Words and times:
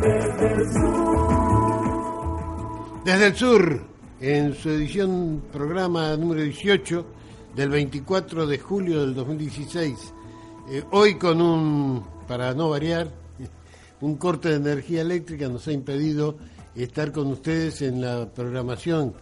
Desde 0.00 0.52
el 0.52 0.72
sur. 0.72 1.04
Desde 3.04 3.26
el 3.26 3.36
sur, 3.36 3.80
en 4.20 4.54
su 4.54 4.70
edición 4.70 5.42
programa 5.52 6.16
número 6.16 6.42
18 6.42 7.06
del 7.54 7.68
24 7.68 8.46
de 8.46 8.58
julio 8.58 9.00
del 9.00 9.14
2016. 9.14 10.14
Eh, 10.70 10.82
hoy 10.92 11.16
con 11.16 11.40
un, 11.40 12.04
para 12.26 12.54
no 12.54 12.70
variar, 12.70 13.10
un 14.00 14.16
corte 14.16 14.48
de 14.48 14.56
energía 14.56 15.02
eléctrica 15.02 15.48
nos 15.48 15.68
ha 15.68 15.72
impedido 15.72 16.36
estar 16.74 17.12
con 17.12 17.28
ustedes 17.28 17.82
en 17.82 18.00
la 18.00 18.32
programación 18.32 19.14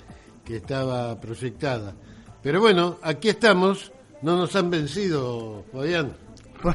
que 0.45 0.57
estaba 0.57 1.21
proyectada. 1.21 1.95
Pero 2.43 2.61
bueno, 2.61 2.99
aquí 3.03 3.29
estamos, 3.29 3.93
no 4.23 4.37
nos 4.37 4.55
han 4.57 4.71
vencido, 4.71 5.65
Fabián. 5.73 6.13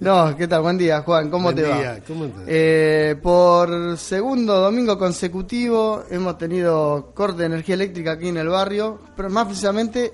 No, 0.00 0.36
¿qué 0.36 0.46
tal? 0.46 0.60
Buen 0.60 0.76
día, 0.76 1.00
Juan. 1.00 1.30
¿Cómo 1.30 1.44
Buen 1.44 1.56
te 1.56 1.64
día, 1.64 1.94
va? 1.94 1.98
¿cómo 2.06 2.26
estás? 2.26 2.42
Eh, 2.46 3.16
por 3.22 3.96
segundo 3.96 4.60
domingo 4.60 4.98
consecutivo 4.98 6.04
hemos 6.10 6.36
tenido 6.36 7.12
corte 7.14 7.38
de 7.40 7.46
energía 7.46 7.76
eléctrica 7.76 8.12
aquí 8.12 8.28
en 8.28 8.36
el 8.36 8.48
barrio, 8.48 9.00
pero 9.16 9.30
más 9.30 9.46
precisamente 9.46 10.12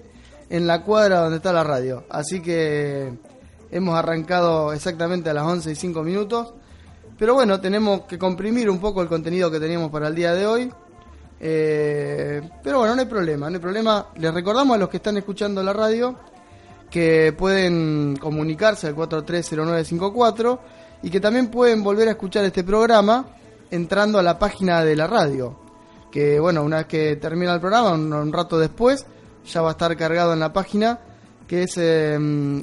en 0.48 0.68
la 0.68 0.82
cuadra 0.82 1.20
donde 1.20 1.38
está 1.38 1.52
la 1.52 1.64
radio. 1.64 2.04
Así 2.08 2.40
que 2.40 3.12
hemos 3.72 3.96
arrancado 3.96 4.72
exactamente 4.72 5.30
a 5.30 5.34
las 5.34 5.44
11 5.44 5.72
y 5.72 5.74
5 5.74 6.02
minutos. 6.04 6.54
Pero 7.18 7.34
bueno, 7.34 7.60
tenemos 7.60 8.02
que 8.02 8.18
comprimir 8.18 8.70
un 8.70 8.78
poco 8.78 9.02
el 9.02 9.08
contenido 9.08 9.50
que 9.50 9.58
teníamos 9.58 9.90
para 9.90 10.08
el 10.08 10.14
día 10.14 10.32
de 10.32 10.46
hoy. 10.46 10.72
Eh, 11.38 12.40
pero 12.62 12.78
bueno, 12.78 12.94
no 12.94 13.02
hay 13.02 13.06
problema, 13.06 13.48
no 13.48 13.56
hay 13.56 13.60
problema. 13.60 14.06
Les 14.16 14.32
recordamos 14.32 14.76
a 14.76 14.78
los 14.78 14.88
que 14.88 14.98
están 14.98 15.16
escuchando 15.16 15.62
la 15.62 15.72
radio 15.72 16.16
que 16.90 17.34
pueden 17.36 18.16
comunicarse 18.16 18.86
al 18.86 18.94
430954 18.94 20.60
y 21.02 21.10
que 21.10 21.20
también 21.20 21.48
pueden 21.48 21.82
volver 21.82 22.08
a 22.08 22.12
escuchar 22.12 22.44
este 22.44 22.64
programa 22.64 23.26
entrando 23.70 24.18
a 24.18 24.22
la 24.22 24.38
página 24.38 24.84
de 24.84 24.96
la 24.96 25.06
radio. 25.06 25.58
Que 26.10 26.40
bueno, 26.40 26.62
una 26.62 26.78
vez 26.78 26.86
que 26.86 27.16
termina 27.16 27.54
el 27.54 27.60
programa, 27.60 27.92
un, 27.92 28.12
un 28.12 28.32
rato 28.32 28.58
después, 28.58 29.04
ya 29.44 29.60
va 29.60 29.68
a 29.68 29.72
estar 29.72 29.94
cargado 29.96 30.32
en 30.32 30.40
la 30.40 30.52
página 30.52 31.00
que 31.46 31.62
es 31.62 31.74
eh, 31.76 32.18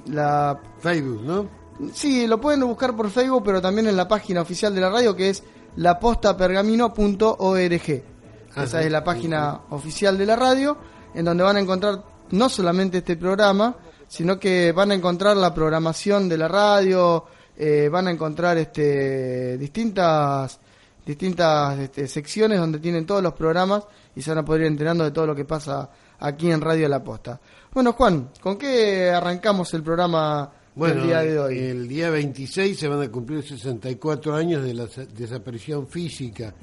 la 0.08 0.59
Facebook, 0.80 1.21
¿no? 1.23 1.47
Sí, 1.93 2.27
lo 2.27 2.39
pueden 2.39 2.61
buscar 2.61 2.95
por 2.95 3.09
Facebook, 3.09 3.43
pero 3.45 3.61
también 3.61 3.87
en 3.87 3.95
la 3.95 4.08
página 4.08 4.41
oficial 4.41 4.75
de 4.75 4.81
la 4.81 4.89
radio 4.89 5.15
que 5.15 5.30
es 5.30 5.43
lapostapergamino.org. 5.75 8.12
Ajá, 8.53 8.63
Esa 8.63 8.81
es 8.81 8.91
la 8.91 9.03
página 9.03 9.61
oficial 9.71 10.17
de 10.17 10.25
la 10.25 10.35
radio, 10.35 10.77
en 11.13 11.25
donde 11.25 11.43
van 11.43 11.57
a 11.57 11.59
encontrar 11.59 12.03
no 12.31 12.49
solamente 12.49 12.99
este 12.99 13.17
programa, 13.17 13.75
sino 14.07 14.39
que 14.39 14.71
van 14.71 14.91
a 14.91 14.93
encontrar 14.95 15.35
la 15.37 15.53
programación 15.53 16.29
de 16.29 16.37
la 16.37 16.47
radio, 16.47 17.25
eh, 17.57 17.89
van 17.91 18.07
a 18.07 18.11
encontrar 18.11 18.58
este, 18.58 19.58
distintas 19.58 20.59
distintas 21.05 21.77
este, 21.80 22.08
secciones 22.08 22.58
donde 22.59 22.80
tienen 22.80 23.05
todos 23.05 23.21
los 23.21 23.33
programas 23.33 23.83
y 24.15 24.21
se 24.21 24.30
van 24.31 24.37
a 24.39 24.45
poder 24.45 24.61
ir 24.61 24.67
enterando 24.67 25.03
de 25.03 25.11
todo 25.11 25.27
lo 25.27 25.36
que 25.36 25.43
pasa 25.43 25.89
aquí 26.19 26.49
en 26.49 26.61
Radio 26.61 26.87
La 26.87 27.03
Posta. 27.03 27.39
Bueno, 27.73 27.92
Juan, 27.93 28.30
¿con 28.39 28.58
qué 28.58 29.09
arrancamos 29.09 29.73
el 29.73 29.83
programa 29.83 30.49
Bueno, 30.75 30.95
del 31.02 31.03
día 31.08 31.19
de 31.19 31.39
hoy? 31.39 31.59
el 31.59 31.87
día 31.89 32.09
26 32.09 32.80
se 32.80 32.87
van 32.87 33.02
a 33.02 33.09
cumplir 33.11 33.43
64 33.43 34.33
años 34.33 34.63
de 34.63 34.73
la 34.73 34.87
sa- 34.87 35.03
desaparición 35.05 35.87
física 35.87 36.53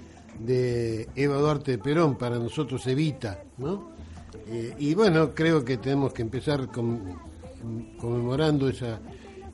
de 0.45 1.09
Eva 1.15 1.37
Duarte 1.37 1.73
de 1.73 1.79
Perón, 1.79 2.17
para 2.17 2.39
nosotros 2.39 2.87
Evita, 2.87 3.43
¿no? 3.59 3.91
Eh, 4.47 4.75
y 4.79 4.95
bueno, 4.95 5.35
creo 5.35 5.65
que 5.65 5.77
tenemos 5.77 6.13
que 6.13 6.23
empezar 6.23 6.69
con- 6.73 7.19
conmemorando 7.99 8.69
esa, 8.69 8.99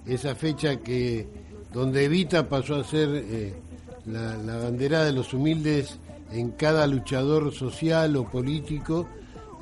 esa 0.06 0.34
fecha 0.34 0.76
que 0.80 1.26
donde 1.72 2.04
Evita 2.04 2.48
pasó 2.48 2.76
a 2.76 2.84
ser 2.84 3.08
eh, 3.12 3.54
la, 4.06 4.36
la 4.36 4.56
bandera 4.58 5.04
de 5.04 5.12
los 5.12 5.34
humildes 5.34 5.98
en 6.32 6.50
cada 6.52 6.86
luchador 6.86 7.52
social 7.52 8.16
o 8.16 8.24
político 8.30 9.06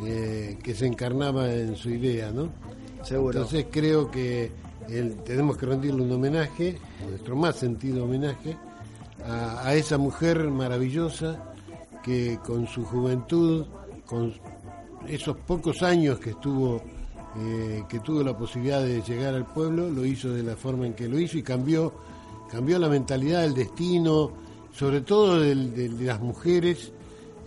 eh, 0.04 0.58
que 0.62 0.74
se 0.74 0.86
encarnaba 0.86 1.52
en 1.52 1.76
su 1.76 1.90
idea, 1.90 2.30
¿no? 2.30 2.50
Seguro. 3.02 3.38
Entonces 3.38 3.66
creo 3.70 4.10
que 4.10 4.50
el- 4.88 5.16
tenemos 5.24 5.56
que 5.56 5.66
rendirle 5.66 6.02
un 6.02 6.12
homenaje, 6.12 6.76
nuestro 7.08 7.34
más 7.36 7.56
sentido 7.56 8.04
homenaje, 8.04 8.56
a, 9.26 9.66
a 9.68 9.74
esa 9.74 9.98
mujer 9.98 10.48
maravillosa 10.50 11.42
que 12.02 12.38
con 12.44 12.66
su 12.66 12.84
juventud, 12.84 13.66
con 14.06 14.32
esos 15.08 15.36
pocos 15.38 15.82
años 15.82 16.18
que 16.18 16.30
estuvo, 16.30 16.82
eh, 17.38 17.82
que 17.88 18.00
tuvo 18.00 18.22
la 18.22 18.36
posibilidad 18.36 18.82
de 18.82 19.00
llegar 19.02 19.34
al 19.34 19.46
pueblo, 19.46 19.88
lo 19.90 20.04
hizo 20.04 20.30
de 20.32 20.42
la 20.42 20.56
forma 20.56 20.86
en 20.86 20.94
que 20.94 21.08
lo 21.08 21.18
hizo 21.18 21.38
y 21.38 21.42
cambió, 21.42 21.92
cambió 22.50 22.78
la 22.78 22.88
mentalidad, 22.88 23.44
el 23.44 23.54
destino, 23.54 24.30
sobre 24.72 25.00
todo 25.00 25.40
del- 25.40 25.74
de 25.74 26.04
las 26.04 26.20
mujeres. 26.20 26.92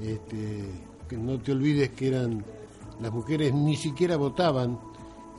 Este, 0.01 0.63
que 1.09 1.17
no 1.17 1.39
te 1.39 1.53
olvides 1.53 1.89
que 1.91 2.09
eran 2.09 2.43
las 3.01 3.11
mujeres 3.11 3.53
ni 3.53 3.75
siquiera 3.75 4.15
votaban 4.17 4.77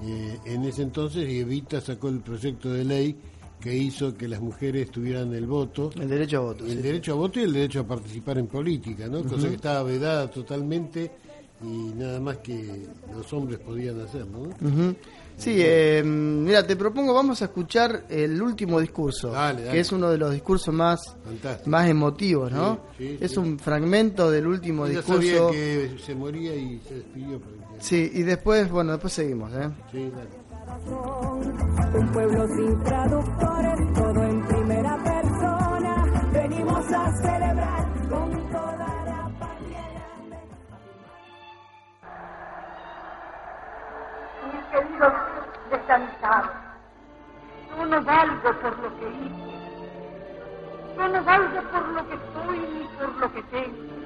eh, 0.03 0.39
en 0.45 0.65
ese 0.65 0.83
entonces 0.83 1.29
y 1.29 1.39
Evita 1.41 1.81
sacó 1.81 2.09
el 2.09 2.21
proyecto 2.21 2.71
de 2.71 2.85
ley 2.85 3.17
que 3.61 3.75
hizo 3.77 4.17
que 4.17 4.29
las 4.29 4.41
mujeres 4.41 4.91
tuvieran 4.91 5.33
el 5.35 5.47
voto, 5.47 5.91
El 6.01 6.09
derecho 6.09 6.39
a 6.39 6.41
voto. 6.41 6.65
el 6.65 6.71
sí. 6.73 6.77
derecho 6.79 7.13
a 7.13 7.17
voto 7.17 7.41
y 7.41 7.43
el 7.43 7.53
derecho 7.53 7.81
a 7.81 7.87
participar 7.87 8.39
en 8.39 8.47
política, 8.47 9.07
¿no? 9.09 9.23
Cosa 9.25 9.49
que 9.49 9.55
estaba 9.57 9.83
vedada 9.83 10.31
totalmente 10.31 11.11
y 11.63 11.93
nada 11.97 12.21
más 12.21 12.39
que 12.39 12.87
los 13.13 13.33
hombres 13.33 13.59
podían 13.59 14.01
hacerlo, 14.01 14.49
¿no? 14.61 14.69
Ujú. 14.69 14.95
Sí, 15.37 15.55
eh, 15.59 16.03
mira, 16.05 16.67
te 16.67 16.75
propongo, 16.75 17.15
vamos 17.15 17.41
a 17.43 17.45
escuchar 17.45 18.07
el 18.09 18.43
último 18.43 18.81
discurso, 18.81 19.31
Dale, 19.31 19.61
dale. 19.63 19.73
que 19.73 19.81
es 19.81 19.93
uno 19.93 20.11
de 20.11 20.19
los 20.19 20.33
discursos 20.33 20.75
más, 20.75 21.17
Fantástico. 21.25 21.71
más 21.71 21.89
emotivos, 21.89 22.51
¿no? 22.51 22.81
Sí, 22.99 23.07
sí, 23.11 23.19
es 23.21 23.31
sí. 23.33 23.39
un 23.39 23.57
fragmento 23.59 24.31
del 24.33 24.49
último 24.49 24.87
Ella 24.87 24.97
discurso. 24.97 25.47
sabía 25.47 25.51
que 25.53 25.91
se 26.05 26.15
moría 26.17 26.57
y 26.57 26.81
se 26.89 26.95
despidió. 26.97 27.39
porque- 27.41 27.59
Sí, 27.81 28.11
y 28.15 28.23
después, 28.23 28.69
bueno, 28.69 28.91
después 28.93 29.13
seguimos, 29.13 29.53
¿eh? 29.53 29.69
Sí, 29.93 30.11
dale. 30.13 30.29
Un 31.95 32.09
pueblo 32.13 32.47
sin 32.49 32.85
traductores, 32.85 33.93
todo 33.95 34.23
en 34.23 34.47
primera 34.47 34.97
persona. 34.99 36.05
Venimos 36.33 36.93
a 36.93 37.13
celebrar 37.17 37.85
con 38.09 38.51
toda 38.53 39.05
la 39.07 39.29
mis 44.53 44.65
queridos 44.71 45.13
descansados, 45.71 46.51
yo 47.77 47.87
no 47.87 48.03
valgo 48.03 48.53
por 48.61 48.79
lo 48.79 48.89
que 48.99 49.09
hice, 49.09 49.59
yo 50.97 51.09
no 51.09 51.25
valgo 51.25 51.61
por 51.73 51.89
lo 51.89 52.09
que 52.09 52.19
soy 52.35 52.59
ni 52.59 52.85
por 52.99 53.11
lo 53.17 53.33
que 53.33 53.43
tengo. 53.45 53.99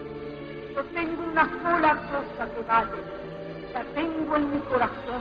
Yo 0.75 0.85
tengo 0.95 1.23
una 1.31 1.45
sola 1.63 1.93
cosa 2.11 2.55
que 2.55 2.63
vale, 2.63 2.99
la 3.75 3.85
tengo 3.95 4.37
en 4.37 4.51
mi 4.53 4.59
corazón, 4.61 5.12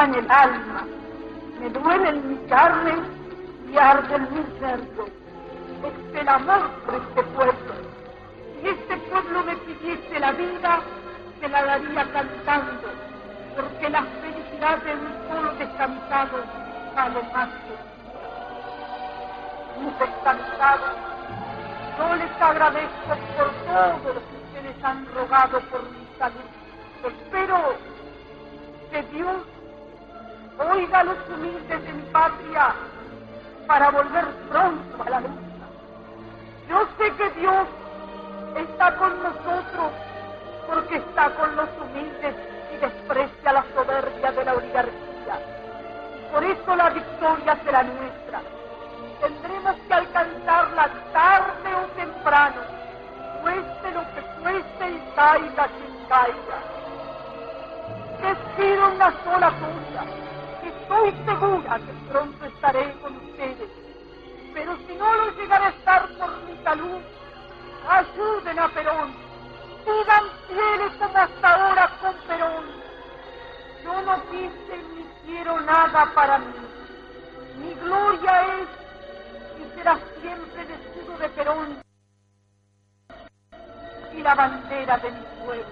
quema 0.00 0.04
en 0.04 0.14
el 0.14 0.30
alma, 0.30 0.86
me 1.60 1.68
duele 1.70 2.08
en 2.08 2.28
mi 2.28 2.36
carne 2.48 2.94
y 3.70 3.76
arde 3.76 4.14
en 4.14 4.34
mi 4.34 4.42
cerdo. 4.58 5.06
Es 5.84 6.20
el 6.20 6.28
amor 6.28 6.70
por 6.86 6.94
este 6.94 7.22
pueblo. 7.22 7.74
Si 8.60 8.68
este 8.68 8.96
pueblo 8.96 9.44
me 9.44 9.56
pidiese 9.56 10.20
la 10.20 10.32
vida, 10.32 10.80
se 11.40 11.48
la 11.48 11.64
daría 11.64 12.12
cantando, 12.12 12.88
porque 13.56 13.90
la 13.90 14.02
felicidad 14.02 14.78
de 14.78 14.94
un 14.94 15.28
solo 15.28 15.52
descansado 15.54 16.44
vale 16.94 17.22
más 17.32 17.48
que 17.48 17.74
mis 19.80 19.98
descansados. 19.98 20.96
Yo 21.98 22.14
les 22.16 22.40
agradezco 22.40 23.16
por 23.36 23.50
todo 23.66 24.14
lo 24.14 24.20
que 24.20 24.36
ustedes 24.36 24.84
han 24.84 25.06
rogado 25.14 25.60
por 25.70 25.82
mi 25.82 26.06
salud. 26.18 26.48
Espero 27.04 27.74
que 28.90 29.02
Dios 29.14 29.36
oiga 30.68 31.00
a 31.00 31.04
los 31.04 31.16
humildes 31.28 31.84
de 31.84 31.92
mi 31.92 32.02
patria 32.10 32.74
para 33.66 33.90
volver 33.90 34.26
pronto 34.48 35.02
a 35.02 35.10
la 35.10 35.20
lucha. 35.20 35.66
Yo 36.68 36.86
sé 36.98 37.12
que 37.16 37.30
Dios 37.40 37.66
está 38.56 38.96
con 38.96 39.22
nosotros 39.22 39.92
porque 40.66 40.96
está 40.96 41.30
con 41.30 41.56
los 41.56 41.68
humildes 41.80 42.34
y 42.72 42.76
desprecia 42.76 43.52
la 43.52 43.64
soberbia. 43.74 44.30
oligarquía. 44.54 45.36
Por 46.32 46.44
eso 46.44 46.76
la 46.76 46.90
victoria 46.90 47.58
será 47.64 47.82
nuestra. 47.82 48.40
Tendremos 49.20 49.76
que 49.86 49.94
alcanzarla 49.94 50.88
tarde 51.12 51.74
o 51.74 51.86
temprano, 51.96 52.60
cueste 53.42 53.90
lo 53.92 54.00
que 54.14 54.22
cueste 54.40 54.90
y 54.90 55.12
caiga 55.14 55.68
quien 55.68 56.06
caiga. 56.08 56.58
Les 58.22 58.38
pido 58.56 58.92
una 58.92 59.12
sola 59.24 59.50
cosa, 59.50 60.04
estoy 60.90 61.12
segura 61.24 61.78
que 61.78 62.10
pronto 62.10 62.44
estaré 62.46 62.92
con 63.00 63.16
ustedes, 63.16 63.70
pero 64.52 64.76
si 64.86 64.94
no 64.94 65.14
lo 65.14 65.30
llegaré 65.36 65.66
a 65.66 65.68
estar 65.68 66.08
por 66.18 66.36
mi 66.42 66.64
salud, 66.64 67.00
ayuden 67.88 68.58
a 68.58 68.68
Perón, 68.68 69.14
sigan 69.84 70.24
fieles 70.48 70.92
como 70.98 71.16
hasta 71.16 71.54
ahora 71.54 71.90
con 72.00 72.14
Perón. 72.26 72.64
Yo 73.84 74.02
no 74.02 74.22
quise 74.30 74.82
ni 74.94 75.04
quiero 75.24 75.60
nada 75.60 76.10
para 76.12 76.38
mí. 76.38 76.54
Mi 77.58 77.74
gloria 77.74 78.42
es 78.56 78.68
y 79.60 79.76
será 79.76 79.96
siempre 80.20 80.62
el 80.62 81.18
de 81.18 81.28
Perón 81.30 81.78
y 84.12 84.22
la 84.22 84.34
bandera 84.34 84.98
de 84.98 85.10
mi 85.12 85.44
pueblo. 85.44 85.64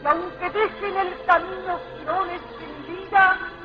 Y 0.00 0.06
aunque 0.06 0.50
dejen 0.50 0.96
el 0.96 1.24
camino 1.26 1.80
girones 1.98 2.40
sin 2.58 2.96
vida, 2.96 3.55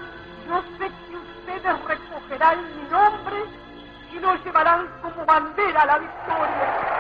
llevarán 4.44 4.88
como 5.02 5.26
bandera 5.26 5.86
la 5.86 6.00
victoria. 6.00 6.92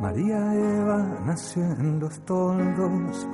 María 0.00 0.54
Eva 0.54 1.04
nació 1.24 1.62
en 1.62 2.00
los 2.00 2.20
toldos, 2.24 3.28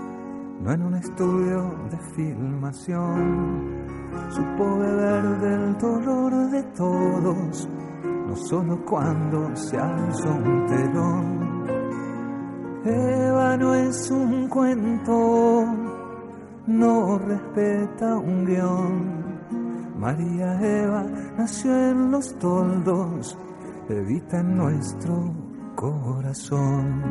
no 0.61 0.73
en 0.73 0.83
un 0.83 0.95
estudio 0.95 1.75
de 1.91 1.99
filmación. 2.17 3.82
Supo 4.31 4.79
beber 4.79 5.41
del 5.41 5.79
dolor 5.79 6.51
de 6.51 6.63
todos, 6.75 7.69
no 8.27 8.37
solo 8.37 8.85
cuando 8.85 9.55
se 9.57 9.77
alzó 9.79 10.31
un 10.31 10.67
telón. 10.67 11.43
Eva 12.85 13.57
no 13.57 13.75
es 13.75 14.11
un 14.11 14.49
cuento, 14.49 15.65
no 16.67 17.19
respeta 17.19 18.17
un 18.17 18.45
guion. 18.45 19.23
María 19.99 20.61
Eva 20.61 21.05
nació 21.39 21.71
en 21.91 22.11
los 22.11 22.37
toldos, 22.39 23.39
evita 23.89 24.41
en 24.41 24.57
nuestro 24.57 25.33
corazón. 25.77 27.03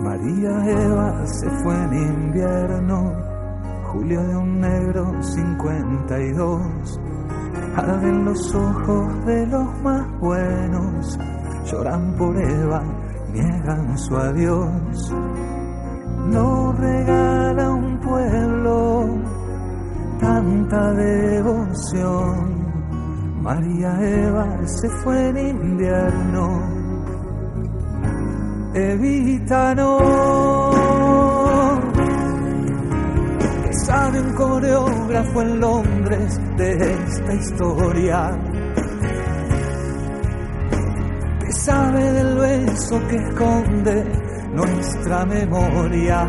María 0.00 0.64
Eva 0.70 1.26
se 1.26 1.50
fue 1.62 1.74
en 1.74 1.94
invierno, 1.94 3.12
julio 3.88 4.22
de 4.22 4.36
un 4.36 4.60
negro 4.60 5.22
52. 5.22 7.00
Arden 7.76 8.24
los 8.24 8.54
ojos 8.54 9.26
de 9.26 9.46
los 9.46 9.82
más 9.82 10.20
buenos, 10.20 11.18
lloran 11.64 12.14
por 12.16 12.36
Eva, 12.40 12.82
niegan 13.32 13.98
su 13.98 14.16
adiós. 14.16 15.14
No 16.30 16.72
regala 16.72 17.70
un 17.70 18.00
pueblo 18.00 19.06
tanta 20.20 20.92
devoción 20.92 22.58
María 23.48 23.98
Eva 24.02 24.58
se 24.66 24.90
fue 25.02 25.28
en 25.28 25.38
invierno. 25.38 26.60
Evita 28.74 29.74
sabe 33.88 34.20
un 34.20 34.32
coreógrafo 34.34 35.42
en 35.42 35.60
Londres 35.60 36.40
de 36.58 36.72
esta 36.74 37.34
historia. 37.34 38.38
Que 41.40 41.52
sabe 41.52 42.12
del 42.12 42.36
beso 42.36 43.00
que 43.08 43.16
esconde 43.16 44.04
nuestra 44.52 45.24
memoria 45.24 46.26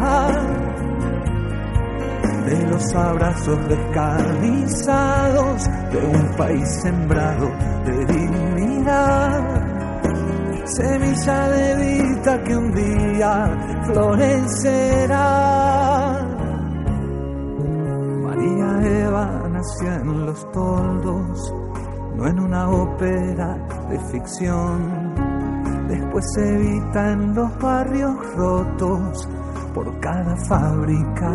de 2.46 2.68
los 2.68 2.96
abrazos 2.96 3.60
descarnizados 3.68 5.70
de 5.92 5.98
un 5.98 6.32
país 6.38 6.82
sembrado 6.82 7.52
de 7.86 8.06
dignidad. 8.06 9.44
Semilla 10.64 11.50
de 11.50 11.76
vida 11.76 12.42
que 12.44 12.56
un 12.56 12.74
día 12.74 13.84
florecerá. 13.86 15.50
Eva 18.82 19.48
nació 19.50 19.94
en 19.94 20.26
los 20.26 20.52
toldos, 20.52 21.54
no 22.16 22.28
en 22.28 22.40
una 22.40 22.70
ópera 22.70 23.58
de 23.90 24.00
ficción. 24.12 25.14
Después 25.88 26.26
se 26.34 26.56
evita 26.56 27.12
en 27.12 27.34
los 27.34 27.58
barrios 27.60 28.16
rotos 28.36 29.28
por 29.74 30.00
cada 30.00 30.36
fábrica 30.48 31.30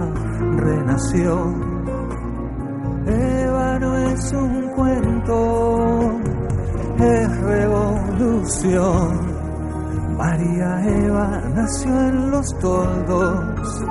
renació. 0.56 1.52
Eva 3.06 3.78
no 3.78 3.96
es 3.96 4.32
un 4.32 4.68
cuento, 4.74 6.20
es 6.98 7.40
revolución. 7.40 9.34
María 10.16 10.80
Eva 10.86 11.42
nació 11.54 11.90
en 11.90 12.30
los 12.30 12.58
toldos, 12.60 13.84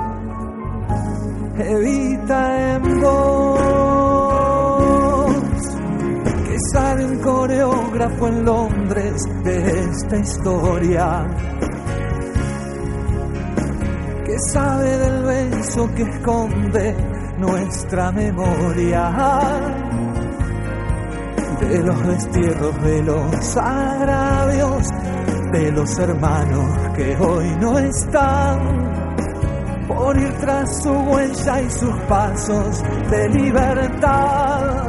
evita 1.58 2.74
en 2.74 3.00
voz, 3.00 3.34
que 6.48 6.56
sale 6.72 7.04
un 7.06 7.18
coreógrafo 7.18 8.28
en 8.28 8.44
Londres 8.44 9.28
de 9.44 9.80
esta 9.80 10.16
historia 10.16 11.26
que 14.24 14.38
sabe 14.50 14.98
del 14.98 15.22
beso 15.22 15.88
que 15.94 16.02
esconde 16.02 16.96
nuestra 17.38 18.10
memoria, 18.10 19.12
de 21.60 21.78
los 21.82 22.06
destierros, 22.06 22.82
de 22.82 23.02
los 23.02 23.56
agravios, 23.56 24.88
de 25.52 25.72
los 25.72 25.98
hermanos 25.98 26.78
que 26.96 27.16
hoy 27.16 27.56
no 27.60 27.78
están, 27.78 29.03
por 29.88 30.18
ir 30.18 30.32
tras 30.40 30.82
su 30.82 30.90
huella 30.90 31.62
y 31.62 31.70
sus 31.70 31.96
pasos 32.08 32.82
de 33.10 33.28
libertad. 33.30 34.84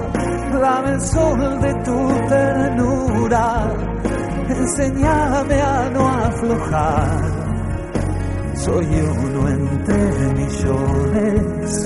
Dame 0.60 0.92
el 0.92 1.02
sol 1.02 1.62
de 1.62 1.74
tu 1.84 2.08
ternura, 2.30 3.74
enséñame 4.50 5.62
a 5.62 5.90
no 5.90 6.08
aflojar 6.08 7.46
soy 8.66 8.86
uno 8.86 9.48
entre 9.48 10.34
millones 10.34 11.86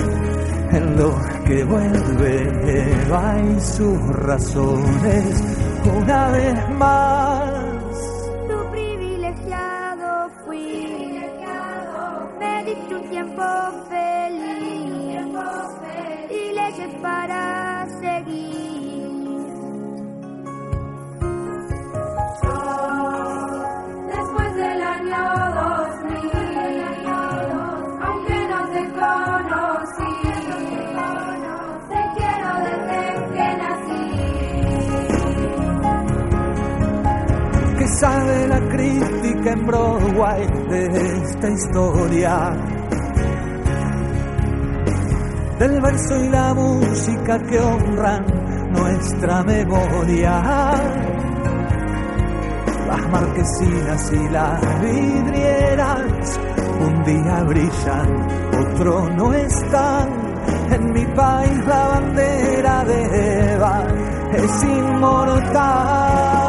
en 0.72 0.96
los 0.96 1.16
que 1.46 1.64
vuelve 1.66 3.04
Eva 3.04 3.36
y 3.42 3.60
sus 3.60 4.00
razones 4.16 5.44
una 5.84 6.30
vez 6.30 6.70
más. 6.78 7.29
Sabe 38.00 38.48
la 38.48 38.60
crítica 38.70 39.52
en 39.52 39.66
Broadway 39.66 40.48
de 40.70 40.86
esta 41.18 41.50
historia. 41.50 42.54
Del 45.60 45.82
verso 45.82 46.24
y 46.24 46.30
la 46.30 46.54
música 46.54 47.40
que 47.40 47.60
honran 47.60 48.26
nuestra 48.72 49.44
memoria. 49.44 50.42
las 52.88 53.10
marquesinas 53.12 54.14
y 54.14 54.30
las 54.30 54.82
vidrieras. 54.82 56.40
Un 56.80 57.04
día 57.04 57.44
brillan, 57.44 58.28
otro 58.62 59.10
no 59.10 59.34
están. 59.34 60.08
En 60.72 60.94
mi 60.94 61.06
país 61.06 61.66
la 61.66 61.88
bandera 61.90 62.86
de 62.86 63.54
Eva 63.54 63.84
es 64.34 64.64
inmortal. 64.64 66.49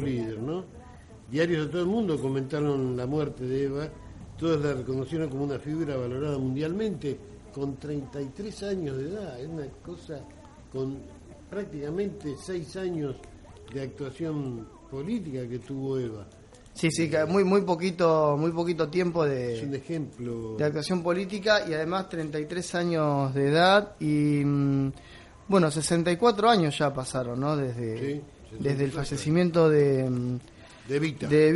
su 0.00 0.06
líder, 0.06 0.38
¿no? 0.40 0.64
Diarios 1.30 1.66
de 1.66 1.72
todo 1.72 1.82
el 1.82 1.88
mundo 1.88 2.18
comentaron 2.20 2.96
la 2.96 3.06
muerte 3.06 3.44
de 3.44 3.64
Eva, 3.64 3.88
todos 4.38 4.64
la 4.64 4.72
reconocieron 4.74 5.28
como 5.28 5.44
una 5.44 5.58
figura 5.58 5.96
valorada 5.96 6.38
mundialmente 6.38 7.18
con 7.52 7.76
33 7.76 8.62
años 8.62 8.96
de 8.96 9.08
edad, 9.10 9.40
es 9.40 9.48
una 9.48 9.66
cosa 9.84 10.20
con 10.72 10.98
prácticamente 11.50 12.34
6 12.40 12.76
años 12.76 13.16
de 13.72 13.82
actuación 13.82 14.66
política 14.90 15.46
que 15.48 15.58
tuvo 15.58 15.98
Eva. 15.98 16.26
Sí, 16.72 16.90
sí, 16.92 17.10
muy 17.28 17.42
muy 17.42 17.62
poquito 17.62 18.36
muy 18.38 18.52
poquito 18.52 18.88
tiempo 18.88 19.24
Es 19.26 19.62
un 19.64 19.72
de, 19.72 19.78
ejemplo. 19.78 20.54
de 20.56 20.64
actuación 20.64 21.02
política 21.02 21.68
y 21.68 21.74
además 21.74 22.08
33 22.08 22.74
años 22.76 23.34
de 23.34 23.48
edad 23.48 23.96
y 23.98 24.44
mm, 24.44 24.92
bueno, 25.48 25.70
64 25.72 26.48
años 26.48 26.78
ya 26.78 26.94
pasaron, 26.94 27.40
¿no? 27.40 27.56
Desde 27.56 27.98
Sí, 27.98 28.22
desde 28.52 28.84
el 28.84 28.90
64 28.92 29.04
fallecimiento 29.04 29.68
de 29.70 30.10
De 31.28 31.52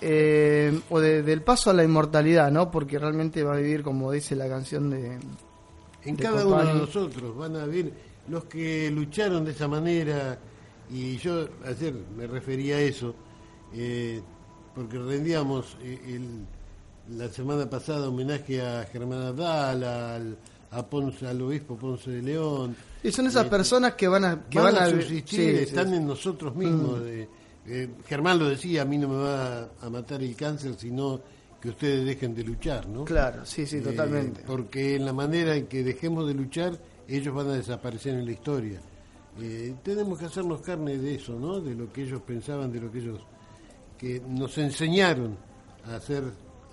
eh, 0.00 0.80
o 0.88 0.98
de- 0.98 1.22
del 1.22 1.42
paso 1.42 1.70
a 1.70 1.74
la 1.74 1.84
inmortalidad, 1.84 2.50
¿no? 2.50 2.70
Porque 2.70 2.98
realmente 2.98 3.42
va 3.42 3.54
a 3.54 3.56
vivir 3.58 3.82
como 3.82 4.10
dice 4.10 4.34
la 4.34 4.48
canción 4.48 4.88
de 4.90 5.18
En 6.04 6.16
de 6.16 6.22
cada 6.22 6.46
uno 6.46 6.56
de 6.58 6.64
nosotros 6.80 7.36
van 7.36 7.56
a 7.56 7.66
ver 7.66 7.92
los 8.28 8.44
que 8.44 8.90
lucharon 8.90 9.44
de 9.44 9.50
esa 9.50 9.68
manera, 9.68 10.38
y 10.90 11.16
yo 11.18 11.46
ayer 11.66 11.94
me 12.16 12.26
refería 12.26 12.76
a 12.76 12.80
eso, 12.80 13.14
eh, 13.74 14.20
porque 14.74 14.98
rendíamos 14.98 15.76
eh, 15.82 16.00
el- 16.06 16.46
la 17.18 17.28
semana 17.28 17.68
pasada 17.68 18.08
homenaje 18.08 18.62
a 18.62 18.84
Germán 18.90 19.22
Abdal, 19.22 19.82
al, 19.84 20.36
a 20.72 20.84
Ponce, 20.86 21.26
al 21.26 21.40
obispo 21.42 21.76
Ponce 21.76 22.10
de 22.10 22.22
León. 22.22 22.74
y 23.02 23.10
son 23.12 23.26
esas 23.26 23.46
Eh, 23.46 23.50
personas 23.50 23.94
que 23.94 24.08
van 24.08 24.24
a 24.24 24.44
que 24.48 24.58
van, 24.58 24.74
van, 24.74 24.82
a 24.84 24.90
subsistir, 24.90 25.56
sí, 25.58 25.62
están 25.64 25.88
sí. 25.90 25.94
en 25.96 26.06
nosotros 26.06 26.54
mismos. 26.56 27.00
de- 27.04 27.28
eh, 27.66 27.88
Germán 28.08 28.38
lo 28.40 28.48
decía, 28.48 28.82
a 28.82 28.84
mí 28.84 28.98
no 28.98 29.06
me 29.08 29.16
va 29.22 29.68
a 29.80 29.88
matar 29.90 30.20
el 30.22 30.34
cáncer, 30.34 30.74
sino 30.76 31.20
que 31.60 31.68
ustedes 31.68 32.04
dejen 32.04 32.34
de 32.34 32.42
luchar, 32.42 32.88
¿no? 32.88 33.04
Claro, 33.04 33.46
sí, 33.46 33.66
sí, 33.66 33.76
Eh, 33.76 33.80
totalmente. 33.82 34.42
porque 34.44 34.96
en 34.96 35.04
la 35.04 35.12
manera 35.12 35.54
en 35.54 35.66
que 35.68 35.84
dejemos 35.84 36.26
de 36.26 36.34
luchar, 36.34 36.76
ellos 37.06 37.32
van 37.34 37.50
a 37.50 37.52
desaparecer 37.54 38.14
en 38.14 38.24
la 38.24 38.32
historia. 38.32 38.80
Tenemos 39.82 40.18
que 40.18 40.26
hacernos 40.26 40.60
carne 40.60 40.98
de 40.98 41.14
eso, 41.14 41.38
¿no? 41.38 41.60
De 41.60 41.74
lo 41.74 41.90
que 41.92 42.02
ellos 42.02 42.20
pensaban, 42.22 42.70
de 42.72 42.80
lo 42.80 42.90
que 42.90 42.98
ellos 42.98 43.20
que 43.96 44.20
nos 44.28 44.58
enseñaron 44.58 45.36
a 45.86 45.96
hacer 45.96 46.24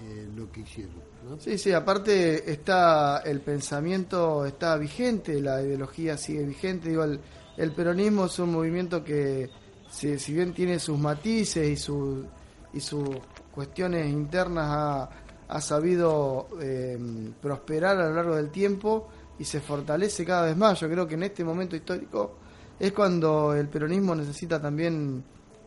eh, 0.02 0.30
lo 0.36 0.52
que 0.52 0.62
hicieron. 0.62 0.96
¿no? 1.28 1.40
Sí, 1.40 1.58
sí, 1.58 1.74
aparte 1.74 2.50
está 2.52 3.20
el 3.20 3.42
pensamiento 3.42 4.46
está 4.46 4.78
vigente, 4.78 5.42
la 5.42 5.62
ideología 5.62 6.18
sigue 6.18 6.44
vigente. 6.46 6.90
Digo, 6.90 7.04
el, 7.04 7.20
el 7.58 7.72
peronismo 7.74 8.26
es 8.26 8.40
un 8.40 8.54
movimiento 8.54 9.04
que, 9.04 9.50
si, 9.90 10.18
si 10.18 10.34
bien 10.34 10.54
tiene 10.54 10.80
sus 10.80 10.98
matices 10.98 11.68
y, 11.68 11.76
su, 11.76 12.26
y 12.74 12.80
sus 12.80 13.10
cuestiones 13.52 14.08
internas, 14.10 14.66
ha, 14.70 15.10
ha 15.50 15.62
sabido 15.62 16.48
eh, 16.62 16.98
prosperar 17.42 17.98
a 17.98 18.08
lo 18.08 18.16
largo 18.16 18.36
del 18.36 18.50
tiempo 18.52 19.10
y 19.38 19.44
se 19.44 19.60
fortalece 19.60 20.24
cada 20.24 20.46
vez 20.46 20.56
más. 20.56 20.80
Yo 20.80 20.90
creo 20.90 21.08
que 21.08 21.16
en 21.16 21.24
este 21.24 21.44
momento 21.44 21.76
histórico 21.76 22.38
es 22.80 22.94
cuando 22.94 23.54
el 23.54 23.68
peronismo 23.68 24.16
necesita 24.16 24.62
también 24.62 25.24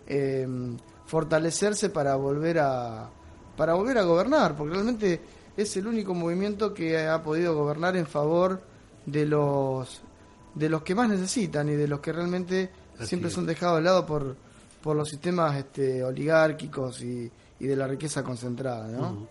eh, 0.07 0.47
fortalecerse 1.05 1.91
para 1.91 2.15
volver 2.15 2.61
a 2.61 3.11
para 3.57 3.75
volver 3.75 3.99
a 3.99 4.03
gobernar, 4.03 4.57
porque 4.57 4.75
realmente 4.75 5.21
es 5.57 5.77
el 5.77 5.87
único 5.87 6.15
movimiento 6.15 6.73
que 6.73 6.99
ha 7.07 7.23
podido 7.23 7.55
gobernar 7.55 7.97
en 7.97 8.07
favor 8.07 8.63
de 9.07 9.27
los 9.27 10.01
de 10.55 10.69
los 10.69 10.83
que 10.83 10.95
más 10.95 11.09
necesitan 11.09 11.69
y 11.69 11.73
de 11.73 11.89
los 11.89 12.01
que 12.01 12.13
realmente 12.13 12.71
Así 12.99 13.07
siempre 13.09 13.29
es. 13.29 13.35
son 13.35 13.47
dejados 13.47 13.79
de 13.79 13.85
lado 13.85 14.07
por 14.07 14.37
por 14.83 14.97
los 14.97 15.09
sistemas 15.09 15.57
este, 15.57 16.03
oligárquicos 16.03 17.03
y, 17.03 17.31
y 17.61 17.67
de 17.67 17.77
la 17.77 17.87
riqueza 17.87 18.25
concentrada, 18.25 18.89
¿no? 18.89 19.29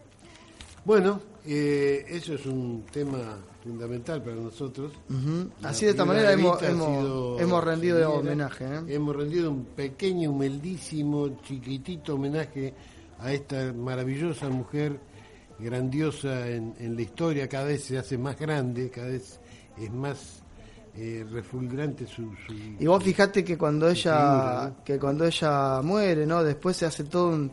Bueno, 0.86 1.20
eh, 1.46 2.06
eso 2.08 2.34
es 2.34 2.46
un 2.46 2.86
tema 2.92 3.38
fundamental 3.62 4.24
para 4.24 4.38
nosotros. 4.38 4.94
Así 5.62 5.86
de 5.86 5.92
esta 5.92 6.06
manera 6.06 6.32
hemos, 6.32 6.62
hemos, 6.64 7.40
hemos 7.40 7.64
rendido 7.64 8.14
homenaje. 8.14 8.66
¿eh? 8.66 8.82
Hemos 8.88 9.16
rendido 9.16 9.52
un 9.52 9.66
pequeño, 9.66 10.32
humeldísimo, 10.32 11.42
chiquitito 11.44 12.16
homenaje 12.16 12.74
a 13.22 13.32
esta 13.34 13.72
maravillosa 13.74 14.50
mujer, 14.50 15.00
grandiosa 15.60 16.48
en, 16.50 16.74
en 16.80 16.96
la 16.96 17.02
historia, 17.02 17.48
cada 17.48 17.66
vez 17.66 17.84
se 17.84 17.98
hace 17.98 18.18
más 18.18 18.38
grande, 18.40 18.90
cada 18.90 19.08
vez 19.08 19.40
es 19.78 19.92
más 19.92 20.42
eh, 20.96 21.26
su, 22.08 22.08
su- 22.46 22.54
Y 22.80 22.86
vos 22.86 23.04
fijate 23.04 23.44
que 23.44 23.58
cuando 23.58 23.88
ella 23.90 24.14
figura, 24.14 24.74
¿no? 24.78 24.84
que 24.84 25.00
cuando 25.00 25.26
ella 25.26 25.82
muere, 25.82 26.26
¿no? 26.26 26.44
Después 26.44 26.76
se 26.78 26.86
hace 26.86 27.04
todo 27.06 27.30
un- 27.30 27.52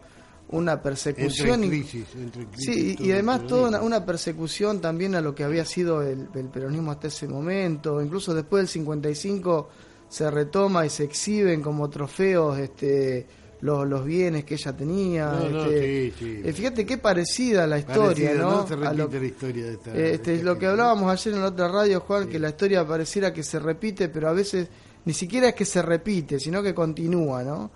una 0.50 0.80
persecución 0.82 1.62
en 1.62 1.64
y- 1.64 1.68
crisis, 1.68 2.06
entra 2.16 2.42
en 2.42 2.48
crisis 2.48 2.74
Sí, 2.74 2.96
y 2.98 3.12
además 3.12 3.46
toda 3.46 3.82
una 3.82 4.04
persecución 4.06 4.80
también 4.80 5.14
a 5.14 5.20
lo 5.20 5.34
que 5.34 5.44
había 5.44 5.64
sido 5.66 6.02
el, 6.02 6.28
el 6.34 6.46
peronismo 6.48 6.90
hasta 6.90 7.08
ese 7.08 7.28
momento. 7.28 8.00
Incluso 8.02 8.34
después 8.34 8.62
del 8.62 8.68
55 8.68 9.68
se 10.08 10.30
retoma 10.30 10.86
y 10.86 10.90
se 10.90 11.04
exhiben 11.04 11.60
como 11.60 11.90
trofeos 11.90 12.58
este, 12.58 13.26
los, 13.60 13.88
los 13.88 14.04
bienes 14.04 14.44
que 14.44 14.54
ella 14.54 14.76
tenía. 14.76 15.32
No, 15.32 15.48
no, 15.48 15.64
este. 15.64 16.10
sí, 16.10 16.14
sí. 16.18 16.40
Eh, 16.44 16.52
fíjate 16.52 16.86
qué 16.86 16.98
parecida 16.98 17.66
la 17.66 17.78
historia, 17.78 18.34
¿no? 18.34 18.66
Se 18.66 18.74
A 18.74 18.76
repite 18.76 18.96
lo- 18.96 19.08
la 19.20 19.26
historia 19.26 19.64
de 19.66 19.72
esta. 19.72 19.96
eh, 19.96 20.14
este, 20.14 20.34
esta 20.34 20.44
lo 20.44 20.58
que 20.58 20.66
hablábamos 20.66 21.10
ayer 21.12 21.34
en 21.34 21.40
la 21.40 21.48
otra 21.48 21.68
radio, 21.68 22.00
Juan, 22.00 22.28
que 22.28 22.38
la 22.38 22.50
historia 22.50 22.86
pareciera 22.86 23.32
que 23.32 23.42
se 23.42 23.58
repite, 23.58 24.08
pero 24.08 24.28
a 24.28 24.32
veces 24.32 24.68
ni 25.04 25.12
siquiera 25.14 25.48
es 25.48 25.54
que 25.54 25.64
se 25.64 25.80
repite, 25.82 26.38
sino 26.38 26.62
que 26.62 26.74
continúa, 26.74 27.42
¿no? 27.42 27.70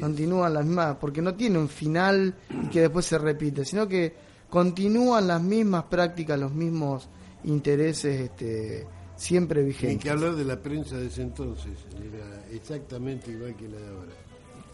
Continúan 0.00 0.54
las 0.54 0.64
mismas, 0.64 0.96
porque 1.00 1.20
no 1.20 1.34
tiene 1.34 1.58
un 1.58 1.68
final 1.68 2.34
y 2.64 2.68
que 2.68 2.82
después 2.82 3.04
se 3.06 3.18
repite, 3.18 3.64
sino 3.64 3.88
que 3.88 4.14
continúan 4.48 5.26
las 5.26 5.42
mismas 5.42 5.84
prácticas, 5.84 6.38
los 6.38 6.52
mismos 6.52 7.08
intereses 7.44 8.20
este, 8.20 8.86
siempre 9.16 9.60
Hay 9.60 9.66
vigentes. 9.66 9.98
que 10.02 10.10
hablar 10.10 10.34
de 10.36 10.44
la 10.44 10.60
prensa 10.62 10.96
de 10.96 11.06
ese 11.06 11.22
entonces, 11.22 11.72
era 12.00 12.44
exactamente 12.52 13.32
igual 13.32 13.54
que 13.56 13.68
la 13.68 13.78
de 13.78 13.88
ahora. 13.88 14.12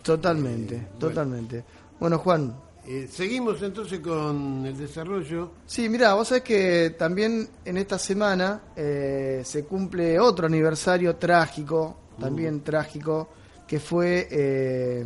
Totalmente, 0.02 0.74
Eh, 0.76 0.88
totalmente. 0.98 1.64
Bueno, 2.00 2.18
Juan, 2.18 2.54
Eh, 2.84 3.06
seguimos 3.08 3.62
entonces 3.62 4.00
con 4.00 4.66
el 4.66 4.76
desarrollo. 4.76 5.52
Sí, 5.66 5.88
mira, 5.88 6.14
vos 6.14 6.26
sabés 6.28 6.42
que 6.42 6.96
también 6.98 7.48
en 7.64 7.76
esta 7.76 7.96
semana 7.96 8.60
eh, 8.74 9.42
se 9.44 9.64
cumple 9.64 10.18
otro 10.18 10.46
aniversario 10.46 11.14
trágico, 11.14 11.96
también 12.18 12.62
trágico, 12.62 13.28
que 13.68 13.78
fue 13.78 14.26
eh, 14.30 15.04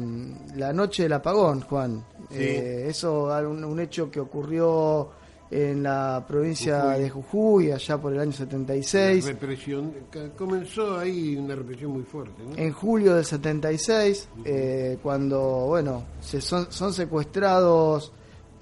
la 0.56 0.72
noche 0.72 1.02
del 1.02 1.12
apagón, 1.12 1.60
Juan. 1.60 2.02
Sí. 2.30 2.36
Eh, 2.38 2.86
eso, 2.88 3.24
un, 3.46 3.62
un 3.62 3.78
hecho 3.80 4.10
que 4.10 4.20
ocurrió 4.20 5.10
en 5.50 5.82
la 5.82 6.24
provincia 6.26 6.80
Jujuy. 6.80 7.00
de 7.00 7.10
Jujuy, 7.10 7.72
allá 7.72 7.98
por 7.98 8.12
el 8.12 8.20
año 8.20 8.30
La 8.32 8.36
76. 8.36 9.26
represión, 9.26 9.92
comenzó 10.36 10.98
ahí 10.98 11.36
una 11.36 11.54
represión 11.54 11.92
muy 11.92 12.02
fuerte. 12.02 12.42
¿no? 12.42 12.56
en 12.56 12.72
julio 12.72 13.14
del 13.14 13.24
76, 13.24 14.28
eh, 14.44 14.98
cuando, 15.02 15.40
bueno, 15.66 16.04
se 16.20 16.40
son, 16.40 16.70
son 16.70 16.92
secuestrados 16.92 18.12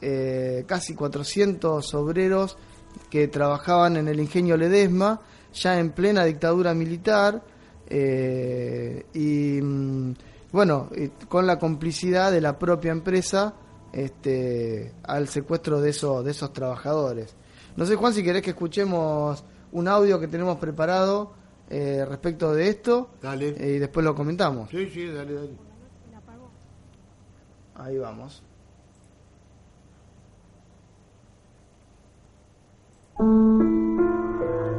eh, 0.01 0.65
casi 0.67 0.95
400 0.95 1.95
obreros 1.95 2.59
que 3.11 3.29
trabajaban 3.29 3.97
en 3.97 4.09
el 4.09 4.21
ingenio 4.21 4.57
Ledesma, 4.57 5.21
ya 5.55 5.79
en 5.79 5.93
plena 5.93 6.25
dictadura 6.25 6.75
militar, 6.75 7.43
eh, 7.87 9.07
y 9.15 9.61
mm, 9.63 10.15
bueno, 10.53 10.91
con 11.29 11.47
la 11.47 11.59
complicidad 11.59 12.31
de 12.31 12.41
la 12.41 12.59
propia 12.59 12.93
empresa 12.93 13.55
este, 13.95 14.93
al 15.05 15.29
secuestro 15.29 15.81
de 15.81 15.91
esos, 15.91 16.25
de 16.25 16.33
esos 16.33 16.53
trabajadores. 16.53 17.37
No 17.77 17.87
sé, 17.87 17.95
Juan, 17.95 18.13
si 18.13 18.23
querés 18.23 18.43
que 18.43 18.51
escuchemos 18.51 19.45
un 19.73 19.89
audio 19.89 20.19
que 20.19 20.29
tenemos 20.29 20.59
preparado 20.59 21.33
eh, 21.71 22.05
respecto 22.05 22.53
de 22.53 22.69
esto. 22.69 23.11
Dale. 23.23 23.49
y 23.49 23.79
después 23.79 24.05
lo 24.05 24.15
comentamos. 24.15 24.69
Sí, 24.71 24.91
sí, 24.91 25.07
dale, 25.07 25.35
dale. 25.35 25.51
Ahí 27.77 27.99
vamos. 27.99 28.43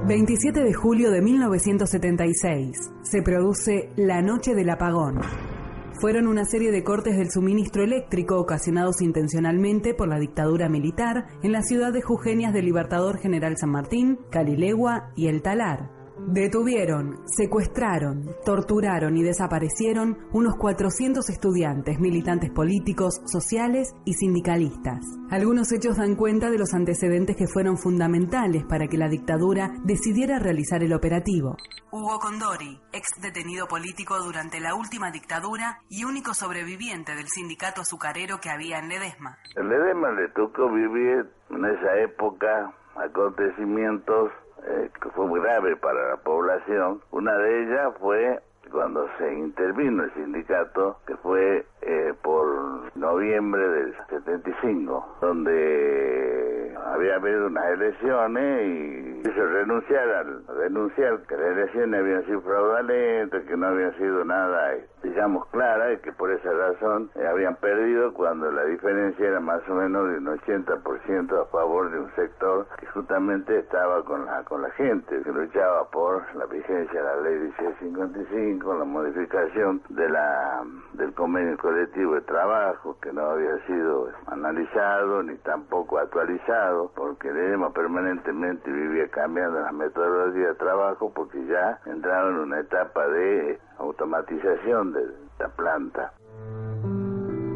...27 0.08 0.64
de 0.64 0.74
julio 0.74 1.10
de 1.10 1.22
1976... 1.22 2.92
...se 3.02 3.24
produce 3.24 3.90
La 3.96 4.22
Noche 4.22 4.54
del 4.54 4.70
Apagón... 4.70 5.55
Fueron 6.00 6.28
una 6.28 6.44
serie 6.44 6.72
de 6.72 6.84
cortes 6.84 7.16
del 7.18 7.32
suministro 7.32 7.84
eléctrico 7.84 8.38
ocasionados 8.38 9.02
intencionalmente 9.02 9.94
por 9.94 10.10
la 10.10 10.20
dictadura 10.20 10.68
militar 10.68 11.28
en 11.42 11.54
la 11.54 11.62
ciudad 11.62 11.94
de 11.94 12.02
Jujeñas 12.02 12.54
del 12.54 12.66
Libertador 12.66 13.18
General 13.18 13.56
San 13.58 13.70
Martín, 13.70 14.20
Calilegua 14.30 15.12
y 15.16 15.28
El 15.28 15.42
Talar. 15.42 15.95
Detuvieron, 16.18 17.20
secuestraron, 17.28 18.30
torturaron 18.46 19.18
y 19.18 19.24
desaparecieron 19.24 20.18
unos 20.32 20.56
400 20.56 21.30
estudiantes, 21.30 22.00
militantes 22.00 22.52
políticos, 22.52 23.22
sociales 23.26 23.94
y 24.06 24.14
sindicalistas. 24.14 25.00
Algunos 25.30 25.72
hechos 25.74 25.98
dan 25.98 26.16
cuenta 26.16 26.50
de 26.50 26.58
los 26.58 26.74
antecedentes 26.74 27.36
que 27.36 27.48
fueron 27.48 27.78
fundamentales 27.78 28.64
para 28.64 28.88
que 28.88 28.98
la 28.98 29.10
dictadura 29.10 29.72
decidiera 29.84 30.40
realizar 30.40 30.84
el 30.84 30.94
operativo. 30.94 31.58
Hugo 31.92 32.20
Condori, 32.20 32.80
ex 32.92 33.22
detenido 33.22 33.68
político 33.68 34.18
durante 34.20 34.60
la 34.60 34.76
última 34.76 35.12
dictadura 35.12 35.80
y 35.90 36.04
único 36.04 36.34
sobreviviente 36.34 37.16
del 37.16 37.28
sindicato 37.28 37.82
azucarero 37.82 38.40
que 38.40 38.50
había 38.50 38.80
en 38.80 38.90
Ledesma. 38.90 39.38
En 39.56 39.70
Ledesma 39.70 40.12
le 40.12 40.30
tocó 40.30 40.70
vivir 40.72 41.30
en 41.50 41.66
esa 41.66 41.98
época 42.00 42.74
acontecimientos 42.96 44.32
eh, 44.68 44.90
que 45.02 45.10
fue 45.10 45.26
muy 45.26 45.40
grave 45.40 45.76
para 45.76 46.10
la 46.10 46.18
población. 46.18 47.02
Una 47.12 47.38
de 47.38 47.64
ellas 47.64 47.94
fue 48.00 48.40
cuando 48.72 49.08
se 49.18 49.34
intervino 49.34 50.04
el 50.04 50.14
sindicato, 50.14 50.98
que 51.06 51.16
fue 51.18 51.66
eh, 51.82 52.14
por 52.22 52.96
noviembre 52.96 53.68
del 53.68 53.96
75, 54.10 55.18
donde 55.22 56.76
había 56.86 57.16
habido 57.16 57.48
unas 57.48 57.66
elecciones 57.72 58.68
y 58.68 59.20
hizo 59.28 59.46
renunciar 59.48 60.10
al 60.10 60.46
denunciar 60.60 61.20
que 61.28 61.36
las 61.36 61.58
elecciones 61.58 62.00
habían 62.00 62.26
sido 62.26 62.42
fraudulentas, 62.42 63.44
que 63.44 63.58
no 63.58 63.68
habían 63.68 63.98
sido 63.98 64.24
nada, 64.24 64.76
digamos, 65.04 65.46
claras 65.48 65.98
y 65.98 66.02
que 66.02 66.12
por 66.14 66.32
esa 66.32 66.52
razón 66.52 67.10
eh, 67.16 67.26
habían 67.28 67.56
perdido 67.58 68.14
cuando 68.14 68.52
la 68.52 68.64
diferencia 68.66 69.28
era 69.28 69.40
más 69.40 69.62
o 69.68 69.76
menos 69.76 70.10
de 70.10 70.18
un 70.18 70.26
80% 70.26 71.42
a 71.42 71.46
favor 71.46 71.92
de 71.92 72.00
un 72.00 72.16
sector 72.16 72.68
que 72.80 72.86
justamente 72.88 73.60
estaba 73.60 74.04
con 74.06 74.26
la, 74.26 74.44
con 74.44 74.62
la 74.62 74.70
gente, 74.72 75.22
que 75.22 75.32
luchaba 75.32 75.90
por 75.90 76.24
la 76.36 76.46
vigencia 76.46 77.02
de 77.02 77.06
la 77.06 77.22
ley 77.22 77.40
1655, 77.40 78.55
la 78.64 78.86
modificación 78.86 79.82
de 79.90 80.10
la 80.10 80.64
del 80.94 81.14
convenio 81.14 81.58
colectivo 81.58 82.16
de 82.16 82.22
trabajo 82.22 82.98
que 83.02 83.12
no 83.12 83.22
había 83.22 83.58
sido 83.68 84.10
analizado 84.28 85.24
ni 85.24 85.36
tampoco 85.38 85.98
actualizado 85.98 86.92
porque 86.96 87.30
el 87.30 87.54
EMA 87.54 87.72
permanentemente 87.72 88.72
vivía 88.72 89.08
cambiando 89.10 89.60
las 89.60 89.74
metodologías 89.74 90.50
de 90.50 90.56
trabajo 90.56 91.12
porque 91.14 91.46
ya 91.46 91.80
entraba 91.86 92.30
en 92.30 92.38
una 92.38 92.60
etapa 92.60 93.08
de 93.08 93.60
automatización 93.78 94.94
de 94.94 95.02
la 95.40 95.50
planta 95.50 96.14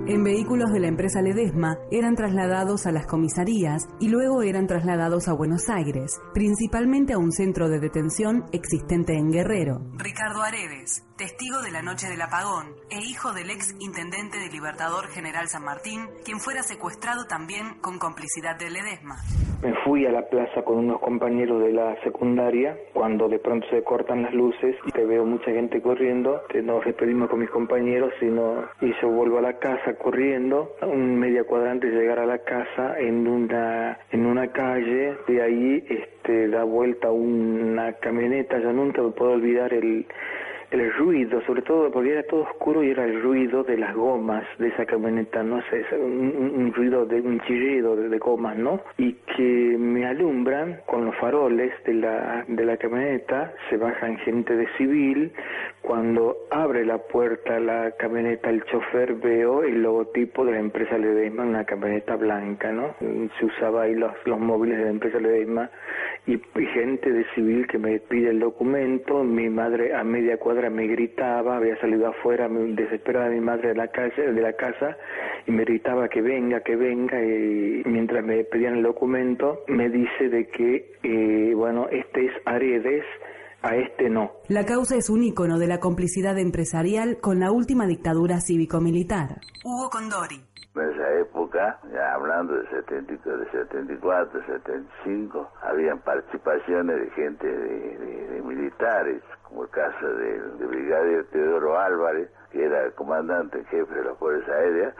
en 0.10 0.24
vehículos 0.24 0.72
de 0.72 0.80
la 0.80 0.88
empresa 0.88 1.22
Ledesma 1.22 1.78
eran 1.92 2.16
trasladados 2.16 2.88
a 2.88 2.92
las 2.92 3.06
comisarías 3.06 3.88
y 4.00 4.10
luego 4.10 4.42
eran 4.42 4.66
trasladados 4.66 5.28
a 5.28 5.34
Buenos 5.34 5.70
Aires, 5.70 6.20
principalmente 6.34 7.14
a 7.14 7.20
un 7.20 7.32
centro 7.32 7.70
de 7.70 7.80
detención 7.80 8.44
existente 8.52 9.14
en 9.14 9.30
Guerrero. 9.30 9.82
Ricardo 9.98 10.42
Aredes, 10.42 11.06
testigo 11.16 11.62
de 11.62 11.72
la 11.72 11.84
noche 11.84 12.08
del 12.08 12.22
apagón 12.24 12.74
e 12.90 12.98
hijo 13.06 13.34
del 13.34 13.52
ex 13.52 13.76
intendente 13.80 14.40
de 14.40 14.50
Libertador 14.50 15.10
General 15.10 15.48
San 15.48 15.64
Martín, 15.64 16.08
quien 16.26 16.40
fuera 16.40 16.64
secuestrado 16.64 17.26
también 17.26 17.80
con 17.80 18.00
complicidad 18.00 18.58
de 18.58 18.72
Ledesma. 18.72 19.18
Me 19.62 19.74
fui 19.84 20.06
a 20.06 20.12
la 20.12 20.22
plaza 20.30 20.64
con 20.64 20.78
unos 20.78 21.02
compañeros 21.02 21.62
de 21.62 21.74
la 21.74 22.02
secundaria 22.02 22.78
cuando 22.94 23.28
de 23.28 23.40
pronto 23.40 23.68
se 23.70 23.84
cortan 23.84 24.24
las 24.24 24.34
luces 24.34 24.74
y 24.86 24.92
te 24.92 25.06
veo 25.06 25.26
mucha 25.26 25.52
gente 25.52 25.82
corriendo. 25.82 26.42
Nos 26.64 26.86
despedimos 26.86 27.30
con 27.30 27.40
mis 27.40 27.50
compañeros 27.50 28.14
y, 28.22 28.26
no, 28.26 28.64
y 28.80 28.94
yo 29.02 29.10
vuelvo 29.10 29.40
a 29.40 29.42
la 29.42 29.60
casa 29.60 29.96
corriendo. 30.00 30.76
Un 30.82 31.20
media 31.20 31.44
cuadrante 31.44 31.88
llegar 31.88 32.20
a 32.20 32.26
la 32.26 32.40
casa 32.40 33.00
en 33.00 33.28
una, 33.28 34.00
en 34.12 34.26
una 34.26 34.48
calle. 34.48 35.16
De 35.28 35.42
ahí 35.42 35.86
este, 35.88 36.48
da 36.48 36.64
vuelta 36.64 37.12
una 37.12 37.94
camioneta. 37.94 38.60
Yo 38.60 38.74
nunca 38.74 39.02
me 39.02 39.12
puedo 39.12 39.34
olvidar 39.34 39.74
el 39.74 40.08
el 40.72 40.94
ruido, 40.94 41.42
sobre 41.46 41.62
todo 41.64 41.92
porque 41.92 42.12
era 42.12 42.24
todo 42.24 42.42
oscuro 42.42 42.84
y 42.84 42.92
era 42.92 43.04
el 43.06 43.22
ruido 43.22 43.64
de 43.64 43.78
las 43.78 43.96
gomas 43.96 44.44
de 44.60 44.68
esa 44.68 44.86
camioneta, 44.86 45.42
no 45.42 45.62
sé, 45.70 45.84
un, 45.96 46.72
ruido 46.76 47.06
de 47.06 47.22
un 47.22 47.40
chillido 47.42 47.96
de, 47.96 48.18
gomas, 48.20 48.58
¿no? 48.58 48.82
Y 48.98 49.14
que 49.36 49.76
me 49.78 50.06
alumbran 50.06 50.82
con 50.86 51.06
los 51.06 51.16
faroles 51.16 51.72
de 51.86 51.94
la, 51.94 52.46
de 52.48 52.66
la 52.66 52.78
camioneta, 52.78 53.54
se 53.70 53.78
bajan 53.78 54.18
gente 54.20 54.56
de 54.56 54.68
civil, 54.78 55.32
cuando 55.82 56.38
abre 56.52 56.86
la 56.86 56.98
puerta 56.98 57.60
la 57.60 57.92
camioneta 57.92 58.50
el 58.50 58.64
chofer 58.66 59.14
veo 59.16 59.64
el 59.64 59.82
logotipo 59.82 60.46
de 60.46 60.54
la 60.54 60.60
empresa 60.60 60.98
Ledesma, 60.98 61.44
una 61.44 61.66
camioneta 61.66 62.16
blanca, 62.16 62.72
¿no? 62.72 62.96
Se 63.40 63.46
usaba 63.46 63.84
ahí 63.84 63.96
los, 63.96 64.12
los 64.26 64.40
móviles 64.40 64.78
de 64.78 64.84
la 64.86 64.90
empresa 64.90 65.20
Ledesma 65.20 65.70
y, 66.28 66.40
gente 66.74 67.12
de 67.12 67.26
civil 67.34 67.66
que 67.68 67.78
me 67.78 68.00
pide 68.00 68.30
el 68.30 68.40
documento, 68.40 69.24
mi 69.24 69.50
madre 69.50 69.96
a 69.96 70.04
media 70.04 70.38
cuadra 70.38 70.70
me 70.70 70.86
gritaba, 70.88 71.58
había 71.58 71.80
salido 71.80 72.08
afuera, 72.08 72.48
desesperada 72.50 73.30
mi 73.30 73.40
madre 73.40 73.70
de 73.70 73.76
la 73.76 73.88
calle, 73.88 74.34
de 74.34 74.42
la 74.42 74.54
casa, 74.54 74.98
y 75.48 75.52
me 75.52 75.64
gritaba 75.64 76.08
que 76.10 76.22
venga, 76.22 76.62
que 76.62 76.76
venga, 76.76 77.20
y 77.22 77.82
mientras 77.86 78.24
me 78.24 78.44
pedían 78.44 78.78
el 78.78 78.84
documento, 78.84 79.64
me 79.68 79.90
dice 79.90 80.30
de 80.30 80.48
que, 80.48 80.92
eh, 81.04 81.54
bueno, 81.56 81.88
este 81.90 82.28
es 82.28 82.34
Aredes, 82.46 83.06
a 83.62 83.76
este 83.76 84.10
no. 84.10 84.32
La 84.48 84.66
causa 84.66 84.96
es 84.96 85.10
un 85.10 85.24
ícono 85.24 85.60
de 85.60 85.68
la 85.68 85.80
complicidad 85.80 86.38
empresarial 86.38 87.18
con 87.20 87.40
la 87.40 87.52
última 87.52 87.86
dictadura 87.88 88.40
cívico-militar. 88.40 89.42
Hugo 89.64 89.90
Condori. 89.90 90.44
En 90.76 90.90
esa 90.92 91.14
época, 91.20 91.80
ya 91.92 92.14
hablando 92.14 92.54
de, 92.54 92.70
74, 92.70 94.40
75, 94.46 95.52
habían 95.62 96.00
participaciones 96.00 96.96
de 96.96 97.10
gente 97.12 97.48
de 97.48 98.42
militares, 98.44 99.22
como 99.44 99.64
el 99.64 99.70
caso 99.70 100.08
del 100.08 100.68
brigadier 100.68 101.26
Teodoro 101.32 101.78
Álvarez, 101.78 102.30
que 102.52 102.64
era 102.64 102.86
el 102.86 102.94
comandante 102.94 103.64
jefe 103.66 103.94
de 103.94 104.04
la 104.06 104.16
Fuerza 104.16 104.52
Aérea, 104.52 104.94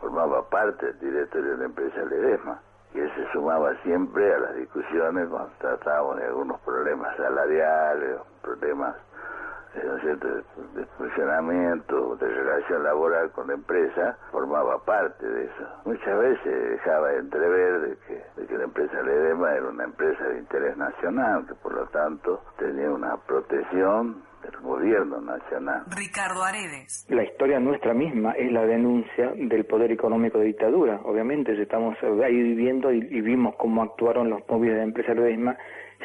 formaba 0.00 0.48
parte 0.48 0.86
del 0.86 0.98
directorio 0.98 1.52
de 1.52 1.58
la 1.58 1.64
empresa 1.66 2.04
Ledesma 2.06 2.60
él 2.98 3.12
se 3.14 3.32
sumaba 3.32 3.74
siempre 3.82 4.34
a 4.34 4.38
las 4.38 4.56
discusiones 4.56 5.28
cuando 5.28 5.50
tratábamos 5.58 6.16
de 6.16 6.26
algunos 6.26 6.60
problemas 6.60 7.16
salariales, 7.16 8.18
problemas 8.42 8.96
de 9.74 10.86
funcionamiento, 10.98 12.16
de 12.16 12.28
relación 12.28 12.82
laboral 12.82 13.30
con 13.30 13.46
la 13.46 13.54
empresa, 13.54 14.16
formaba 14.32 14.78
parte 14.84 15.26
de 15.26 15.44
eso. 15.44 15.68
Muchas 15.84 16.18
veces 16.18 16.70
dejaba 16.70 17.12
entrever 17.12 17.80
de 17.80 17.96
que, 17.98 18.24
de 18.36 18.46
que 18.46 18.58
la 18.58 18.64
empresa 18.64 19.02
Ledema 19.02 19.52
era 19.52 19.68
una 19.68 19.84
empresa 19.84 20.24
de 20.24 20.38
interés 20.38 20.76
nacional, 20.76 21.46
que 21.46 21.54
por 21.54 21.74
lo 21.74 21.86
tanto 21.86 22.42
tenía 22.58 22.90
una 22.90 23.16
protección 23.18 24.22
del 24.42 24.56
gobierno 24.60 25.20
nacional. 25.20 25.82
Ricardo 25.96 26.42
Aredes. 26.42 27.06
La 27.08 27.24
historia 27.24 27.60
nuestra 27.60 27.94
misma 27.94 28.32
es 28.32 28.50
la 28.52 28.64
denuncia 28.64 29.32
del 29.36 29.64
poder 29.64 29.92
económico 29.92 30.38
de 30.38 30.46
dictadura. 30.46 31.00
Obviamente, 31.04 31.60
estamos 31.60 31.96
ahí 32.24 32.42
viviendo 32.42 32.92
y, 32.92 33.00
vimos 33.20 33.54
cómo 33.56 33.82
actuaron 33.82 34.30
los 34.30 34.40
móviles 34.48 34.76
de 34.76 34.82
empresa 34.82 35.14
Ledesma, 35.14 35.56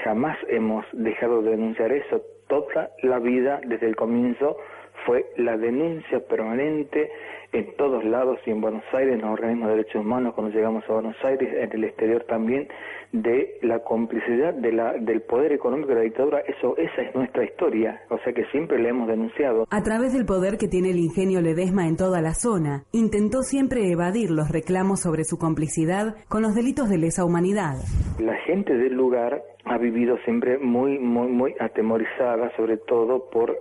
jamás 0.04 0.38
hemos 0.50 0.86
dejado 0.93 1.41
de 1.41 1.52
denunciar 1.52 1.91
eso 1.91 2.21
toda 2.48 2.89
la 3.02 3.19
vida, 3.19 3.60
desde 3.65 3.88
el 3.88 3.95
comienzo, 3.95 4.58
fue 5.06 5.26
la 5.38 5.58
denuncia 5.58 6.20
permanente 6.28 7.10
en 7.54 7.74
todos 7.78 8.04
lados 8.04 8.38
y 8.46 8.52
en 8.52 8.60
Buenos 8.60 8.84
Aires, 8.94 9.15
en 9.15 9.22
los 9.22 9.32
organismos 9.32 9.70
de 9.70 9.76
derechos 9.78 10.02
humanos, 10.02 10.34
cuando 10.34 10.54
llegamos 10.54 10.84
a 10.89 10.94
Buenos 10.94 11.15
Aires, 11.24 11.50
en 11.54 11.72
el 11.72 11.84
exterior 11.86 12.24
también, 12.28 12.68
de 13.13 13.60
la 13.62 13.80
complicidad 13.80 14.54
de 14.54 14.74
la, 14.74 14.94
del 14.94 15.22
poder 15.22 15.54
económico 15.54 15.89
de 15.89 15.96
la 15.96 16.02
dictadura. 16.02 16.39
Eso, 16.39 16.76
esa 16.78 17.02
es 17.02 17.15
nuestra 17.15 17.46
historia, 17.46 18.02
o 18.10 18.18
sea 18.20 18.34
que 18.34 18.44
siempre 18.46 18.82
la 18.82 18.89
hemos 18.89 19.08
denunciado. 19.08 19.65
A 19.70 19.82
través 19.84 20.13
del 20.13 20.26
poder 20.26 20.58
que 20.58 20.68
tiene 20.68 20.89
el 20.89 21.00
ingenio 21.00 21.41
Ledesma 21.41 21.88
en 21.88 21.96
toda 21.96 22.22
la 22.22 22.34
zona, 22.34 22.84
intentó 22.91 23.41
siempre 23.41 23.89
evadir 23.89 24.32
los 24.32 24.50
reclamos 24.52 25.02
sobre 25.02 25.24
su 25.24 25.38
complicidad 25.38 26.15
con 26.28 26.41
los 26.41 26.56
delitos 26.56 26.89
de 26.89 26.98
lesa 26.98 27.24
humanidad. 27.24 27.76
La 28.20 28.36
gente 28.46 28.74
del 28.74 28.94
lugar 28.94 29.41
ha 29.63 29.78
vivido 29.78 30.18
siempre 30.26 30.58
muy, 30.58 31.00
muy, 31.00 31.28
muy 31.30 31.56
atemorizada, 31.60 32.52
sobre 32.58 32.78
todo 32.78 33.30
por 33.30 33.56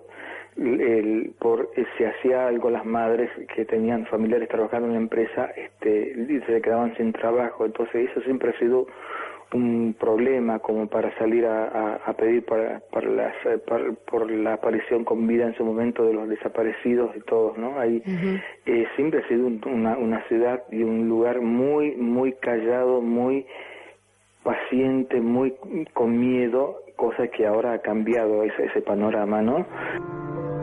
el, 0.57 1.33
por 1.39 1.71
eh, 1.77 1.85
si 1.97 2.05
hacía 2.05 2.47
algo 2.47 2.71
las 2.71 2.85
madres 2.85 3.31
que 3.55 3.65
tenían 3.65 4.07
familiares 4.07 4.49
trabajando 4.49 4.89
en 4.89 4.95
la 4.95 5.01
empresa, 5.01 5.51
este, 5.57 6.43
se 6.47 6.63
quedaban 6.63 6.97
sin 6.97 7.13
trabajo. 7.13 7.65
Entonces 7.65 8.11
eso 8.11 8.21
siempre 8.23 8.51
ha 8.51 8.59
sido 8.59 8.87
un 9.53 9.95
problema 9.99 10.59
como 10.59 10.89
para 10.89 11.17
salir 11.17 11.47
a, 11.47 12.01
a, 12.05 12.13
pedir 12.15 12.45
para, 12.45 12.81
para 12.91 13.09
las, 13.09 13.35
eh, 13.47 13.59
por 14.11 14.31
la 14.31 14.55
aparición 14.55 15.05
con 15.05 15.27
vida 15.27 15.47
en 15.47 15.55
su 15.55 15.65
momento 15.65 16.05
de 16.05 16.13
los 16.13 16.29
desaparecidos 16.29 17.15
y 17.17 17.21
todos, 17.21 17.57
¿no? 17.57 17.79
Ahí 17.79 18.03
eh, 18.67 18.87
siempre 18.97 19.21
ha 19.21 19.29
sido 19.29 19.47
una, 19.47 19.97
una 19.97 20.27
ciudad 20.29 20.65
y 20.73 20.83
un 20.83 21.09
lugar 21.09 21.41
muy, 21.41 21.93
muy 21.93 22.33
callado, 22.33 23.01
muy 23.01 23.47
paciente, 24.43 25.21
muy 25.21 25.55
con 25.93 26.19
miedo, 26.19 26.81
cosa 26.97 27.29
que 27.29 27.47
ahora 27.47 27.75
ha 27.75 27.79
cambiado 27.79 28.43
ese, 28.43 28.67
ese 28.67 28.83
panorama, 28.83 29.41
¿no? 29.41 29.67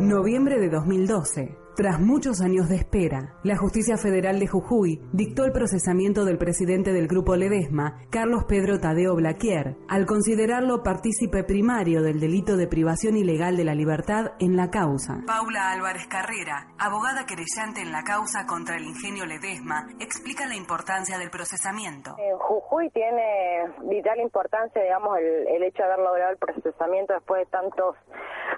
Noviembre 0.02 0.60
de 0.60 0.70
2012. 0.70 1.61
Tras 1.76 2.02
muchos 2.02 2.42
años 2.42 2.68
de 2.68 2.76
espera, 2.76 3.40
la 3.44 3.56
Justicia 3.56 3.96
Federal 3.96 4.40
de 4.40 4.48
Jujuy 4.48 5.02
dictó 5.14 5.46
el 5.46 5.54
procesamiento 5.54 6.26
del 6.26 6.38
presidente 6.38 6.92
del 6.92 7.08
Grupo 7.08 7.38
Ledesma, 7.38 8.02
Carlos 8.10 8.44
Pedro 8.44 8.80
Tadeo 8.80 9.16
Blaquier, 9.16 9.78
al 9.88 10.06
considerarlo 10.06 10.84
partícipe 10.84 11.46
primario 11.46 12.02
del 12.02 12.20
delito 12.20 12.58
de 12.58 12.68
privación 12.68 13.16
ilegal 13.16 13.56
de 13.56 13.64
la 13.64 13.74
libertad 13.74 14.34
en 14.40 14.58
la 14.58 14.70
causa. 14.70 15.24
Paula 15.26 15.72
Álvarez 15.72 16.08
Carrera, 16.08 16.68
abogada 16.78 17.26
querellante 17.26 17.82
en 17.82 17.94
la 17.94 18.04
causa 18.04 18.46
contra 18.46 18.76
el 18.76 18.84
ingenio 18.84 19.26
Ledesma, 19.26 19.88
explica 20.02 20.48
la 20.48 20.56
importancia 20.56 21.18
del 21.18 21.30
procesamiento. 21.30 22.16
En 22.20 22.38
Jujuy 22.38 22.90
tiene 22.90 23.72
vital 23.84 24.20
importancia, 24.20 24.84
digamos, 24.84 25.18
el, 25.20 25.48
el 25.56 25.64
hecho 25.64 25.84
de 25.84 25.94
haber 25.94 26.00
logrado 26.00 26.32
el 26.32 26.38
procesamiento 26.38 27.14
después 27.14 27.46
de 27.46 27.50
tantos 27.50 27.96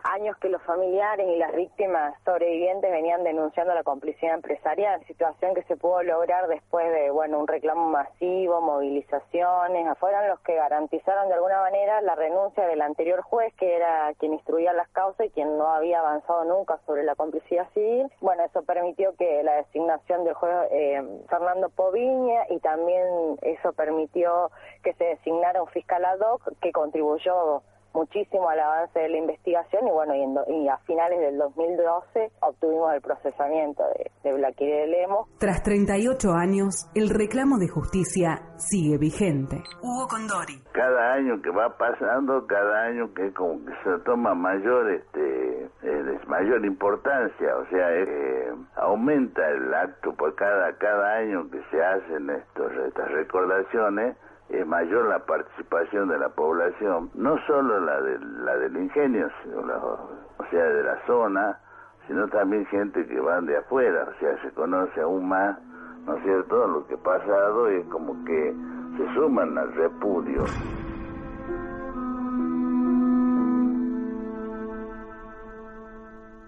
años 0.04 0.36
que 0.42 0.50
los 0.50 0.62
familiares 0.64 1.28
y 1.28 1.38
las 1.38 1.56
víctimas 1.56 2.16
sobrevivientes 2.26 2.92
venían 3.04 3.26
denunciando 3.26 3.74
la 3.74 3.84
complicidad 3.84 4.34
empresarial, 4.34 5.06
situación 5.08 5.54
que 5.54 5.64
se 5.64 5.76
pudo 5.76 6.02
lograr 6.04 6.48
después 6.48 6.90
de, 6.90 7.12
bueno, 7.12 7.38
un 7.38 7.48
reclamo 7.48 7.90
masivo, 7.90 8.62
movilizaciones, 8.62 9.98
fueron 10.00 10.30
los 10.30 10.40
que 10.40 10.56
garantizaron 10.56 11.28
de 11.28 11.34
alguna 11.34 11.60
manera 11.60 12.02
la 12.02 12.16
renuncia 12.16 12.66
del 12.66 12.82
anterior 12.82 13.22
juez, 13.22 13.54
que 13.56 13.76
era 13.76 14.14
quien 14.20 14.32
instruía 14.32 14.72
las 14.72 14.88
causas 14.90 15.28
y 15.28 15.32
quien 15.32 15.58
no 15.58 15.68
había 15.68 16.00
avanzado 16.00 16.46
nunca 16.46 16.80
sobre 16.86 17.04
la 17.04 17.16
complicidad 17.16 17.68
civil. 17.74 18.10
Bueno, 18.22 18.44
eso 18.46 18.64
permitió 18.64 19.14
que 19.18 19.44
la 19.44 19.56
designación 19.56 20.24
del 20.24 20.36
juez 20.36 20.54
eh, 20.72 21.04
Fernando 21.28 21.68
Poviña 21.72 22.46
y 22.52 22.60
también 22.60 23.38
eso 23.42 23.74
permitió 23.74 24.50
que 24.82 24.94
se 24.94 25.04
designara 25.04 25.62
un 25.62 25.68
fiscal 25.68 26.06
ad 26.06 26.22
hoc 26.22 26.54
que 26.62 26.72
contribuyó 26.72 27.64
muchísimo 27.94 28.50
al 28.50 28.60
avance 28.60 29.00
de 29.00 29.10
la 29.10 29.18
investigación 29.18 29.88
y 29.88 29.92
bueno, 29.92 30.14
y, 30.16 30.68
a 30.68 30.78
finales 30.80 31.20
del 31.20 31.38
2012 31.38 32.32
obtuvimos 32.42 32.94
el 32.94 33.02
procesamiento 33.02 33.84
de, 34.24 34.32
de 34.32 34.34
de 34.34 34.88
Lemos. 34.88 35.28
Tras 35.40 35.64
38 35.64 36.32
años, 36.34 36.90
el 36.96 37.10
reclamo 37.10 37.58
de 37.58 37.68
justicia 37.68 38.42
sigue 38.58 38.98
vigente. 38.98 39.64
Hugo 39.82 40.08
Condori. 40.08 40.62
Cada 40.72 41.14
año 41.14 41.42
que 41.42 41.50
va 41.50 41.78
pasando, 41.78 42.46
cada 42.48 42.84
año 42.86 43.14
que 43.14 43.32
como 43.34 43.64
que 43.66 43.74
se 43.84 44.00
toma 44.06 44.34
mayor 44.34 44.92
este 44.92 45.64
eh, 45.84 46.20
mayor 46.28 46.66
importancia, 46.66 47.58
o 47.58 47.66
sea, 47.70 47.94
eh, 47.94 48.54
aumenta 48.76 49.48
el 49.50 49.74
acto 49.74 50.14
por 50.14 50.34
cada 50.36 50.74
cada 50.78 51.18
año 51.18 51.50
que 51.50 51.62
se 51.72 51.84
hacen 51.84 52.30
estos 52.30 52.72
estas 52.88 53.12
recordaciones 53.12 54.16
es 54.50 54.68
mayor 54.68 55.08
la 55.08 55.20
participación 55.20 56.10
de 56.10 56.20
la 56.20 56.30
población, 56.30 57.10
no 57.16 57.38
solo 57.48 57.80
la, 57.80 58.02
de, 58.02 58.20
la 58.20 58.58
del 58.58 58.78
ingenio, 58.78 59.30
sino 59.44 59.60
o 59.62 60.46
sea, 60.52 60.64
de 60.64 60.84
la 60.84 61.06
zona, 61.06 61.60
sino 62.08 62.28
también 62.28 62.66
gente 62.68 63.06
que 63.06 63.20
van 63.20 63.46
de 63.46 63.58
afuera, 63.58 64.08
o 64.16 64.20
sea, 64.20 64.42
se 64.42 64.52
conoce 64.52 65.02
aún 65.02 65.28
más, 65.28 65.58
¿no 66.06 66.16
es 66.16 66.24
cierto?, 66.24 66.68
lo 66.68 66.86
que 66.88 66.96
ha 66.96 66.98
pasado 66.98 67.72
y 67.72 67.84
como 67.84 68.24
que 68.26 68.54
se 68.98 69.14
suman 69.14 69.58
al 69.58 69.74
repudio. 69.74 70.44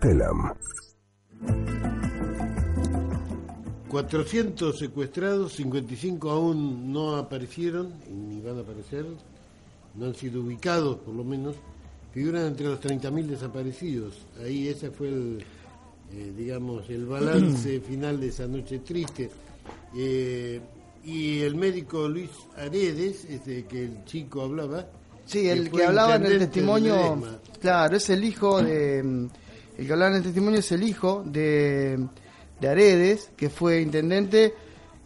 Telam 0.01 0.53
400 3.95 4.77
secuestrados, 4.77 5.53
55 5.53 6.29
aún 6.29 6.91
no 6.91 7.15
aparecieron, 7.15 7.93
ni 8.09 8.41
van 8.41 8.57
a 8.57 8.59
aparecer, 8.59 9.05
no 9.95 10.07
han 10.07 10.13
sido 10.13 10.41
ubicados 10.41 10.97
por 10.97 11.15
lo 11.15 11.23
menos, 11.23 11.55
figuran 12.13 12.47
entre 12.47 12.65
los 12.65 12.81
30.000 12.81 13.25
desaparecidos. 13.25 14.15
Ahí 14.43 14.67
ese 14.67 14.91
fue 14.91 15.07
el, 15.07 15.45
eh, 16.11 16.33
digamos, 16.37 16.89
el 16.89 17.05
balance 17.05 17.79
final 17.87 18.19
de 18.19 18.27
esa 18.27 18.45
noche 18.47 18.79
triste. 18.79 19.31
Eh, 19.95 20.59
y 21.05 21.39
el 21.39 21.55
médico 21.55 22.09
Luis 22.09 22.31
Aredes, 22.57 23.23
este, 23.23 23.63
que 23.63 23.85
el 23.85 24.03
chico 24.03 24.41
hablaba. 24.41 24.85
Sí, 25.25 25.47
el 25.47 25.71
que, 25.71 25.85
hablaba 25.85 26.15
en 26.15 26.25
el 26.25 26.39
testimonio, 26.39 27.23
claro, 27.61 27.95
es 27.95 28.09
el 28.09 28.25
hijo 28.25 28.61
de... 28.61 28.99
El 29.77 29.87
que 29.87 29.93
hablaba 29.93 30.11
en 30.11 30.17
el 30.17 30.23
testimonio 30.23 30.59
es 30.59 30.71
el 30.73 30.83
hijo 30.83 31.23
de 31.25 31.97
de 32.59 32.67
Aredes, 32.67 33.31
que 33.35 33.49
fue 33.49 33.81
intendente 33.81 34.53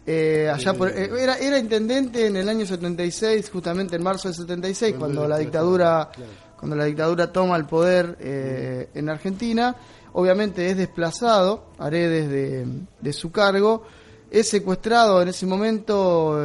eh, 0.06 0.50
allá 0.52 0.74
por, 0.74 0.88
eh, 0.88 1.10
era, 1.20 1.36
era 1.38 1.58
intendente 1.58 2.26
en 2.26 2.36
el 2.36 2.48
año 2.48 2.66
76, 2.66 3.50
justamente 3.50 3.96
en 3.96 4.02
marzo 4.02 4.28
del 4.28 4.36
76, 4.36 4.96
cuando, 4.98 5.28
la 5.28 5.38
dictadura 5.38 6.10
cuando 6.58 6.76
la 6.76 6.84
dictadura 6.84 7.32
toma 7.32 7.56
el 7.56 7.66
poder 7.66 8.16
eh, 8.20 8.88
en 8.94 9.08
Argentina. 9.08 9.76
Obviamente 10.12 10.68
es 10.68 10.76
desplazado, 10.76 11.66
Aredes, 11.78 12.28
de, 12.28 12.66
de 13.00 13.12
su 13.12 13.30
cargo, 13.30 13.84
es 14.30 14.48
secuestrado 14.48 15.22
en 15.22 15.28
ese 15.28 15.46
momento, 15.46 16.44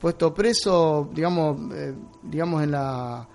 puesto 0.00 0.32
preso, 0.32 1.10
digamos, 1.12 1.58
digamos 2.22 2.62
en 2.62 2.70
la 2.70 3.28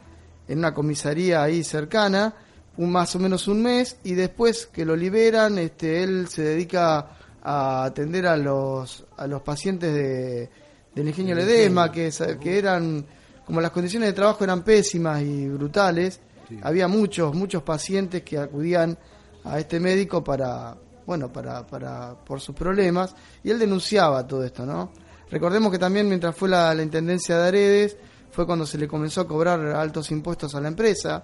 en 0.48 0.58
una 0.58 0.74
comisaría 0.74 1.44
ahí 1.44 1.64
cercana 1.64 2.34
un 2.78 2.92
más 2.92 3.16
o 3.16 3.20
menos 3.20 3.48
un 3.48 3.62
mes 3.62 3.98
y 4.04 4.14
después 4.14 4.68
que 4.68 4.86
lo 4.86 4.96
liberan, 4.96 5.58
este, 5.60 6.04
él 6.04 6.28
se 6.28 6.44
dedica 6.44 7.08
a 7.44 7.84
atender 7.84 8.26
a 8.26 8.38
los, 8.38 9.06
a 9.18 9.28
los 9.28 9.42
pacientes 9.42 9.94
de, 9.94 10.50
del 10.96 11.08
ingenio 11.08 11.36
Ledesma, 11.36 11.92
que, 11.92 12.12
que 12.42 12.58
eran, 12.58 13.06
como 13.46 13.62
las 13.62 13.72
condiciones 13.72 14.10
de 14.10 14.14
trabajo 14.14 14.44
eran 14.44 14.64
pésimas 14.64 15.22
y 15.22 15.48
brutales, 15.50 16.20
había 16.62 16.88
muchos, 16.88 17.34
muchos 17.34 17.64
pacientes 17.64 18.22
que 18.24 18.38
acudían 18.38 18.98
a 19.44 19.60
este 19.60 19.80
médico 19.80 20.24
para, 20.24 20.76
bueno, 21.06 21.32
para, 21.32 21.66
para, 21.66 22.16
por 22.16 22.40
sus 22.40 22.56
problemas, 22.56 23.16
y 23.44 23.50
él 23.50 23.60
denunciaba 23.60 24.26
todo 24.26 24.44
esto, 24.44 24.66
¿no? 24.66 24.92
Recordemos 25.30 25.72
que 25.72 25.80
también 25.80 26.08
mientras 26.08 26.36
fue 26.36 26.48
la, 26.50 26.74
la 26.74 26.84
intendencia 26.84 27.38
de 27.38 27.48
Aredes, 27.48 27.98
fue 28.32 28.46
cuando 28.46 28.66
se 28.66 28.78
le 28.78 28.88
comenzó 28.88 29.22
a 29.22 29.28
cobrar 29.28 29.60
altos 29.76 30.12
impuestos 30.12 30.56
a 30.56 30.62
la 30.62 30.68
empresa, 30.68 31.24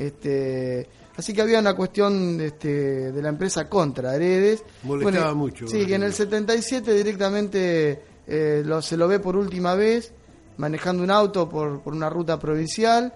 este, 0.00 0.88
así 1.14 1.34
que 1.34 1.42
había 1.42 1.60
una 1.60 1.74
cuestión 1.74 2.40
este, 2.40 3.12
de 3.12 3.22
la 3.22 3.28
empresa 3.28 3.68
contra 3.68 4.16
Heredes. 4.16 4.64
Molestaba 4.82 5.34
mucho. 5.34 5.68
Sí, 5.68 5.84
que 5.84 5.96
en 5.96 6.04
el 6.04 6.14
77 6.14 6.94
directamente 6.94 8.02
eh, 8.26 8.62
lo, 8.64 8.80
se 8.80 8.96
lo 8.96 9.06
ve 9.08 9.20
por 9.20 9.36
última 9.36 9.74
vez 9.74 10.12
manejando 10.56 11.02
un 11.02 11.10
auto 11.10 11.48
por, 11.48 11.82
por, 11.82 11.92
una 11.92 12.08
ruta 12.08 12.38
provincial 12.38 13.12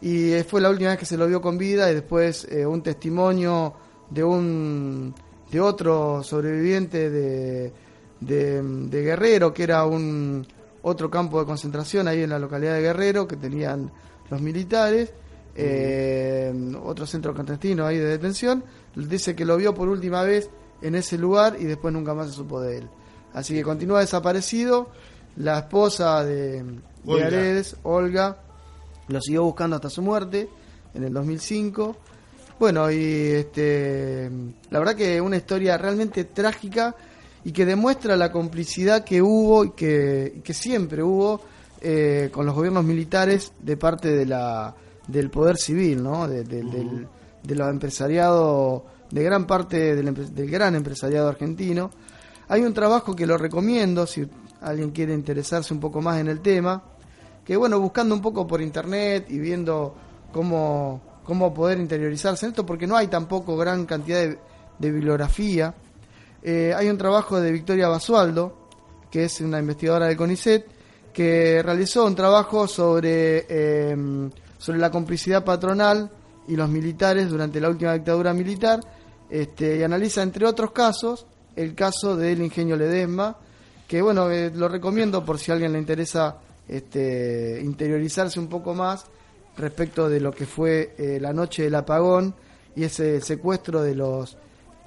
y 0.00 0.32
fue 0.48 0.60
la 0.60 0.70
última 0.70 0.90
vez 0.90 0.98
que 1.00 1.04
se 1.04 1.16
lo 1.16 1.26
vio 1.26 1.40
con 1.40 1.58
vida 1.58 1.90
y 1.90 1.94
después 1.94 2.46
eh, 2.48 2.64
un 2.64 2.82
testimonio 2.82 3.74
de 4.08 4.22
un 4.22 5.14
de 5.50 5.60
otro 5.60 6.22
sobreviviente 6.22 7.10
de, 7.10 7.72
de, 8.20 8.62
de, 8.62 9.02
Guerrero 9.02 9.52
que 9.52 9.64
era 9.64 9.84
un 9.84 10.46
otro 10.82 11.10
campo 11.10 11.40
de 11.40 11.46
concentración 11.46 12.06
ahí 12.06 12.22
en 12.22 12.30
la 12.30 12.38
localidad 12.38 12.74
de 12.74 12.82
Guerrero 12.82 13.26
que 13.26 13.36
tenían 13.36 13.90
los 14.30 14.40
militares 14.40 15.12
eh, 15.54 16.52
otro 16.82 17.06
centro 17.06 17.34
clandestino 17.34 17.86
ahí 17.86 17.98
de 17.98 18.06
detención, 18.06 18.64
dice 18.94 19.34
que 19.34 19.44
lo 19.44 19.56
vio 19.56 19.74
por 19.74 19.88
última 19.88 20.22
vez 20.22 20.50
en 20.82 20.94
ese 20.94 21.18
lugar 21.18 21.56
y 21.58 21.64
después 21.64 21.92
nunca 21.92 22.14
más 22.14 22.28
se 22.28 22.34
supo 22.34 22.60
de 22.60 22.78
él. 22.78 22.88
Así 23.32 23.54
que 23.54 23.62
continúa 23.62 24.00
desaparecido. 24.00 24.88
La 25.36 25.60
esposa 25.60 26.24
de, 26.24 26.64
de 27.04 27.64
Olga, 27.84 28.36
lo 29.08 29.20
siguió 29.20 29.44
buscando 29.44 29.76
hasta 29.76 29.88
su 29.88 30.02
muerte 30.02 30.48
en 30.94 31.04
el 31.04 31.12
2005. 31.12 31.96
Bueno, 32.58 32.90
y 32.90 33.28
este, 33.28 34.30
la 34.70 34.78
verdad 34.78 34.94
que 34.94 35.20
una 35.20 35.36
historia 35.36 35.78
realmente 35.78 36.24
trágica 36.24 36.94
y 37.44 37.52
que 37.52 37.64
demuestra 37.64 38.16
la 38.16 38.30
complicidad 38.30 39.04
que 39.04 39.22
hubo 39.22 39.64
y 39.64 39.70
que, 39.70 40.32
y 40.36 40.40
que 40.40 40.52
siempre 40.52 41.02
hubo 41.02 41.40
eh, 41.80 42.28
con 42.32 42.44
los 42.44 42.54
gobiernos 42.54 42.84
militares 42.84 43.52
de 43.60 43.76
parte 43.76 44.08
de 44.08 44.26
la, 44.26 44.74
del 45.06 45.30
poder 45.30 45.56
civil, 45.56 46.02
¿no? 46.02 46.28
De, 46.28 46.44
de- 46.44 46.62
del, 46.62 47.06
de 47.42 47.54
los 47.54 47.68
empresariados, 47.70 48.82
de 49.10 49.22
gran 49.22 49.46
parte 49.46 49.96
del, 49.96 50.34
del 50.34 50.50
gran 50.50 50.74
empresariado 50.74 51.28
argentino. 51.28 51.90
Hay 52.48 52.62
un 52.62 52.74
trabajo 52.74 53.14
que 53.14 53.26
lo 53.26 53.38
recomiendo 53.38 54.06
si 54.06 54.26
alguien 54.60 54.90
quiere 54.90 55.14
interesarse 55.14 55.72
un 55.72 55.80
poco 55.80 56.00
más 56.00 56.18
en 56.20 56.28
el 56.28 56.40
tema, 56.40 56.82
que 57.44 57.56
bueno, 57.56 57.80
buscando 57.80 58.14
un 58.14 58.20
poco 58.20 58.46
por 58.46 58.60
internet 58.60 59.26
y 59.30 59.38
viendo 59.38 59.94
cómo, 60.32 61.00
cómo 61.24 61.52
poder 61.54 61.78
interiorizarse 61.78 62.46
en 62.46 62.50
esto, 62.50 62.66
porque 62.66 62.86
no 62.86 62.96
hay 62.96 63.06
tampoco 63.08 63.56
gran 63.56 63.86
cantidad 63.86 64.18
de, 64.20 64.38
de 64.78 64.90
bibliografía. 64.90 65.74
Eh, 66.42 66.72
hay 66.76 66.88
un 66.88 66.98
trabajo 66.98 67.40
de 67.40 67.52
Victoria 67.52 67.88
Basualdo, 67.88 68.68
que 69.10 69.24
es 69.24 69.40
una 69.40 69.58
investigadora 69.58 70.06
del 70.06 70.16
CONICET, 70.16 70.66
que 71.12 71.62
realizó 71.62 72.06
un 72.06 72.14
trabajo 72.14 72.68
sobre, 72.68 73.46
eh, 73.48 73.96
sobre 74.60 74.78
la 74.78 74.90
complicidad 74.92 75.44
patronal 75.44 76.10
y 76.46 76.54
los 76.54 76.68
militares 76.68 77.28
durante 77.30 77.60
la 77.60 77.68
última 77.70 77.94
dictadura 77.94 78.32
militar, 78.34 78.80
este, 79.30 79.78
y 79.78 79.82
analiza, 79.82 80.22
entre 80.22 80.44
otros 80.46 80.70
casos, 80.72 81.26
el 81.56 81.74
caso 81.74 82.14
del 82.16 82.42
ingenio 82.42 82.76
Ledesma, 82.76 83.36
que 83.88 84.02
bueno, 84.02 84.30
eh, 84.30 84.52
lo 84.54 84.68
recomiendo 84.68 85.24
por 85.24 85.38
si 85.38 85.50
a 85.50 85.54
alguien 85.54 85.72
le 85.72 85.78
interesa 85.78 86.36
este, 86.68 87.60
interiorizarse 87.64 88.38
un 88.38 88.48
poco 88.48 88.74
más 88.74 89.04
respecto 89.56 90.08
de 90.08 90.20
lo 90.20 90.30
que 90.32 90.46
fue 90.46 90.94
eh, 90.98 91.18
la 91.20 91.32
noche 91.32 91.64
del 91.64 91.74
apagón 91.74 92.34
y 92.76 92.84
ese 92.84 93.20
secuestro 93.20 93.82
de 93.82 93.94
los 93.94 94.36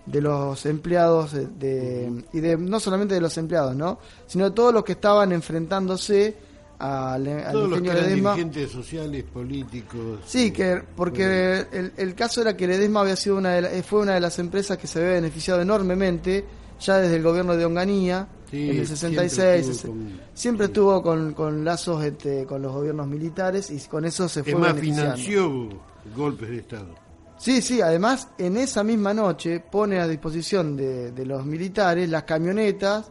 de 0.06 0.20
los 0.20 0.66
empleados 0.66 1.32
de, 1.32 1.48
de- 1.48 2.24
y 2.34 2.42
de 2.42 2.58
no 2.58 2.80
solamente 2.82 3.14
de 3.16 3.22
los 3.22 3.38
empleados, 3.38 3.74
¿no? 3.76 4.00
sino 4.28 4.50
de 4.50 4.52
todos 4.56 4.74
los 4.74 4.84
que 4.84 4.92
estaban 4.94 5.32
enfrentándose 5.32 6.36
al, 6.84 7.28
al 7.28 7.52
Todos 7.54 7.70
los 7.70 7.80
que 7.82 7.86
ingenio 7.88 7.92
eran 7.92 8.04
Ledesma. 8.10 8.32
dirigentes 8.36 8.72
sociales, 8.72 9.24
políticos. 9.24 10.20
Sí, 10.26 10.52
que 10.52 10.82
porque 10.96 11.66
el, 11.72 11.94
el 11.98 12.16
caso 12.16 12.42
era 12.42 12.56
que 12.58 12.68
Ledesma 12.68 13.02
había 13.02 13.16
sido 13.16 13.38
una 13.38 13.52
de 13.52 13.62
la- 13.62 13.72
eh, 13.74 13.84
fue 13.84 14.02
una 14.02 14.14
de 14.16 14.20
las 14.20 14.38
empresas 14.40 14.78
que 14.78 14.88
se 14.88 15.00
había 15.00 15.12
beneficiado 15.14 15.62
enormemente 15.62 16.46
ya 16.80 16.98
desde 16.98 17.16
el 17.16 17.24
gobierno 17.24 17.56
de 17.56 17.66
Onganía 17.66 18.28
Sí, 18.52 18.70
en 18.70 18.78
el 18.80 18.86
siempre 18.88 19.30
66 19.30 19.68
estuvo 19.68 19.72
ese- 19.72 19.88
con- 19.88 20.20
siempre 20.34 20.66
estuvo 20.68 21.02
con, 21.02 21.34
con 21.34 21.64
lazos 21.66 22.04
este, 22.04 22.46
con 22.46 22.62
los 22.62 22.72
gobiernos 22.74 23.08
militares 23.08 23.72
y 23.72 23.80
con 23.88 24.06
eso 24.06 24.28
se 24.30 24.44
fue 24.44 24.52
Es 24.54 24.60
más, 24.60 24.76
beneficiando. 24.76 25.16
financió 25.18 25.70
golpes 26.16 26.50
de 26.50 26.58
Estado. 26.58 26.96
Sí, 27.38 27.62
sí, 27.62 27.82
además 27.82 28.28
en 28.38 28.58
esa 28.58 28.84
misma 28.84 29.14
noche 29.14 29.60
pone 29.60 30.00
a 30.00 30.08
disposición 30.08 30.76
de, 30.78 31.12
de 31.12 31.26
los 31.26 31.46
militares 31.46 32.08
las 32.10 32.24
camionetas 32.24 33.10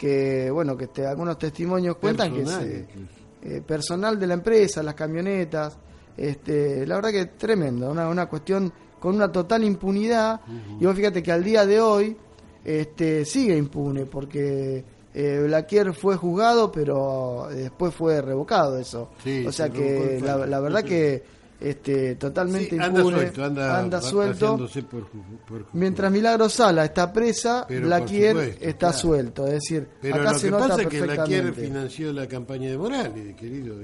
que, 0.00 0.50
bueno, 0.50 0.78
que 0.78 0.88
algunos 1.04 1.36
testimonios 1.36 1.96
cuentan 1.96 2.32
que 2.32 2.46
se, 2.46 2.86
eh, 3.42 3.60
personal 3.60 4.18
de 4.18 4.26
la 4.26 4.32
empresa, 4.32 4.82
las 4.82 4.94
camionetas, 4.94 5.76
este, 6.16 6.86
la 6.86 6.94
verdad 6.94 7.10
que 7.10 7.20
es 7.20 7.36
tremendo, 7.36 7.90
una, 7.90 8.08
una 8.08 8.26
cuestión 8.26 8.72
con 8.98 9.14
una 9.14 9.30
total 9.30 9.62
impunidad. 9.62 10.40
Y 10.80 10.86
vos 10.86 10.96
fíjate 10.96 11.22
que 11.22 11.30
al 11.30 11.44
día 11.44 11.66
de 11.66 11.82
hoy 11.82 12.16
este, 12.64 13.26
sigue 13.26 13.54
impune 13.54 14.06
porque 14.06 14.82
eh, 15.12 15.42
Blaquier 15.44 15.92
fue 15.92 16.16
juzgado 16.16 16.72
pero 16.72 17.48
después 17.50 17.94
fue 17.94 18.22
revocado 18.22 18.78
eso, 18.78 19.10
Sí, 19.22 19.44
o 19.46 19.52
sea 19.52 19.66
se 19.66 19.72
que 19.72 20.20
la 20.22 20.60
verdad 20.60 20.82
que 20.82 21.22
este, 21.60 22.14
totalmente 22.16 22.70
Sí, 22.70 22.76
impune, 22.76 22.86
anda 22.98 23.02
suelto, 23.02 23.44
anda, 23.44 23.78
anda 23.78 24.00
suelto. 24.00 24.32
paseándose 24.40 24.82
por, 24.84 25.02
Ju- 25.02 25.38
por 25.46 25.58
Jujuy. 25.64 25.78
Mientras 25.80 26.10
Milagro 26.10 26.48
Sala 26.48 26.86
está 26.86 27.12
presa, 27.12 27.66
Pero, 27.68 27.86
Blaquier 27.86 28.30
supuesto, 28.36 28.64
está 28.64 28.78
claro. 28.88 28.98
suelto. 28.98 29.46
Es 29.46 29.52
decir, 29.52 29.88
Pero 30.00 30.14
acá 30.16 30.32
lo 30.32 30.38
se 30.38 30.46
que 30.46 30.50
nota 30.50 30.68
pasa 30.68 30.82
es 30.82 30.88
que 30.88 31.00
Blaquier 31.02 31.52
financió 31.54 32.12
la 32.12 32.26
campaña 32.26 32.70
de 32.70 32.78
Morales, 32.78 33.36
querido. 33.36 33.74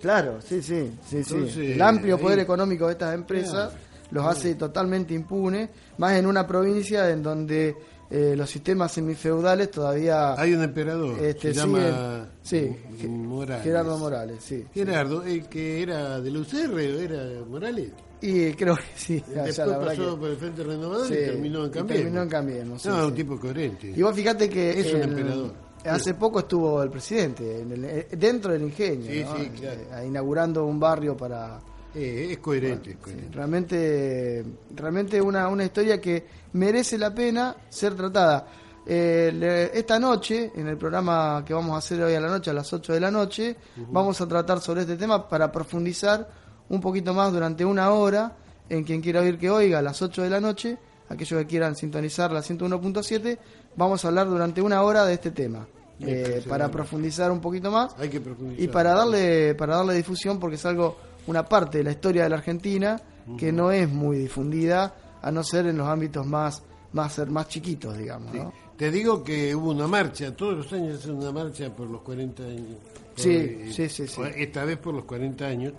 Claro, 0.00 0.40
sí, 0.40 0.62
sí, 0.62 0.90
sí, 1.06 1.22
sí. 1.24 1.72
El 1.72 1.82
amplio 1.82 2.16
ahí- 2.16 2.22
poder 2.22 2.38
económico 2.38 2.86
de 2.86 2.92
estas 2.92 3.14
empresas 3.14 3.72
los 4.10 4.24
hace 4.24 4.54
totalmente 4.54 5.12
impunes, 5.14 5.68
más 5.98 6.14
en 6.14 6.26
una 6.26 6.46
provincia 6.46 7.10
en 7.10 7.22
donde 7.22 7.76
eh, 8.10 8.34
los 8.36 8.48
sistemas 8.48 8.92
semifeudales 8.92 9.70
todavía 9.70 10.34
Hay 10.40 10.54
un 10.54 10.62
emperador, 10.62 11.18
este, 11.24 11.52
se 11.54 11.60
siguen- 11.60 11.72
llama 11.90 12.28
sí, 12.42 12.76
Morales. 13.08 13.64
Gerardo 13.64 13.98
Morales, 13.98 14.36
sí. 14.44 14.64
Gerardo, 14.72 15.22
el 15.24 15.48
que 15.48 15.82
era 15.82 16.20
de 16.20 16.30
la 16.30 16.38
UCR, 16.40 16.72
¿o 16.74 16.78
era 16.78 17.44
Morales. 17.48 17.90
Y 18.20 18.52
creo 18.52 18.76
que 18.76 18.82
sí. 18.94 19.20
ya, 19.28 19.42
Después 19.44 19.56
ya, 19.56 19.66
la 19.66 19.78
verdad 19.78 19.94
pasó 19.96 20.14
que- 20.14 20.20
por 20.20 20.30
el 20.30 20.36
Frente 20.36 20.62
Renovador 20.64 21.06
Sí, 21.08 21.12
y 21.14 21.16
terminó 21.16 21.64
en 21.64 21.70
Cambiemos. 21.70 22.02
terminó 22.02 22.22
en 22.22 22.28
Cambiemos, 22.28 22.82
sí, 22.82 22.88
no, 22.88 23.00
sí. 23.00 23.06
un 23.06 23.14
tipo 23.14 23.38
coherente. 23.38 23.92
Y 23.94 24.02
vos 24.02 24.14
fíjate 24.14 24.48
que 24.48 24.80
Es 24.80 24.92
un 24.94 25.00
el- 25.02 25.08
emperador. 25.10 25.52
hace 25.84 26.14
poco 26.14 26.38
estuvo 26.40 26.82
el 26.82 26.90
presidente 26.90 27.60
en 27.60 27.72
el- 27.72 27.84
eh, 27.84 28.08
dentro 28.16 28.52
del 28.52 28.62
ingenio, 28.62 29.10
Sí, 29.12 29.22
¿no? 29.24 29.36
sí, 29.36 29.50
claro. 29.60 29.80
Eh, 30.00 30.06
inaugurando 30.06 30.64
un 30.64 30.80
barrio 30.80 31.16
para 31.16 31.58
Eh, 31.94 32.28
es 32.32 32.38
coherente, 32.38 32.90
es 32.92 32.96
coherente. 32.98 33.34
realmente 33.34 34.44
realmente 34.74 35.20
una, 35.20 35.48
una 35.48 35.64
historia 35.64 36.00
que 36.00 36.26
merece 36.52 36.98
la 36.98 37.14
pena 37.14 37.56
ser 37.68 37.94
tratada. 37.94 38.46
Eh, 38.88 39.32
le- 39.34 39.76
esta 39.78 39.98
noche, 39.98 40.52
en 40.54 40.68
el 40.68 40.76
programa 40.76 41.42
que 41.44 41.52
vamos 41.54 41.74
a 41.74 41.78
hacer 41.78 42.00
hoy 42.02 42.14
a 42.14 42.20
la 42.20 42.28
noche, 42.28 42.50
a 42.50 42.54
las 42.54 42.72
8 42.72 42.92
de 42.92 43.00
la 43.00 43.10
noche, 43.10 43.56
vamos 43.90 44.20
a 44.20 44.28
tratar 44.28 44.60
sobre 44.60 44.82
este 44.82 44.96
tema 44.96 45.28
para 45.28 45.50
profundizar 45.50 46.28
un 46.68 46.80
poquito 46.80 47.12
más 47.14 47.32
durante 47.32 47.64
una 47.64 47.90
hora. 47.90 48.36
En 48.68 48.82
quien 48.84 49.00
quiera 49.00 49.20
oír 49.20 49.38
que 49.38 49.48
oiga, 49.48 49.78
a 49.78 49.82
las 49.82 50.02
8 50.02 50.22
de 50.22 50.30
la 50.30 50.40
noche, 50.40 50.76
aquellos 51.08 51.40
que 51.40 51.46
quieran 51.46 51.76
sintonizar 51.76 52.32
la 52.32 52.42
101.7, 52.42 53.38
vamos 53.76 54.04
a 54.04 54.08
hablar 54.08 54.28
durante 54.28 54.60
una 54.60 54.82
hora 54.82 55.04
de 55.04 55.14
este 55.14 55.30
tema. 55.30 55.66
Eh, 56.00 56.44
para 56.46 56.70
profundizar 56.70 57.30
un 57.30 57.40
poquito 57.40 57.70
más 57.70 57.94
Hay 57.98 58.10
que 58.10 58.20
profundizar. 58.20 58.62
y 58.62 58.68
para 58.68 58.92
darle 58.92 59.54
para 59.54 59.76
darle 59.76 59.94
difusión 59.94 60.38
porque 60.38 60.56
es 60.56 60.66
algo 60.66 60.94
una 61.26 61.44
parte 61.44 61.78
de 61.78 61.84
la 61.84 61.90
historia 61.92 62.24
de 62.24 62.30
la 62.30 62.36
Argentina 62.36 63.00
que 63.38 63.50
no 63.52 63.70
es 63.72 63.88
muy 63.88 64.18
difundida 64.18 64.94
a 65.20 65.30
no 65.30 65.42
ser 65.42 65.66
en 65.66 65.78
los 65.78 65.88
ámbitos 65.88 66.26
más 66.26 66.62
más 66.92 67.18
más 67.28 67.48
chiquitos 67.48 67.98
digamos. 67.98 68.32
Te 68.76 68.90
digo 68.90 69.24
que 69.24 69.54
hubo 69.54 69.70
una 69.70 69.86
marcha, 69.86 70.36
todos 70.36 70.58
los 70.58 70.72
años 70.72 70.98
hacen 70.98 71.14
una 71.14 71.32
marcha 71.32 71.74
por 71.74 71.88
los 71.88 72.02
40 72.02 72.42
años. 72.42 72.76
Sí, 73.14 73.30
eh, 73.34 73.70
sí, 73.72 73.88
sí, 73.88 74.06
sí. 74.06 74.20
Esta 74.36 74.66
vez 74.66 74.76
por 74.76 74.94
los 74.94 75.04
40 75.04 75.46
años, 75.46 75.72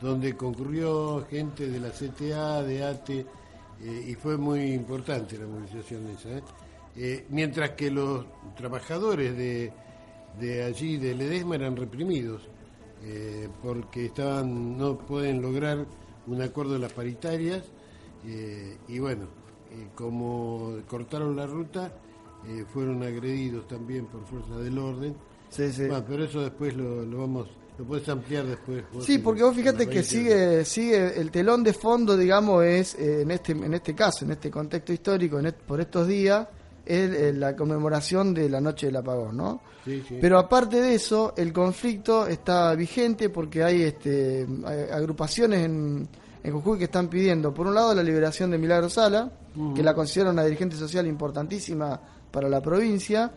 donde 0.00 0.36
concurrió 0.36 1.26
gente 1.28 1.68
de 1.68 1.80
la 1.80 1.90
CTA, 1.90 2.62
de 2.62 2.84
ATE, 2.84 3.26
eh, 3.82 4.04
y 4.08 4.14
fue 4.14 4.36
muy 4.36 4.72
importante 4.72 5.36
la 5.36 5.46
movilización 5.46 6.06
esa. 6.08 6.30
¿eh? 6.30 6.42
Eh, 6.96 7.26
mientras 7.30 7.70
que 7.70 7.90
los 7.90 8.24
trabajadores 8.56 9.36
de, 9.36 9.72
de 10.38 10.62
allí, 10.62 10.96
de 10.96 11.14
Ledesma, 11.14 11.56
eran 11.56 11.76
reprimidos, 11.76 12.42
eh, 13.04 13.48
porque 13.62 14.06
estaban 14.06 14.76
no 14.78 14.96
pueden 14.98 15.42
lograr 15.42 15.84
un 16.26 16.40
acuerdo 16.42 16.72
de 16.74 16.78
las 16.80 16.92
paritarias, 16.92 17.62
eh, 18.26 18.76
y 18.88 18.98
bueno, 18.98 19.24
eh, 19.70 19.88
como 19.94 20.76
cortaron 20.88 21.36
la 21.36 21.46
ruta, 21.46 21.92
eh, 22.46 22.64
fueron 22.72 23.02
agredidos 23.02 23.66
también 23.68 24.06
por 24.06 24.24
fuerza 24.26 24.56
del 24.58 24.78
orden. 24.78 25.14
Sí, 25.50 25.70
sí. 25.72 25.86
Bueno, 25.86 26.04
pero 26.08 26.24
eso 26.24 26.40
después 26.42 26.74
lo, 26.74 27.04
lo 27.04 27.18
vamos, 27.18 27.48
lo 27.78 27.84
puedes 27.84 28.08
ampliar 28.08 28.46
después. 28.46 28.82
Sí, 29.00 29.18
porque 29.18 29.42
vos 29.42 29.54
fíjate 29.54 29.84
que 29.86 29.96
20 29.96 30.02
sigue 30.02 30.64
sigue 30.64 31.20
el 31.20 31.30
telón 31.30 31.62
de 31.62 31.72
fondo, 31.74 32.16
digamos, 32.16 32.64
es 32.64 32.94
eh, 32.96 33.22
en 33.22 33.30
este 33.30 33.52
en 33.52 33.74
este 33.74 33.94
caso, 33.94 34.24
en 34.24 34.32
este 34.32 34.50
contexto 34.50 34.92
histórico, 34.92 35.38
en 35.38 35.46
est- 35.46 35.58
por 35.58 35.80
estos 35.80 36.08
días, 36.08 36.48
es 36.86 37.10
eh, 37.10 37.32
la 37.32 37.54
conmemoración 37.56 38.34
de 38.34 38.48
la 38.48 38.60
noche 38.60 38.86
del 38.86 38.96
apagón, 38.96 39.36
¿no? 39.36 39.60
Sí, 39.84 40.02
sí. 40.08 40.18
Pero 40.20 40.38
aparte 40.38 40.80
de 40.80 40.94
eso, 40.94 41.34
el 41.36 41.52
conflicto 41.52 42.26
está 42.26 42.74
vigente 42.74 43.28
porque 43.30 43.62
hay 43.62 43.82
este 43.82 44.46
agrupaciones 44.92 45.64
en, 45.64 46.08
en 46.42 46.52
Jujuy 46.52 46.78
que 46.78 46.84
están 46.84 47.08
pidiendo, 47.08 47.52
por 47.52 47.66
un 47.66 47.74
lado, 47.74 47.94
la 47.94 48.02
liberación 48.02 48.50
de 48.50 48.58
Milagro 48.58 48.88
Sala, 48.88 49.30
que 49.74 49.82
la 49.82 49.94
considera 49.94 50.30
una 50.30 50.42
dirigente 50.44 50.74
social 50.76 51.06
importantísima 51.06 52.00
para 52.30 52.48
la 52.48 52.60
provincia, 52.60 53.30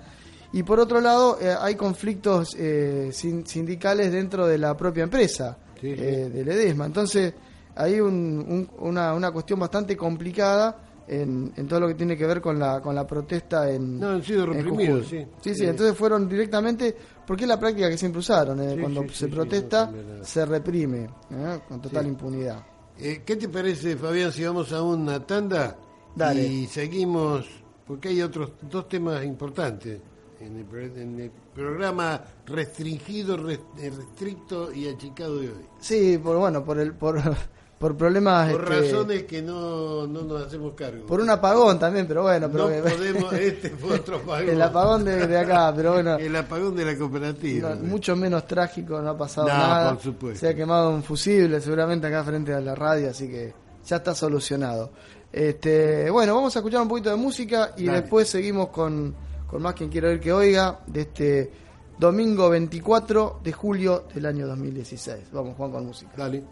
y 0.54 0.64
por 0.64 0.80
otro 0.80 1.00
lado, 1.02 1.38
eh, 1.42 1.54
hay 1.60 1.76
conflictos 1.76 2.56
eh, 2.58 3.10
sin- 3.12 3.46
sindicales 3.46 4.12
dentro 4.12 4.48
de 4.48 4.58
la 4.58 4.76
propia 4.76 5.04
empresa 5.04 5.58
Sí, 5.80 5.90
eh, 5.96 6.30
de 6.34 6.44
Ledesma. 6.46 6.86
Entonces, 6.88 7.34
hay 7.76 8.00
un- 8.00 8.44
un- 8.48 8.70
una, 8.88 9.14
una 9.14 9.30
cuestión 9.32 9.60
bastante 9.60 9.96
complicada. 9.96 10.87
En, 11.10 11.54
en 11.56 11.68
todo 11.70 11.80
lo 11.80 11.88
que 11.88 11.96
tiene 11.96 12.18
que 12.18 12.26
ver 12.26 12.42
con 12.42 12.60
la 12.60 12.82
con 12.82 12.94
la 12.94 13.08
protesta 13.08 13.70
en 13.72 13.98
No, 13.98 14.10
han 14.10 14.24
sido 14.24 14.46
reprimidos, 14.48 15.08
sí. 15.08 15.26
sí 15.42 15.56
sí 15.56 15.66
entonces 15.66 15.96
fueron 15.98 16.28
directamente 16.28 16.94
porque 17.26 17.46
es 17.46 17.48
la 17.48 17.58
práctica 17.58 17.90
que 17.90 17.98
siempre 17.98 18.20
usaron 18.20 18.60
eh, 18.62 18.74
Sí, 18.76 18.82
cuando 18.82 19.02
sí, 19.04 19.10
se 19.10 19.26
sí, 19.26 19.28
protesta 19.28 19.90
no 19.90 20.24
se 20.26 20.46
reprime 20.46 21.10
eh, 21.32 21.60
con 21.68 21.80
total 21.82 22.08
impunidad 22.08 22.62
Eh, 23.00 23.22
¿Qué 23.26 23.38
te 23.38 23.48
parece, 23.48 23.96
Fabián, 23.96 24.34
si 24.34 24.44
vamos 24.44 24.74
a 24.74 24.82
una 24.82 25.26
tanda 25.26 25.78
Dale. 26.14 26.44
y 26.46 26.68
seguimos? 26.68 27.46
Porque 27.86 28.10
hay 28.10 28.22
otros 28.22 28.52
dos 28.70 28.90
temas 28.90 29.24
importantes 29.24 30.02
en 30.42 30.58
el, 30.58 30.98
en 31.00 31.20
el 31.22 31.32
programa 31.56 32.22
restringido, 32.46 33.38
res- 33.38 33.60
restricto 33.78 34.74
y 34.74 34.90
achicado 34.90 35.40
de 35.40 35.48
hoy. 35.52 35.66
sí 35.80 36.18
por 36.22 36.36
bueno 36.38 36.66
por 36.66 36.80
el 36.80 36.94
por 36.94 37.22
por 37.80 37.96
problemas 37.96 38.52
Por 38.52 38.74
este, 38.74 38.76
razones 38.92 39.24
que 39.24 39.42
no, 39.42 40.08
no 40.08 40.24
nos 40.24 40.48
hacemos 40.48 40.74
cargo. 40.74 41.06
por 41.06 41.20
un 41.22 41.30
apagón 41.30 41.78
también, 41.78 42.08
pero 42.08 42.24
bueno, 42.24 42.50
pero 42.52 42.70
no 42.70 42.90
podemos, 42.90 43.34
este 43.34 43.70
fue 43.70 43.96
otro 43.98 44.16
apagón. 44.24 44.50
el 44.50 44.62
apagón 44.62 45.06
de, 45.06 45.28
de 45.28 45.38
acá, 45.38 45.72
pero 45.76 45.94
bueno, 45.94 46.16
El 46.20 46.36
apagón 46.36 46.76
de 46.76 46.86
la 46.86 46.98
cooperativa. 46.98 47.76
no, 47.76 47.84
mucho 47.84 48.16
menos 48.16 48.48
trágico, 48.48 49.00
no 49.02 49.10
ha 49.12 49.18
pasado 49.18 49.48
No, 49.48 49.54
nada. 49.54 49.94
por 49.94 50.02
supuesto. 50.02 50.40
Se 50.40 50.50
ha 50.50 50.56
quemado 50.56 50.90
un 50.90 51.04
fusible 51.04 51.62
seguramente 51.62 52.08
acá 52.08 52.24
frente 52.24 52.54
a 52.54 52.60
la 52.62 52.74
radio, 52.74 53.12
así 53.12 53.28
que 53.30 53.54
ya 53.86 53.98
está 53.98 54.16
solucionado. 54.16 54.92
Este, 55.32 56.10
bueno, 56.10 56.34
vamos 56.36 56.56
a 56.56 56.60
escuchar 56.60 56.82
un 56.82 56.88
poquito 56.88 57.10
de 57.12 57.16
música 57.16 57.74
y 57.78 57.86
Dale. 57.86 58.02
después 58.02 58.28
seguimos 58.28 58.70
con, 58.70 59.14
con 59.46 59.62
más 59.62 59.76
quien 59.76 59.90
quiera 59.90 60.08
oír 60.10 60.20
que 60.20 60.34
oiga 60.34 60.80
de 60.88 61.02
este 61.02 61.52
domingo 62.00 62.50
24 62.50 63.42
de 63.44 63.52
julio 63.52 64.06
del 64.16 64.26
año 64.26 64.48
2016. 64.48 65.26
Vamos, 65.32 65.56
Juan, 65.58 65.72
con 65.72 65.86
música. 65.86 66.12
Dale. 66.18 66.44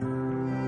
Una 0.00 0.63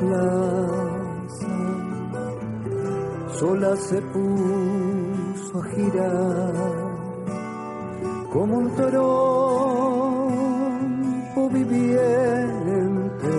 plaza. 0.00 1.56
Sola 3.38 3.76
se 3.76 4.00
puso 4.02 5.60
a 5.60 5.64
girar 5.74 6.54
como 8.32 8.58
un 8.58 8.74
trompo 8.74 9.00
viviente, 11.50 13.36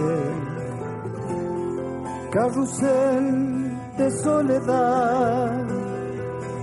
carrusel 2.32 3.28
de 3.98 4.12
soledad 4.12 5.66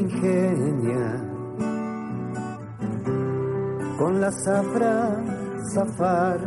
ingenia. 0.09 1.07
Con 3.99 4.21
la 4.21 4.31
zafra 4.31 5.17
zafar. 5.75 6.41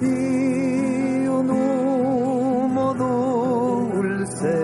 Y 0.00 1.26
un 1.26 1.50
humo 1.50 2.94
dulce. 2.94 4.58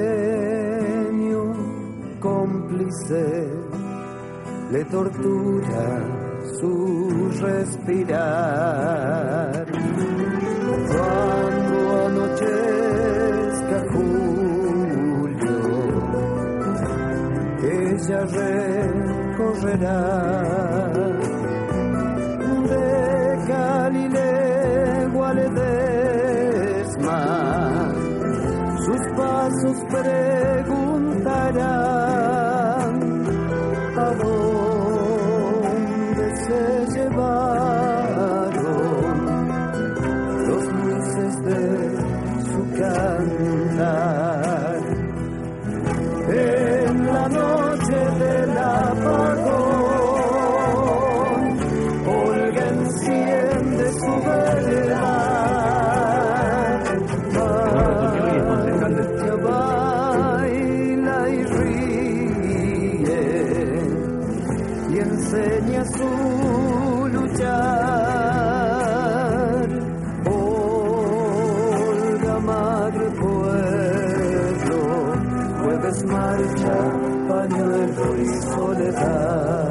cómplice 2.21 3.49
le 4.71 4.85
tortura 4.85 6.06
respirar. 7.47 8.87
Cuando 10.93 11.79
anochezca 12.07 13.79
julio, 13.93 15.59
ella 17.63 18.21
recorrerá 19.45 20.07
marcha, 76.47 77.29
pañuelo 77.29 78.23
y 78.23 78.27
soledad. 78.55 79.66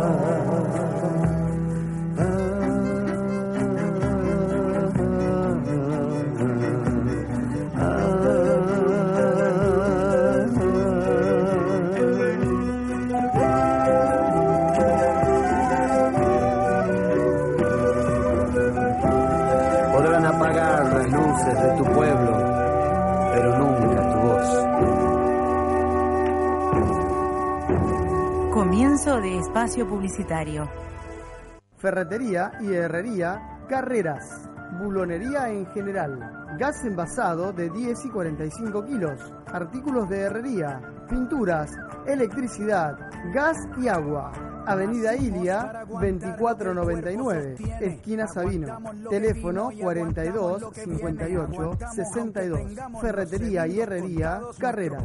Ferretería 31.77 32.51
y 32.61 32.73
herrería, 32.73 33.59
carreras, 33.69 34.49
bulonería 34.79 35.49
en 35.49 35.65
general, 35.67 36.57
gas 36.57 36.83
envasado 36.83 37.51
de 37.51 37.69
10 37.69 38.05
y 38.05 38.09
45 38.09 38.85
kilos, 38.85 39.19
artículos 39.47 40.09
de 40.09 40.21
herrería, 40.21 40.81
pinturas, 41.09 41.71
electricidad, 42.07 42.97
gas 43.33 43.57
y 43.81 43.87
agua. 43.87 44.31
Avenida 44.67 45.15
Ilia, 45.15 45.85
2499, 45.87 47.55
esquina 47.81 48.25
Sabino. 48.27 48.79
Teléfono 49.11 49.69
42 49.79 50.73
58 50.73 51.77
62. 51.93 52.61
Ferretería 52.99 53.67
y 53.67 53.79
herrería, 53.79 54.41
carreras. 54.57 55.03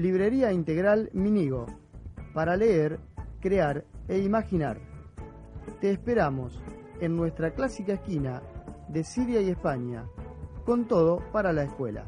Librería 0.00 0.50
Integral 0.50 1.10
Minigo. 1.12 1.66
Para 2.32 2.56
leer, 2.56 2.98
crear 3.38 3.84
e 4.08 4.18
imaginar. 4.20 4.78
Te 5.78 5.90
esperamos 5.90 6.58
en 7.02 7.14
nuestra 7.14 7.52
clásica 7.52 7.92
esquina 7.92 8.40
de 8.88 9.04
Siria 9.04 9.42
y 9.42 9.50
España, 9.50 10.06
con 10.64 10.88
todo 10.88 11.18
para 11.32 11.52
la 11.52 11.64
escuela. 11.64 12.06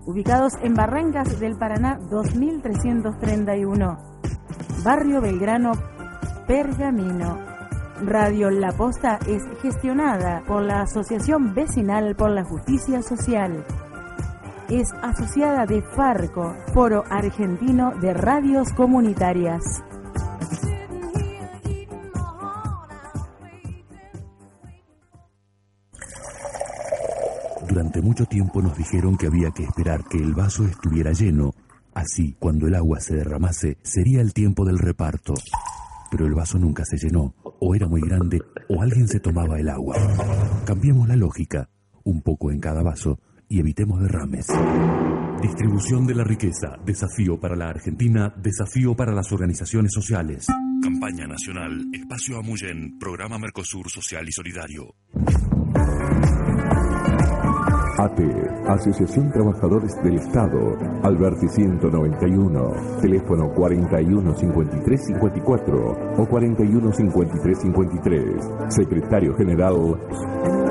ubicados 0.07 0.53
en 0.63 0.75
Barrancas 0.75 1.39
del 1.41 1.57
Paraná 1.59 1.99
2331, 2.11 3.99
Barrio 4.85 5.21
Belgrano, 5.21 5.73
Pergamino. 6.47 7.56
Radio 8.03 8.51
La 8.51 8.73
Posta 8.73 9.19
es 9.27 9.43
gestionada 9.63 10.43
por 10.47 10.63
la 10.63 10.83
Asociación 10.83 11.55
Vecinal 11.55 12.15
por 12.15 12.31
la 12.31 12.45
Justicia 12.45 13.01
Social. 13.03 13.65
Es 14.69 14.93
asociada 15.03 15.65
de 15.65 15.81
Farco, 15.81 16.55
Foro 16.75 17.05
Argentino 17.09 17.93
de 17.99 18.13
Radios 18.13 18.71
Comunitarias. 18.75 19.63
Durante 27.67 28.03
mucho 28.03 28.27
tiempo 28.27 28.61
nos 28.61 28.77
dijeron 28.77 29.17
que 29.17 29.27
había 29.27 29.51
que 29.53 29.65
esperar 29.65 30.05
que 30.05 30.19
el 30.19 30.35
vaso 30.35 30.65
estuviera 30.65 31.13
lleno, 31.13 31.53
así 31.95 32.37
cuando 32.39 32.67
el 32.67 32.75
agua 32.75 33.01
se 33.01 33.15
derramase 33.15 33.79
sería 33.83 34.21
el 34.21 34.35
tiempo 34.35 34.67
del 34.67 34.79
reparto. 34.79 35.33
Pero 36.11 36.27
el 36.27 36.35
vaso 36.35 36.59
nunca 36.59 36.85
se 36.85 36.97
llenó, 36.97 37.35
o 37.43 37.75
era 37.75 37.89
muy 37.89 38.01
grande, 38.01 38.41
o 38.69 38.83
alguien 38.83 39.09
se 39.09 39.21
tomaba 39.21 39.59
el 39.59 39.69
agua. 39.69 39.97
Cambiemos 40.65 41.09
la 41.09 41.17
lógica, 41.17 41.69
un 42.05 42.23
poco 42.23 42.51
en 42.51 42.61
cada 42.61 42.83
vaso, 42.83 43.19
y 43.49 43.61
evitemos 43.61 44.01
derrames. 44.01 44.47
Distribución 45.43 46.07
de 46.07 46.15
la 46.15 46.25
riqueza, 46.25 46.77
desafío 46.85 47.39
para 47.39 47.57
la 47.57 47.69
Argentina, 47.69 48.35
desafío 48.37 48.95
para 48.95 49.13
las 49.13 49.31
organizaciones 49.33 49.93
sociales. 49.93 50.47
Campaña 50.83 51.27
Nacional, 51.27 51.87
Espacio 51.93 52.39
Amuyen, 52.39 52.99
Programa 52.99 53.39
Mercosur 53.39 53.91
Social 53.91 54.29
y 54.29 54.33
Solidario. 54.33 54.95
ATE, 57.99 58.31
Asociación 58.69 59.33
Trabajadores 59.33 59.97
del 60.03 60.17
Estado, 60.17 60.77
Alberti 61.03 61.49
191, 61.49 62.99
teléfono 63.01 63.51
415354 63.55 66.17
o 66.19 66.27
415353. 66.27 68.51
Secretario 68.69 69.35
General 69.37 69.97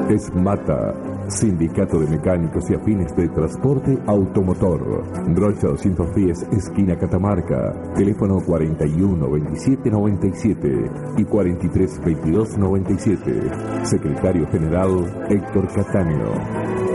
ESMATA, 0.10 0.94
Sindicato 1.28 2.00
de 2.00 2.08
Mecánicos 2.08 2.70
y 2.70 2.76
Afines 2.76 3.16
de 3.16 3.28
Transporte 3.30 3.98
Automotor, 4.06 5.04
Rocha 5.36 5.68
210, 5.68 6.50
esquina 6.52 6.96
Catamarca, 6.98 7.74
teléfono 7.96 8.40
412797 8.46 10.92
y 11.18 11.26
432297. 11.26 13.42
Secretario 13.84 14.46
General 14.48 15.26
Héctor 15.30 15.68
Cataño. 15.74 16.30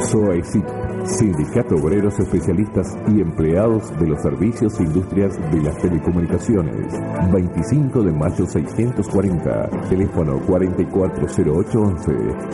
SOAESIC, 0.00 0.64
Sindicato 1.05 1.76
Obreros 1.76 2.18
Especialistas 2.18 2.96
y 3.09 3.20
Empleados 3.20 3.90
de 3.98 4.07
los 4.07 4.20
Servicios 4.22 4.78
e 4.80 4.84
Industrias 4.84 5.36
de 5.51 5.62
las 5.62 5.76
Telecomunicaciones. 5.78 6.92
25 7.32 8.03
de 8.03 8.12
mayo 8.12 8.46
640, 8.46 9.70
teléfono 9.88 10.40
440811 10.46 12.12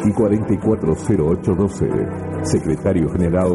y 0.08 0.12
440812. 0.12 1.88
Secretario 2.42 3.08
General 3.10 3.52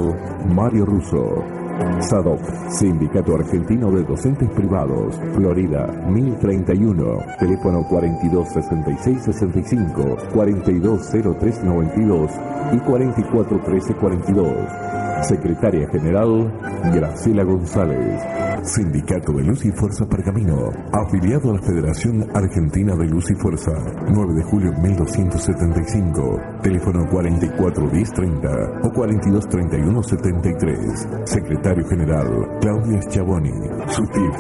Mario 0.53 0.85
Russo. 0.85 1.60
SADOC, 2.01 2.39
Sindicato 2.69 3.35
Argentino 3.35 3.91
de 3.91 4.03
Docentes 4.03 4.49
Privados, 4.51 5.19
Florida 5.35 5.87
1031, 6.07 7.19
teléfono 7.39 7.83
426665, 7.89 10.17
420392 10.33 12.31
y 12.73 12.79
441342. 12.79 14.91
Secretaria 15.23 15.87
General, 15.89 16.51
Graciela 16.93 17.43
González. 17.43 18.21
Sindicato 18.63 19.33
de 19.33 19.43
Luz 19.43 19.65
y 19.65 19.71
Fuerza 19.71 20.05
Pergamino, 20.05 20.69
afiliado 20.91 21.51
a 21.51 21.55
la 21.55 21.61
Federación 21.61 22.27
Argentina 22.33 22.95
de 22.95 23.07
Luz 23.07 23.31
y 23.31 23.35
Fuerza, 23.35 23.71
9 24.07 24.33
de 24.35 24.43
julio 24.43 24.71
1275, 24.73 26.39
teléfono 26.61 27.07
441030 27.09 28.81
o 28.83 28.91
423173. 28.91 31.07
Secretario 31.25 31.87
General, 31.87 32.59
Claudia 32.61 33.01
Schiavoni. 33.01 33.51
SUTIF, 33.87 34.35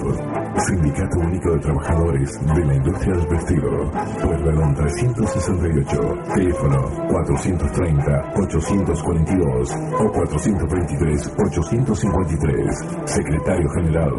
Sindicato 0.67 1.17
Único 1.19 1.53
de 1.53 1.59
Trabajadores 1.59 2.39
de 2.55 2.65
la 2.65 2.75
Industria 2.75 3.15
del 3.15 3.27
Vestido, 3.27 3.91
Pueyrredón 4.21 4.75
368, 4.75 6.17
teléfono 6.35 6.77
430-842 7.09 9.97
o 9.99 10.11
423-853. 10.11 13.07
Secretario 13.07 13.69
General, 13.71 14.11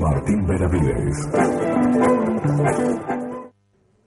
Martín 0.00 0.46
Benavides. 0.46 1.28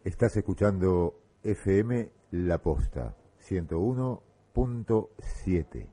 Estás 0.04 0.36
escuchando 0.38 1.14
FM 1.44 2.10
La 2.32 2.58
Posta 2.60 3.16
101.7. 3.48 5.88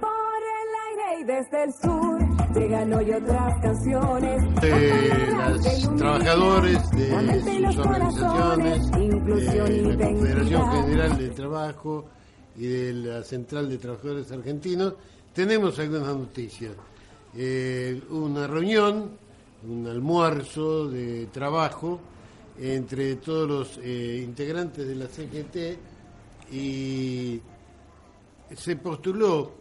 Por 0.00 0.38
el 0.38 0.70
aire 0.86 1.20
y 1.20 1.24
desde 1.24 1.64
el 1.64 1.72
sur 1.72 2.20
llegan 2.54 2.94
hoy 2.94 3.10
otras 3.10 3.60
canciones. 3.60 4.40
de 4.60 5.34
los 5.48 5.96
trabajadores, 5.96 6.88
de 6.92 7.42
sus 7.42 7.76
organizaciones, 7.78 8.88
de 8.92 9.08
la 9.96 10.06
Confederación 10.06 10.70
General 10.70 11.18
del 11.18 11.34
Trabajo 11.34 12.04
y 12.56 12.66
de 12.66 12.92
la 12.92 13.24
Central 13.24 13.68
de 13.68 13.78
Trabajadores 13.78 14.30
Argentinos, 14.30 14.94
tenemos 15.34 15.76
algunas 15.80 16.14
noticias. 16.14 16.76
Eh, 17.34 18.00
una 18.10 18.46
reunión, 18.46 19.10
un 19.68 19.88
almuerzo 19.88 20.88
de 20.88 21.26
trabajo 21.32 21.98
entre 22.62 23.16
todos 23.16 23.48
los 23.48 23.80
eh, 23.82 24.22
integrantes 24.24 24.86
de 24.86 24.94
la 24.94 25.06
CGT 25.08 26.52
y 26.52 27.40
se 28.54 28.76
postuló, 28.76 29.52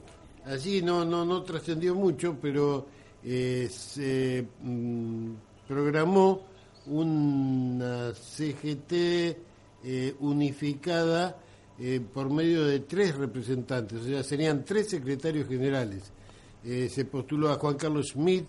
allí 0.45 0.83
no, 0.83 1.03
no, 1.03 1.25
no 1.25 1.41
trascendió 1.41 1.95
mucho, 1.95 2.37
pero 2.39 2.85
eh, 3.23 3.67
se 3.71 4.45
mm, 4.61 5.31
programó 5.67 6.43
una 6.85 8.13
CGT 8.13 8.91
eh, 9.83 10.15
unificada 10.19 11.37
por 12.13 12.29
medio 12.29 12.63
de 12.65 12.81
tres 12.81 13.15
representantes, 13.15 14.01
o 14.01 14.03
sea, 14.03 14.21
serían 14.21 14.63
tres 14.63 14.87
secretarios 14.87 15.47
generales. 15.47 16.11
Se 16.63 17.05
postuló 17.05 17.49
a 17.49 17.55
Juan 17.55 17.73
Carlos 17.73 18.09
Schmidt 18.09 18.45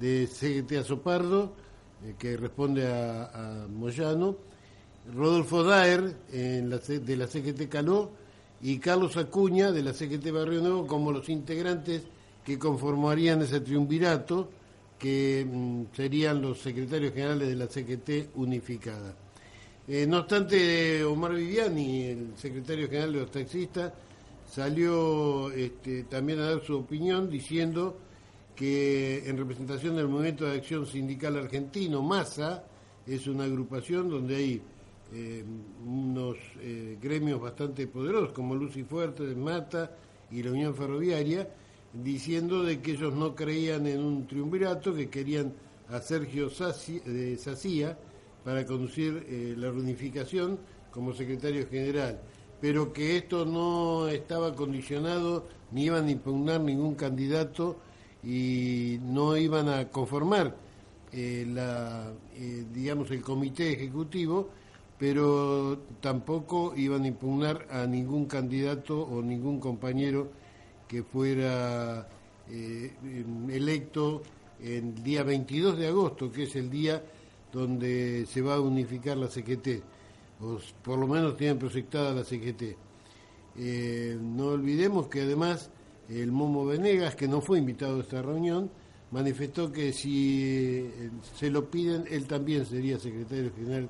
de 0.00 0.26
CGT 0.26 0.78
Azopardo, 0.78 1.54
eh, 2.04 2.14
que 2.18 2.36
responde 2.36 2.86
a, 2.86 3.66
Moyano, 3.68 4.36
Rodolfo 5.14 5.64
Daer 5.64 6.14
de 6.30 7.16
la 7.16 7.26
CGT 7.26 7.68
Caló 7.68 8.12
y 8.62 8.78
Carlos 8.78 9.16
Acuña 9.16 9.72
de 9.72 9.82
la 9.82 9.92
CGT 9.92 10.30
Barrio 10.30 10.60
Nuevo 10.60 10.86
como 10.86 11.10
los 11.10 11.28
integrantes 11.28 12.02
que 12.44 12.58
conformarían 12.58 13.42
ese 13.42 13.60
triunvirato 13.60 14.48
que 14.98 15.44
mm, 15.44 15.84
serían 15.96 16.40
los 16.40 16.60
secretarios 16.60 17.12
generales 17.12 17.48
de 17.48 17.56
la 17.56 17.66
CGT 17.66 18.36
unificada. 18.36 19.14
Eh, 19.88 20.06
no 20.06 20.20
obstante, 20.20 21.02
Omar 21.02 21.34
Viviani, 21.34 22.02
el 22.04 22.32
secretario 22.36 22.86
general 22.86 23.12
de 23.12 23.20
los 23.20 23.30
taxistas, 23.32 23.92
salió 24.48 25.50
este, 25.50 26.04
también 26.04 26.38
a 26.38 26.50
dar 26.50 26.62
su 26.64 26.78
opinión 26.78 27.28
diciendo 27.28 27.96
que 28.54 29.28
en 29.28 29.36
representación 29.36 29.96
del 29.96 30.08
Movimiento 30.08 30.44
de 30.44 30.56
Acción 30.56 30.86
Sindical 30.86 31.36
Argentino, 31.36 32.02
MASA, 32.02 32.64
es 33.06 33.26
una 33.26 33.44
agrupación 33.44 34.08
donde 34.08 34.36
hay 34.36 34.62
eh, 35.14 35.44
unos 35.84 36.36
eh, 36.60 36.96
gremios 37.00 37.40
bastante 37.40 37.86
poderosos 37.86 38.32
como 38.32 38.54
Luz 38.54 38.76
y 38.76 38.84
Fuerte, 38.84 39.22
Mata 39.34 39.96
y 40.30 40.42
la 40.42 40.52
Unión 40.52 40.74
Ferroviaria, 40.74 41.48
diciendo 41.92 42.62
de 42.62 42.80
que 42.80 42.92
ellos 42.92 43.14
no 43.14 43.34
creían 43.34 43.86
en 43.86 44.00
un 44.00 44.26
triunvirato, 44.26 44.94
que 44.94 45.10
querían 45.10 45.52
a 45.90 46.00
Sergio 46.00 46.48
Sacía 46.48 47.98
para 48.44 48.64
conducir 48.64 49.26
eh, 49.28 49.54
la 49.56 49.70
reunificación 49.70 50.58
como 50.90 51.12
secretario 51.12 51.66
general, 51.68 52.20
pero 52.60 52.92
que 52.92 53.16
esto 53.16 53.44
no 53.44 54.08
estaba 54.08 54.54
condicionado, 54.54 55.46
ni 55.70 55.84
iban 55.84 56.06
a 56.06 56.10
impugnar 56.10 56.60
ningún 56.60 56.94
candidato 56.94 57.76
y 58.22 58.98
no 59.02 59.36
iban 59.36 59.68
a 59.68 59.88
conformar 59.88 60.54
eh, 61.12 61.44
la, 61.46 62.10
eh, 62.36 62.64
digamos 62.72 63.10
el 63.10 63.20
comité 63.20 63.72
ejecutivo, 63.72 64.48
pero 64.98 65.78
tampoco 66.00 66.72
iban 66.76 67.02
a 67.04 67.08
impugnar 67.08 67.66
a 67.70 67.86
ningún 67.86 68.26
candidato 68.26 68.98
o 69.02 69.20
ningún 69.20 69.60
compañero 69.60 70.30
que 70.88 71.02
fuera 71.02 72.08
eh, 72.48 72.92
em, 73.02 73.50
electo 73.50 74.22
el 74.62 75.02
día 75.02 75.22
22 75.22 75.76
de 75.76 75.88
agosto, 75.88 76.30
que 76.30 76.44
es 76.44 76.56
el 76.56 76.70
día 76.70 77.02
donde 77.52 78.24
se 78.26 78.40
va 78.40 78.54
a 78.54 78.60
unificar 78.60 79.16
la 79.16 79.28
CGT, 79.28 79.82
o 80.40 80.58
por 80.82 80.98
lo 80.98 81.06
menos 81.06 81.36
tienen 81.36 81.58
proyectada 81.58 82.14
la 82.14 82.24
CGT. 82.24 82.76
No 84.22 84.46
olvidemos 84.46 85.08
que 85.08 85.22
además 85.22 85.70
el 86.20 86.32
Momo 86.32 86.64
Venegas, 86.66 87.14
que 87.16 87.28
no 87.28 87.40
fue 87.40 87.58
invitado 87.58 87.98
a 87.98 88.00
esta 88.00 88.20
reunión, 88.22 88.70
manifestó 89.10 89.70
que 89.72 89.92
si 89.92 90.80
eh, 90.84 91.10
se 91.36 91.50
lo 91.50 91.70
piden, 91.70 92.04
él 92.10 92.26
también 92.26 92.64
sería 92.66 92.98
secretario 92.98 93.50
general 93.54 93.88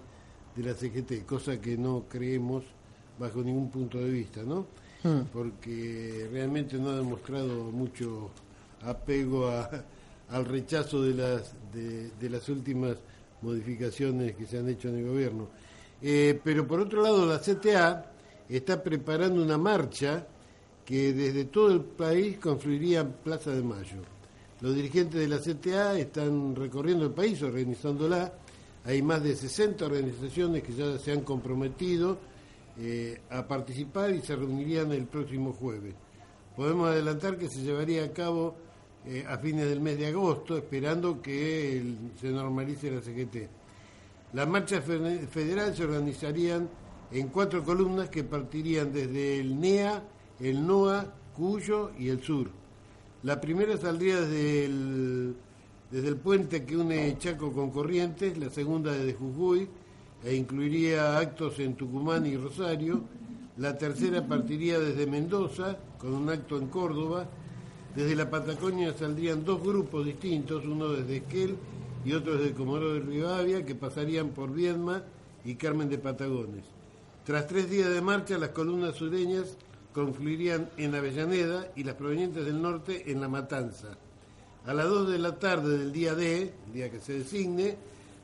de 0.57 0.63
la 0.63 0.75
CGT, 0.75 1.25
cosa 1.27 1.61
que 1.61 1.77
no 1.77 2.05
creemos 2.09 2.65
bajo 3.19 3.43
ningún 3.43 3.71
punto 3.71 3.99
de 3.99 4.11
vista, 4.11 4.43
¿no? 4.43 4.67
Hmm. 5.03 5.23
Porque 5.33 6.29
realmente 6.31 6.77
no 6.79 6.91
ha 6.91 6.97
demostrado 6.97 7.71
mucho 7.73 8.31
apego 8.83 9.49
a- 9.49 9.69
al 10.31 10.45
rechazo 10.45 11.03
de 11.03 11.15
las, 11.15 11.55
de, 11.73 12.11
de 12.11 12.31
las 12.31 12.49
últimas 12.49 12.97
modificaciones 13.43 14.35
que 14.37 14.47
se 14.47 14.59
han 14.59 14.69
hecho 14.69 14.89
en 14.89 14.99
el 14.99 15.07
gobierno. 15.09 15.49
Eh, 16.01 16.41
pero 16.43 16.67
por 16.67 16.81
otro 16.81 17.03
lado, 17.03 17.27
la 17.27 17.39
CTA 17.41 18.13
está 18.49 18.83
preparando 18.83 19.43
una 19.43 19.59
marcha 19.59 20.27
que 20.93 21.15
desde 21.15 21.47
todo 21.47 21.73
el 21.73 21.81
país 21.81 22.37
confluiría 22.37 23.01
en 23.01 23.13
Plaza 23.13 23.51
de 23.51 23.63
Mayo. 23.63 24.03
Los 24.61 24.75
dirigentes 24.75 25.19
de 25.19 25.27
la 25.27 25.39
CTA 25.39 25.99
están 25.99 26.55
recorriendo 26.55 27.07
el 27.07 27.13
país 27.13 27.43
organizándola. 27.43 28.31
Hay 28.85 29.01
más 29.01 29.23
de 29.23 29.35
60 29.35 29.87
organizaciones 29.87 30.63
que 30.63 30.75
ya 30.75 30.99
se 30.99 31.13
han 31.13 31.23
comprometido 31.23 32.19
eh, 32.79 33.23
a 33.31 33.49
participar 33.49 34.11
y 34.15 34.21
se 34.21 34.37
reunirían 34.37 34.93
el 34.93 35.07
próximo 35.07 35.55
jueves. 35.55 35.95
Podemos 36.55 36.89
adelantar 36.91 37.39
que 37.39 37.49
se 37.49 37.63
llevaría 37.63 38.05
a 38.05 38.13
cabo 38.13 38.55
eh, 39.07 39.25
a 39.27 39.39
fines 39.39 39.71
del 39.71 39.81
mes 39.81 39.97
de 39.97 40.09
agosto, 40.09 40.59
esperando 40.59 41.23
que 41.23 41.83
se 42.21 42.29
normalice 42.29 42.91
la 42.91 43.01
CGT. 43.01 43.49
Las 44.35 44.47
marchas 44.47 44.85
fe- 44.85 45.27
federales 45.27 45.75
se 45.75 45.85
organizarían 45.85 46.69
en 47.11 47.29
cuatro 47.29 47.65
columnas 47.65 48.11
que 48.11 48.25
partirían 48.25 48.93
desde 48.93 49.41
el 49.41 49.59
NEA, 49.59 50.03
el 50.43 50.67
NOA, 50.67 51.07
Cuyo 51.37 51.93
y 51.99 52.09
el 52.09 52.23
Sur. 52.23 52.49
La 53.23 53.41
primera 53.41 53.77
saldría 53.77 54.21
desde 54.21 54.65
el, 54.65 56.17
puente 56.23 56.65
que 56.65 56.77
une 56.77 57.17
Chaco 57.19 57.53
con 57.53 57.71
Corrientes, 57.71 58.37
la 58.37 58.51
segunda 58.51 58.93
desde 58.93 59.15
Jujuy, 59.15 59.69
e 60.25 60.35
incluiría 60.35 61.19
actos 61.19 61.59
en 61.61 61.75
Tucumán 61.75 62.27
y 62.27 62.37
Rosario. 62.37 63.03
La 63.57 63.79
tercera 63.79 64.27
partiría 64.27 64.81
desde 64.81 65.07
Mendoza, 65.07 65.79
con 65.99 66.15
un 66.15 66.29
acto 66.29 66.59
en 66.59 66.67
Córdoba. 66.67 67.29
Desde 67.95 68.17
la 68.17 68.29
Patagonia 68.29 68.93
saldrían 68.95 69.45
dos 69.45 69.63
grupos 69.63 70.05
distintos, 70.05 70.65
uno 70.65 70.89
desde 70.89 71.19
Esquel 71.19 71.57
y 72.05 72.15
otro 72.15 72.37
desde 72.37 72.55
Comodoro 72.55 72.95
de 72.95 73.01
Rivadavia, 73.01 73.65
que 73.65 73.75
pasarían 73.75 74.31
por 74.31 74.53
Viedma 74.53 75.05
y 75.45 75.55
Carmen 75.55 75.89
de 75.89 75.99
Patagones. 75.99 76.65
Tras 77.25 77.47
tres 77.47 77.71
días 77.71 77.91
de 77.91 78.01
marcha, 78.01 78.37
las 78.39 78.51
columnas 78.51 78.97
sureñas 78.97 79.57
confluirían 79.93 80.71
en 80.77 80.95
Avellaneda 80.95 81.69
y 81.77 81.85
las 81.85 81.95
provenientes 81.95 82.45
del 82.45 82.61
norte 82.61 83.11
en 83.11 83.21
La 83.21 83.29
Matanza. 83.29 83.89
A 84.67 84.73
las 84.75 84.87
2 84.89 85.11
de 85.11 85.19
la 85.19 85.39
tarde 85.39 85.79
del 85.79 85.93
día 85.93 86.15
D, 86.15 86.53
el 86.69 86.73
día 86.73 86.91
que 86.91 87.01
se 87.01 87.15
designe, 87.19 87.77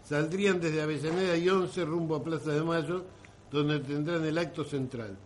saldrían 0.04 0.60
desde 0.60 0.80
Avellaneda 0.82 1.36
y 1.36 1.48
11 1.48 1.84
rumbo 1.84 2.16
a 2.16 2.22
Plaza 2.24 2.52
de 2.52 2.62
Mayo, 2.62 3.04
donde 3.50 3.80
tendrán 3.80 4.24
el 4.24 4.38
acto 4.38 4.64
central. 4.64 5.16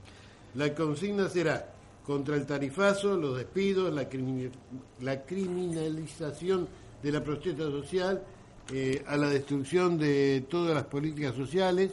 La 0.54 0.74
consigna 0.74 1.28
será 1.28 1.72
contra 2.04 2.34
el 2.36 2.46
tarifazo, 2.46 3.16
los 3.16 3.36
despidos, 3.36 3.92
la, 3.92 4.08
crimi- 4.08 4.50
la 5.00 5.22
criminalización 5.22 6.66
de 7.02 7.12
la 7.12 7.22
protesta 7.22 7.64
social, 7.64 8.22
eh, 8.72 9.04
a 9.06 9.16
la 9.16 9.28
destrucción 9.28 9.98
de 9.98 10.44
todas 10.48 10.74
las 10.74 10.84
políticas 10.84 11.34
sociales, 11.34 11.92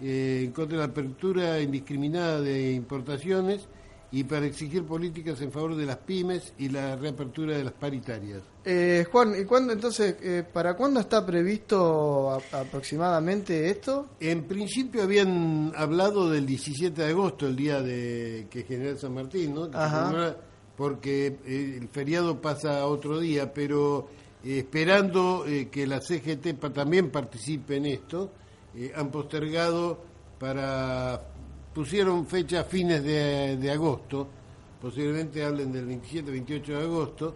eh, 0.00 0.50
contra 0.54 0.78
la 0.78 0.84
apertura 0.84 1.60
indiscriminada 1.60 2.40
de 2.40 2.72
importaciones 2.72 3.68
y 4.16 4.22
para 4.22 4.46
exigir 4.46 4.84
políticas 4.84 5.40
en 5.42 5.50
favor 5.50 5.74
de 5.74 5.86
las 5.86 5.96
pymes 5.96 6.52
y 6.58 6.68
la 6.68 6.94
reapertura 6.94 7.56
de 7.56 7.64
las 7.64 7.72
paritarias. 7.72 8.42
Eh, 8.64 9.04
Juan, 9.10 9.34
¿y 9.40 9.44
cuándo 9.44 9.72
entonces, 9.72 10.16
eh, 10.22 10.44
para 10.52 10.74
cuándo 10.76 11.00
está 11.00 11.26
previsto 11.26 12.30
a- 12.30 12.60
aproximadamente 12.60 13.68
esto? 13.70 14.10
En 14.20 14.44
principio 14.44 15.02
habían 15.02 15.72
hablado 15.76 16.30
del 16.30 16.46
17 16.46 17.02
de 17.02 17.08
agosto, 17.08 17.46
el 17.48 17.56
día 17.56 17.82
de 17.82 18.46
que 18.48 18.62
General 18.62 18.96
San 18.98 19.14
Martín, 19.14 19.54
¿no? 19.54 19.68
Ajá. 19.72 20.36
porque 20.76 21.38
eh, 21.46 21.78
el 21.80 21.88
feriado 21.88 22.40
pasa 22.40 22.80
a 22.80 22.86
otro 22.86 23.18
día, 23.20 23.52
pero 23.52 24.08
esperando 24.44 25.44
eh, 25.46 25.68
que 25.70 25.86
la 25.86 26.00
CGT 26.00 26.54
pa- 26.54 26.70
también 26.72 27.10
participe 27.10 27.76
en 27.76 27.86
esto, 27.86 28.30
han 28.96 29.10
postergado 29.10 29.98
para 30.38 31.20
pusieron 31.74 32.26
fecha 32.26 32.60
a 32.60 32.64
fines 32.64 33.02
de, 33.02 33.56
de 33.56 33.70
agosto, 33.70 34.28
posiblemente 34.80 35.44
hablen 35.44 35.72
del 35.72 35.88
27-28 35.88 36.64
de 36.66 36.76
agosto, 36.76 37.34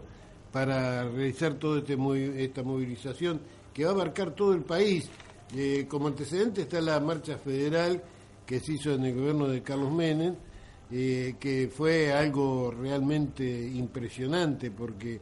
para 0.52 1.08
realizar 1.08 1.54
toda 1.54 1.80
este 1.80 1.96
esta 2.42 2.62
movilización 2.62 3.40
que 3.72 3.84
va 3.84 3.90
a 3.90 3.94
abarcar 3.94 4.34
todo 4.34 4.52
el 4.54 4.62
país. 4.62 5.08
Eh, 5.54 5.86
como 5.88 6.08
antecedente 6.08 6.62
está 6.62 6.80
la 6.80 7.00
marcha 7.00 7.38
federal 7.38 8.02
que 8.44 8.60
se 8.60 8.72
hizo 8.72 8.92
en 8.92 9.04
el 9.04 9.14
gobierno 9.14 9.48
de 9.48 9.62
Carlos 9.62 9.92
Menem, 9.92 10.34
eh, 10.90 11.34
que 11.38 11.70
fue 11.74 12.12
algo 12.12 12.70
realmente 12.70 13.44
impresionante 13.44 14.70
porque 14.70 15.20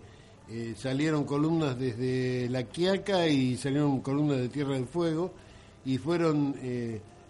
eh, 0.48 0.74
salieron 0.76 1.24
columnas 1.24 1.78
desde 1.78 2.48
La 2.48 2.64
Quiaca 2.64 3.26
y 3.26 3.56
salieron 3.56 4.00
columnas 4.00 4.38
de 4.38 4.48
Tierra 4.48 4.74
del 4.74 4.86
Fuego 4.86 5.32
y 5.84 5.98
fueron 5.98 6.54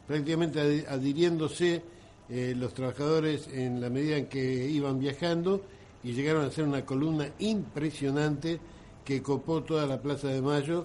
prácticamente 0.06 0.86
adhiriéndose 0.88 1.82
eh, 2.28 2.54
los 2.56 2.74
trabajadores 2.74 3.48
en 3.52 3.80
la 3.80 3.90
medida 3.90 4.16
en 4.16 4.26
que 4.26 4.68
iban 4.68 4.98
viajando 4.98 5.62
y 6.02 6.12
llegaron 6.12 6.44
a 6.44 6.48
hacer 6.48 6.64
una 6.64 6.84
columna 6.84 7.28
impresionante 7.38 8.58
que 9.04 9.22
copó 9.22 9.62
toda 9.62 9.86
la 9.86 10.00
Plaza 10.00 10.28
de 10.28 10.42
Mayo 10.42 10.84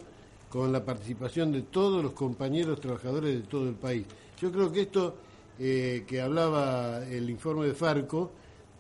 con 0.49 0.71
la 0.71 0.83
participación 0.83 1.51
de 1.51 1.63
todos 1.63 2.03
los 2.03 2.13
compañeros 2.13 2.79
trabajadores 2.79 3.33
de 3.35 3.47
todo 3.47 3.67
el 3.69 3.75
país. 3.75 4.05
Yo 4.39 4.51
creo 4.51 4.71
que 4.71 4.81
esto 4.81 5.15
eh, 5.59 6.03
que 6.07 6.21
hablaba 6.21 7.05
el 7.05 7.29
informe 7.29 7.67
de 7.67 7.73
Farco 7.73 8.31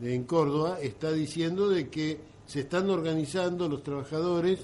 en 0.01 0.23
Córdoba 0.23 0.79
está 0.81 1.11
diciendo 1.11 1.69
de 1.69 1.89
que 1.89 2.19
se 2.45 2.61
están 2.61 2.89
organizando 2.89 3.69
los 3.69 3.83
trabajadores 3.83 4.59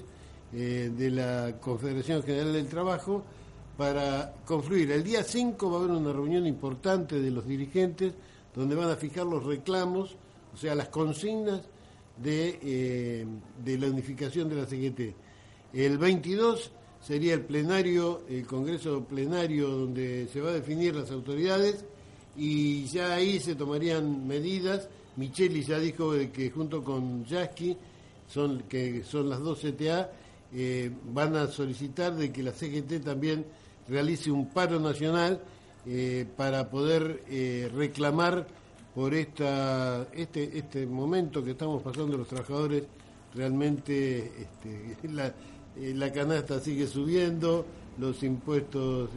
eh, 0.52 0.90
de 0.96 1.10
la 1.10 1.56
Confederación 1.60 2.22
General 2.22 2.52
del 2.52 2.66
Trabajo 2.66 3.24
para 3.78 4.34
confluir. 4.44 4.90
El 4.90 5.04
día 5.04 5.22
5 5.22 5.70
va 5.70 5.76
a 5.76 5.78
haber 5.84 5.92
una 5.92 6.12
reunión 6.12 6.48
importante 6.48 7.20
de 7.20 7.30
los 7.30 7.46
dirigentes 7.46 8.12
donde 8.52 8.74
van 8.74 8.90
a 8.90 8.96
fijar 8.96 9.24
los 9.24 9.44
reclamos, 9.44 10.16
o 10.52 10.56
sea, 10.56 10.74
las 10.74 10.88
consignas 10.88 11.62
de, 12.16 12.58
eh, 12.60 13.26
de 13.64 13.78
la 13.78 13.86
unificación 13.86 14.48
de 14.48 14.56
la 14.56 14.66
CGT. 14.66 15.14
El 15.72 15.96
22 15.96 16.72
sería 17.00 17.34
el 17.34 17.42
plenario, 17.42 18.22
el 18.28 18.44
Congreso 18.48 19.04
plenario 19.04 19.68
donde 19.68 20.26
se 20.26 20.40
va 20.40 20.50
a 20.50 20.54
definir 20.54 20.96
las 20.96 21.12
autoridades 21.12 21.84
y 22.36 22.84
ya 22.86 23.14
ahí 23.14 23.38
se 23.38 23.54
tomarían 23.54 24.26
medidas. 24.26 24.88
Micheli 25.14 25.62
ya 25.62 25.78
dijo 25.78 26.14
que 26.32 26.50
junto 26.50 26.82
con 26.82 27.24
Yasky, 27.24 27.76
son, 28.26 28.64
que 28.68 29.04
son 29.04 29.30
las 29.30 29.38
dos 29.38 29.60
CTA, 29.60 30.10
eh, 30.52 30.90
van 31.12 31.36
a 31.36 31.46
solicitar 31.46 32.16
de 32.16 32.32
que 32.32 32.42
la 32.42 32.50
CGT 32.50 33.04
también 33.04 33.44
realice 33.88 34.30
un 34.30 34.48
paro 34.50 34.78
nacional 34.78 35.40
eh, 35.86 36.26
para 36.36 36.68
poder 36.68 37.24
eh, 37.28 37.70
reclamar 37.74 38.46
por 38.94 39.14
esta, 39.14 40.06
este, 40.12 40.58
este 40.58 40.86
momento 40.86 41.42
que 41.42 41.52
estamos 41.52 41.82
pasando 41.82 42.16
los 42.16 42.28
trabajadores, 42.28 42.84
realmente 43.34 44.32
este, 44.42 44.96
la, 45.12 45.28
eh, 45.76 45.94
la 45.94 46.12
canasta 46.12 46.60
sigue 46.60 46.86
subiendo, 46.86 47.64
los 47.98 48.22
impuestos 48.22 49.10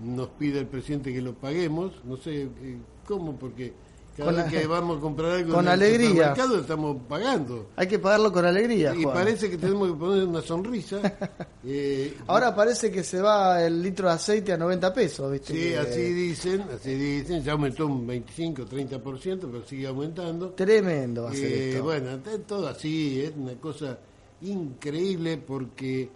nos 0.00 0.28
pide 0.28 0.58
el 0.60 0.66
presidente 0.66 1.12
que 1.12 1.22
los 1.22 1.36
paguemos, 1.36 1.92
no 2.04 2.16
sé 2.16 2.48
cómo, 3.06 3.36
porque 3.36 3.72
cada 4.16 4.32
Con 4.32 4.36
vez 4.50 4.60
que 4.60 4.66
vamos 4.66 4.98
a 4.98 5.00
comprar 5.00 5.30
algo 5.32 5.50
con 5.54 5.60
en 5.66 5.72
el 5.72 5.72
alegría. 5.72 6.08
supermercado 6.08 6.60
estamos 6.60 6.96
pagando. 7.08 7.66
Hay 7.76 7.86
que 7.88 7.98
pagarlo 7.98 8.32
con 8.32 8.44
alegría, 8.44 8.94
Y 8.94 9.02
Juan. 9.02 9.14
parece 9.14 9.50
que 9.50 9.58
tenemos 9.58 9.88
que 9.88 9.94
poner 9.94 10.24
una 10.24 10.40
sonrisa. 10.42 11.00
eh, 11.64 12.16
Ahora 12.26 12.54
parece 12.54 12.90
que 12.90 13.02
se 13.02 13.20
va 13.20 13.62
el 13.64 13.82
litro 13.82 14.08
de 14.08 14.14
aceite 14.14 14.52
a 14.52 14.56
90 14.56 14.92
pesos, 14.94 15.30
¿viste? 15.32 15.52
Sí, 15.52 15.58
Que- 15.70 15.78
así 15.78 16.00
dicen, 16.12 16.62
así 16.74 16.94
dicen, 16.94 17.42
ya 17.42 17.52
aumentó 17.52 17.86
un 17.86 18.06
25, 18.06 18.64
30%, 18.66 19.48
pero 19.50 19.64
sigue 19.66 19.86
aumentando. 19.86 20.50
Tremendo 20.50 21.24
va 21.24 21.30
a 21.30 21.34
ser 21.34 21.44
Eh, 21.52 21.70
esto. 21.70 21.82
Bueno, 21.84 22.18
todo 22.46 22.68
así, 22.68 23.20
es 23.22 23.32
una 23.36 23.54
cosa 23.54 23.98
increíble 24.42 25.38
porque 25.38 26.08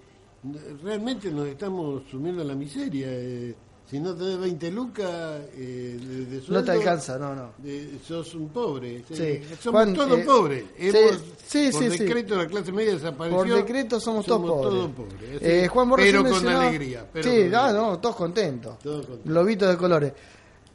realmente 0.83 1.31
nos 1.31 1.49
estamos 1.49 2.03
sumiendo 2.11 2.43
a 2.43 2.45
la 2.45 2.55
miseria. 2.55 3.07
eh, 3.11 3.55
si 3.89 3.99
no 4.01 4.15
tenés 4.15 4.39
20 4.39 4.71
lucas 4.71 5.41
eh, 5.57 5.99
de, 6.01 6.25
de 6.27 6.37
No 6.39 6.43
sueldo, 6.43 6.65
te 6.65 6.71
alcanza, 6.73 7.19
no, 7.19 7.35
no. 7.35 7.51
eh, 7.65 7.99
sos 8.07 8.35
un 8.35 8.49
pobre. 8.51 9.03
Sí. 9.11 9.41
Somos 9.61 9.83
Juan, 9.83 9.95
todos 9.95 10.19
eh, 10.19 10.25
pobres. 10.27 10.65
sí, 10.79 10.89
Hemos- 10.89 11.23
sí, 11.47 11.69
por 11.73 11.83
sí, 11.83 11.89
decreto 12.05 12.37
la 12.37 12.47
clase 12.47 12.73
media 12.73 12.93
desapareció. 12.93 13.39
Por 13.39 13.49
decreto 13.49 13.99
somos, 14.01 14.27
todos 14.27 14.41
pobres. 14.43 14.63
todos 14.71 14.91
pobres, 14.93 15.39
Eh, 15.41 15.69
Juan, 15.69 15.91
pero 15.97 16.25
con 16.25 16.49
alegría. 16.49 17.07
Pero 17.13 17.31
sí, 17.31 17.45
con 17.47 17.55
ah, 17.55 17.73
no, 17.73 17.99
todos 17.99 18.17
contentos. 18.17 18.79
Todos 18.81 19.07
contentos. 19.07 19.33
Lobitos 19.33 19.69
de 19.71 19.77
colores. 19.77 20.13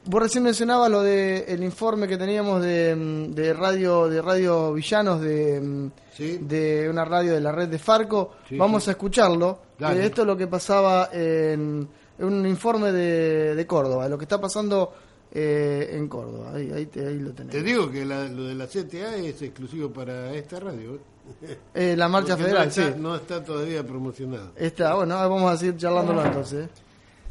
Vos 0.05 0.21
recién 0.21 0.43
mencionabas 0.43 0.91
lo 0.91 1.01
de 1.01 1.45
el 1.47 1.63
informe 1.63 2.07
que 2.09 2.17
teníamos 2.17 2.61
de, 2.61 2.93
de 3.29 3.53
radio 3.53 4.09
de 4.09 4.21
radio 4.21 4.73
Villanos 4.73 5.21
de, 5.21 5.89
de 6.41 6.87
una 6.89 7.05
radio 7.05 7.33
de 7.33 7.39
la 7.39 7.51
red 7.53 7.69
de 7.69 7.79
Farco. 7.79 8.31
Sí, 8.49 8.57
Vamos 8.57 8.83
sí. 8.83 8.89
a 8.89 8.93
escucharlo. 8.93 9.59
Dale. 9.79 10.05
Esto 10.05 10.21
es 10.21 10.27
lo 10.27 10.35
que 10.35 10.47
pasaba 10.47 11.09
en 11.13 11.87
un 12.19 12.45
informe 12.45 12.91
de, 12.91 13.55
de 13.55 13.67
Córdoba, 13.67 14.07
lo 14.07 14.17
que 14.17 14.25
está 14.25 14.39
pasando 14.39 14.93
eh, 15.31 15.89
en 15.93 16.07
Córdoba. 16.07 16.51
Ahí, 16.55 16.71
ahí, 16.71 16.85
te- 16.85 17.05
ahí 17.07 17.19
lo 17.19 17.31
tenés. 17.31 17.51
Te 17.51 17.63
digo 17.63 17.89
que 17.91 18.05
la- 18.05 18.25
lo 18.29 18.43
de 18.45 18.55
la 18.55 18.67
CTA 18.67 19.15
es 19.17 19.41
exclusivo 19.41 19.89
para 19.91 20.33
esta 20.33 20.59
radio. 20.59 20.95
¿eh? 21.41 21.57
Eh, 21.73 21.95
la 21.97 22.07
marcha 22.07 22.35
Porque 22.37 22.43
federal, 22.51 22.65
no 22.65 22.69
está, 22.69 22.93
sí. 22.93 22.99
No 22.99 23.15
está 23.15 23.43
todavía 23.43 23.85
promocionado. 23.85 24.51
Está, 24.55 24.93
bueno, 24.95 25.15
vamos 25.15 25.51
a 25.51 25.57
seguir 25.57 25.77
charlándolo 25.77 26.23
entonces. 26.23 26.67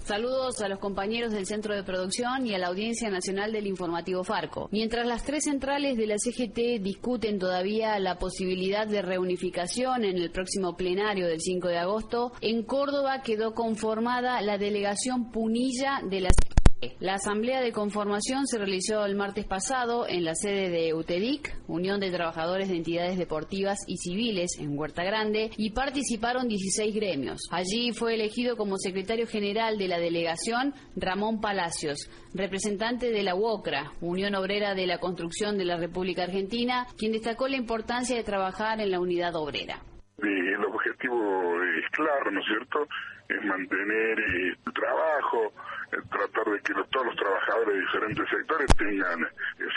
Saludos 0.04 0.60
a 0.60 0.68
los 0.68 0.80
compañeros 0.80 1.32
del 1.32 1.46
Centro 1.46 1.76
de 1.76 1.84
Producción 1.84 2.44
y 2.44 2.54
a 2.54 2.58
la 2.58 2.66
Audiencia 2.66 3.08
Nacional 3.08 3.52
del 3.52 3.68
Informativo 3.68 4.24
Farco. 4.24 4.68
Mientras 4.72 5.06
las 5.06 5.22
tres 5.22 5.44
centrales 5.44 5.96
de 5.96 6.08
la 6.08 6.18
CGT 6.18 6.82
discuten 6.82 7.38
todavía 7.38 7.96
la 8.00 8.18
posibilidad 8.18 8.86
de 8.86 9.00
reunificación 9.00 10.04
en 10.04 10.18
el 10.18 10.32
próximo 10.32 10.76
plenario 10.76 11.28
del 11.28 11.40
5 11.40 11.68
de 11.68 11.78
agosto, 11.78 12.32
en 12.40 12.64
Córdoba 12.64 13.22
quedó 13.22 13.54
conformada 13.54 14.42
la 14.42 14.58
delegación 14.58 15.30
Punilla 15.30 16.00
de 16.02 16.22
la 16.22 16.30
CGT. 16.30 16.61
La 16.98 17.14
asamblea 17.14 17.60
de 17.60 17.72
conformación 17.72 18.46
se 18.46 18.58
realizó 18.58 19.04
el 19.04 19.14
martes 19.14 19.44
pasado 19.44 20.06
en 20.08 20.24
la 20.24 20.34
sede 20.34 20.68
de 20.68 20.94
UTEDIC, 20.94 21.54
Unión 21.68 22.00
de 22.00 22.10
Trabajadores 22.10 22.68
de 22.68 22.76
Entidades 22.76 23.18
Deportivas 23.18 23.78
y 23.86 23.98
Civiles, 23.98 24.58
en 24.58 24.76
Huerta 24.76 25.04
Grande, 25.04 25.50
y 25.56 25.70
participaron 25.70 26.48
16 26.48 26.94
gremios. 26.94 27.42
Allí 27.52 27.92
fue 27.92 28.14
elegido 28.14 28.56
como 28.56 28.78
secretario 28.78 29.28
general 29.28 29.78
de 29.78 29.88
la 29.88 29.98
delegación 29.98 30.74
Ramón 30.96 31.40
Palacios, 31.40 32.10
representante 32.34 33.10
de 33.10 33.22
la 33.22 33.36
UOCRA, 33.36 33.92
Unión 34.00 34.34
Obrera 34.34 34.74
de 34.74 34.86
la 34.86 34.98
Construcción 34.98 35.58
de 35.58 35.64
la 35.64 35.76
República 35.76 36.24
Argentina, 36.24 36.86
quien 36.98 37.12
destacó 37.12 37.46
la 37.46 37.56
importancia 37.56 38.16
de 38.16 38.24
trabajar 38.24 38.80
en 38.80 38.90
la 38.90 38.98
unidad 38.98 39.36
obrera. 39.36 39.82
Eh, 40.18 40.54
el 40.54 40.64
objetivo 40.64 41.62
es 41.78 41.90
claro, 41.92 42.30
¿no 42.30 42.40
es 42.40 42.46
cierto? 42.46 42.88
Es 43.38 43.44
mantener 43.44 44.18
eh, 44.20 44.56
el 44.66 44.72
trabajo, 44.72 45.52
eh, 45.92 45.96
tratar 46.10 46.52
de 46.52 46.60
que 46.60 46.72
los- 46.74 46.88
todos 46.90 47.06
los 47.06 47.16
trabajadores 47.16 47.74
de 47.74 47.80
diferentes 47.80 48.28
sectores 48.28 48.66
tengan 48.76 49.22
eh, 49.22 49.28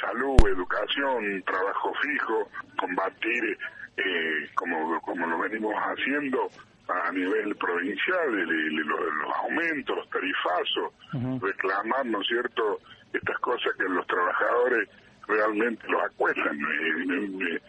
salud, 0.01 0.37
educación, 0.47 1.43
trabajo 1.45 1.93
fijo, 2.01 2.49
combatir, 2.77 3.57
eh, 3.97 4.49
como, 4.55 4.99
como 5.01 5.25
lo 5.27 5.37
venimos 5.39 5.73
haciendo 5.75 6.49
a 6.87 7.11
nivel 7.11 7.55
provincial, 7.55 8.27
el- 8.33 8.49
el- 8.49 8.75
los, 8.75 8.99
los 8.99 9.35
aumentos, 9.37 9.95
los 9.97 10.09
tarifazos, 10.09 10.93
reclamar, 11.41 12.05
¿no 12.05 12.21
es 12.21 12.27
cierto?, 12.27 12.79
estas 13.13 13.37
cosas 13.39 13.71
que 13.77 13.83
los 13.85 14.05
trabajadores 14.07 14.89
realmente 15.27 15.87
los 15.87 16.03
acuestan, 16.03 16.55
eh, 16.59 17.05
eh, 17.09 17.55
eh, 17.55 17.61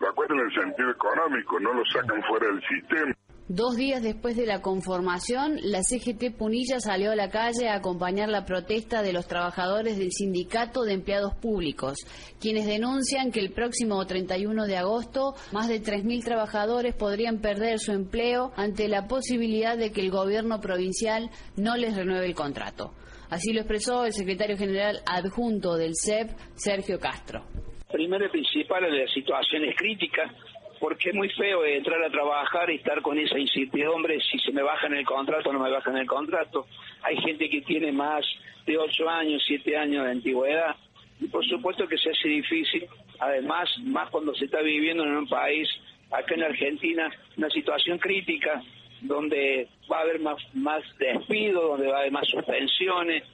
lo 0.00 0.08
acuestan 0.10 0.38
en 0.40 0.46
el 0.46 0.54
sentido 0.54 0.90
económico, 0.90 1.58
no 1.58 1.72
lo 1.72 1.84
sacan 1.86 2.22
fuera 2.24 2.46
del 2.48 2.62
sistema. 2.68 3.12
Dos 3.52 3.76
días 3.76 4.00
después 4.00 4.36
de 4.36 4.46
la 4.46 4.62
conformación, 4.62 5.58
la 5.60 5.82
CGT 5.82 6.36
Punilla 6.38 6.78
salió 6.78 7.10
a 7.10 7.16
la 7.16 7.30
calle 7.30 7.68
a 7.68 7.74
acompañar 7.74 8.28
la 8.28 8.44
protesta 8.44 9.02
de 9.02 9.12
los 9.12 9.26
trabajadores 9.26 9.98
del 9.98 10.12
Sindicato 10.12 10.84
de 10.84 10.92
Empleados 10.92 11.34
Públicos, 11.34 11.98
quienes 12.40 12.68
denuncian 12.68 13.32
que 13.32 13.40
el 13.40 13.50
próximo 13.50 14.06
31 14.06 14.66
de 14.66 14.76
agosto 14.76 15.34
más 15.50 15.66
de 15.66 15.82
3.000 15.82 16.22
trabajadores 16.22 16.94
podrían 16.94 17.40
perder 17.40 17.80
su 17.80 17.90
empleo 17.90 18.52
ante 18.54 18.86
la 18.86 19.08
posibilidad 19.08 19.76
de 19.76 19.90
que 19.90 20.02
el 20.02 20.12
gobierno 20.12 20.60
provincial 20.60 21.28
no 21.56 21.76
les 21.76 21.96
renueve 21.96 22.26
el 22.26 22.36
contrato. 22.36 22.92
Así 23.30 23.52
lo 23.52 23.62
expresó 23.62 24.04
el 24.04 24.12
secretario 24.12 24.56
general 24.56 25.00
adjunto 25.06 25.74
del 25.74 25.94
CEP, 26.00 26.30
Sergio 26.54 27.00
Castro. 27.00 27.42
Primero 27.90 28.26
y 28.26 28.28
principal, 28.28 28.82
la 28.82 29.12
situación 29.12 29.64
es 29.64 29.76
crítica 29.76 30.32
porque 30.80 31.10
es 31.10 31.14
muy 31.14 31.28
feo 31.28 31.64
entrar 31.64 32.02
a 32.02 32.10
trabajar 32.10 32.70
y 32.70 32.76
estar 32.76 33.02
con 33.02 33.18
esa 33.18 33.38
incertidumbre 33.38 34.18
si 34.20 34.38
se 34.38 34.50
me 34.50 34.62
baja 34.62 34.86
en 34.86 34.94
el 34.94 35.04
contrato 35.04 35.50
o 35.50 35.52
no 35.52 35.60
me 35.60 35.70
baja 35.70 35.90
en 35.90 35.98
el 35.98 36.06
contrato. 36.06 36.66
Hay 37.02 37.16
gente 37.18 37.50
que 37.50 37.60
tiene 37.60 37.92
más 37.92 38.24
de 38.66 38.78
8 38.78 39.08
años, 39.08 39.42
7 39.46 39.76
años 39.76 40.04
de 40.06 40.10
antigüedad 40.10 40.74
y 41.20 41.26
por 41.26 41.46
supuesto 41.46 41.86
que 41.86 41.98
se 41.98 42.10
hace 42.10 42.28
difícil, 42.28 42.86
además, 43.18 43.68
más 43.84 44.08
cuando 44.08 44.34
se 44.34 44.46
está 44.46 44.62
viviendo 44.62 45.04
en 45.04 45.16
un 45.16 45.28
país, 45.28 45.68
acá 46.10 46.34
en 46.34 46.44
Argentina, 46.44 47.10
una 47.36 47.50
situación 47.50 47.98
crítica 47.98 48.62
donde 49.02 49.68
va 49.90 49.98
a 49.98 50.02
haber 50.02 50.20
más, 50.20 50.38
más 50.54 50.82
despido, 50.98 51.68
donde 51.68 51.88
va 51.88 51.98
a 51.98 52.00
haber 52.00 52.12
más 52.12 52.26
suspensiones 52.26 53.24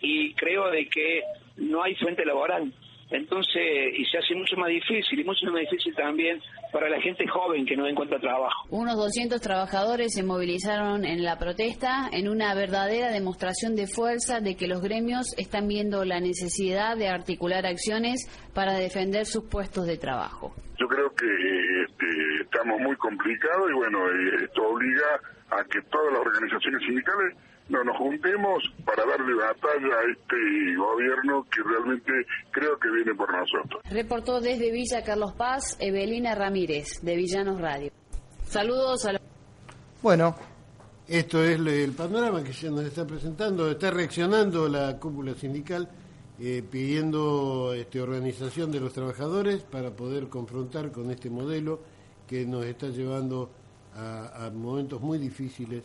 y 0.00 0.32
creo 0.34 0.70
de 0.70 0.88
que 0.88 1.22
no 1.58 1.82
hay 1.82 1.94
fuente 1.96 2.24
laboral. 2.24 2.72
Entonces, 3.14 3.62
y 3.96 4.04
se 4.06 4.18
hace 4.18 4.34
mucho 4.34 4.56
más 4.56 4.68
difícil, 4.68 5.20
y 5.20 5.24
mucho 5.24 5.46
más 5.46 5.60
difícil 5.60 5.94
también 5.94 6.40
para 6.72 6.88
la 6.88 7.00
gente 7.00 7.24
joven 7.28 7.64
que 7.64 7.76
no 7.76 7.86
encuentra 7.86 8.18
trabajo. 8.18 8.66
Unos 8.70 8.96
200 8.96 9.40
trabajadores 9.40 10.14
se 10.14 10.24
movilizaron 10.24 11.04
en 11.04 11.22
la 11.22 11.38
protesta 11.38 12.08
en 12.10 12.28
una 12.28 12.52
verdadera 12.56 13.12
demostración 13.12 13.76
de 13.76 13.86
fuerza 13.86 14.40
de 14.40 14.56
que 14.56 14.66
los 14.66 14.82
gremios 14.82 15.32
están 15.38 15.68
viendo 15.68 16.04
la 16.04 16.18
necesidad 16.18 16.96
de 16.96 17.06
articular 17.06 17.66
acciones 17.66 18.26
para 18.52 18.74
defender 18.74 19.26
sus 19.26 19.44
puestos 19.44 19.86
de 19.86 19.96
trabajo. 19.96 20.52
Yo 20.80 20.88
creo 20.88 21.08
que 21.14 21.26
este, 21.86 22.42
estamos 22.42 22.80
muy 22.80 22.96
complicados 22.96 23.70
y 23.70 23.74
bueno, 23.74 24.08
eh, 24.08 24.44
esto 24.44 24.60
obliga 24.66 25.20
a 25.50 25.62
que 25.70 25.80
todas 25.82 26.12
las 26.14 26.20
organizaciones 26.20 26.82
sindicales 26.84 27.36
no 27.68 27.82
nos 27.82 27.96
juntemos 27.96 28.62
para 28.84 29.04
darle 29.06 29.34
batalla 29.34 29.96
a 29.98 30.10
este 30.10 30.76
gobierno 30.76 31.46
que 31.50 31.62
realmente 31.62 32.12
creo 32.50 32.78
que 32.78 32.90
viene 32.90 33.14
por 33.14 33.32
nosotros. 33.32 33.82
Reportó 33.90 34.40
desde 34.40 34.70
Villa 34.70 35.02
Carlos 35.02 35.32
Paz 35.32 35.76
Evelina 35.80 36.34
Ramírez, 36.34 37.00
de 37.02 37.16
Villanos 37.16 37.60
Radio. 37.60 37.90
Saludos 38.44 39.06
a 39.06 39.12
los... 39.12 39.22
Bueno, 40.02 40.36
esto 41.08 41.42
es 41.42 41.58
el 41.58 41.92
panorama 41.92 42.44
que 42.44 42.52
se 42.52 42.70
nos 42.70 42.84
está 42.84 43.06
presentando. 43.06 43.70
Está 43.70 43.90
reaccionando 43.90 44.68
la 44.68 44.98
cúpula 44.98 45.34
sindical 45.34 45.88
eh, 46.38 46.62
pidiendo 46.68 47.72
este, 47.74 48.00
organización 48.00 48.70
de 48.70 48.80
los 48.80 48.92
trabajadores 48.92 49.62
para 49.62 49.90
poder 49.90 50.28
confrontar 50.28 50.92
con 50.92 51.10
este 51.10 51.30
modelo 51.30 51.80
que 52.26 52.44
nos 52.44 52.64
está 52.66 52.88
llevando 52.88 53.50
a, 53.94 54.46
a 54.46 54.50
momentos 54.50 55.00
muy 55.00 55.18
difíciles 55.18 55.84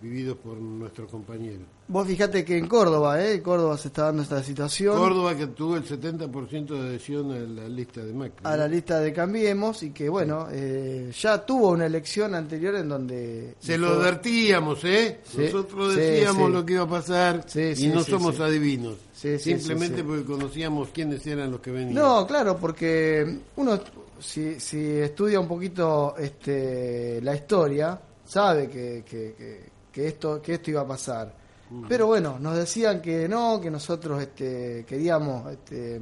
vividos 0.00 0.36
por 0.38 0.56
nuestros 0.56 1.10
compañeros. 1.10 1.66
Vos 1.88 2.06
fíjate 2.06 2.44
que 2.44 2.56
en 2.56 2.68
Córdoba, 2.68 3.22
¿eh? 3.22 3.42
Córdoba 3.42 3.76
se 3.76 3.88
está 3.88 4.04
dando 4.04 4.22
esta 4.22 4.42
situación. 4.42 4.96
Córdoba 4.96 5.36
que 5.36 5.48
tuvo 5.48 5.76
el 5.76 5.84
70% 5.84 6.66
de 6.66 6.88
adhesión 6.88 7.32
a 7.32 7.38
la 7.38 7.68
lista 7.68 8.04
de 8.04 8.12
Macri. 8.12 8.44
A 8.44 8.56
la 8.56 8.68
lista 8.68 9.00
de 9.00 9.12
Cambiemos 9.12 9.82
y 9.82 9.90
que, 9.90 10.08
bueno, 10.08 10.46
eh, 10.52 11.10
ya 11.12 11.44
tuvo 11.44 11.70
una 11.70 11.86
elección 11.86 12.34
anterior 12.34 12.76
en 12.76 12.88
donde... 12.88 13.56
Se 13.58 13.76
lo 13.76 13.88
advertíamos, 13.88 14.84
¿eh? 14.84 15.20
Nosotros 15.36 15.96
decíamos 15.96 16.50
lo 16.50 16.64
que 16.64 16.74
iba 16.74 16.84
a 16.84 16.88
pasar 16.88 17.44
y 17.54 17.86
no 17.88 18.02
somos 18.04 18.38
adivinos. 18.40 18.96
Simplemente 19.12 20.02
porque 20.04 20.24
conocíamos 20.24 20.90
quiénes 20.90 21.26
eran 21.26 21.50
los 21.50 21.60
que 21.60 21.72
venían. 21.72 21.94
No, 21.94 22.26
claro, 22.26 22.56
porque 22.56 23.40
uno, 23.56 23.80
si, 24.18 24.60
si 24.60 24.78
estudia 24.78 25.40
un 25.40 25.48
poquito 25.48 26.14
este, 26.16 27.20
la 27.20 27.34
historia, 27.34 28.00
sabe 28.24 28.68
que, 28.68 29.04
que 29.04 29.34
que 29.36 29.69
esto, 29.94 30.40
que 30.40 30.54
esto 30.54 30.70
iba 30.70 30.82
a 30.82 30.86
pasar. 30.86 31.40
Pero 31.88 32.08
bueno, 32.08 32.36
nos 32.40 32.56
decían 32.56 33.00
que 33.00 33.28
no, 33.28 33.60
que 33.60 33.70
nosotros 33.70 34.20
este, 34.20 34.84
queríamos 34.84 35.52
este, 35.52 36.00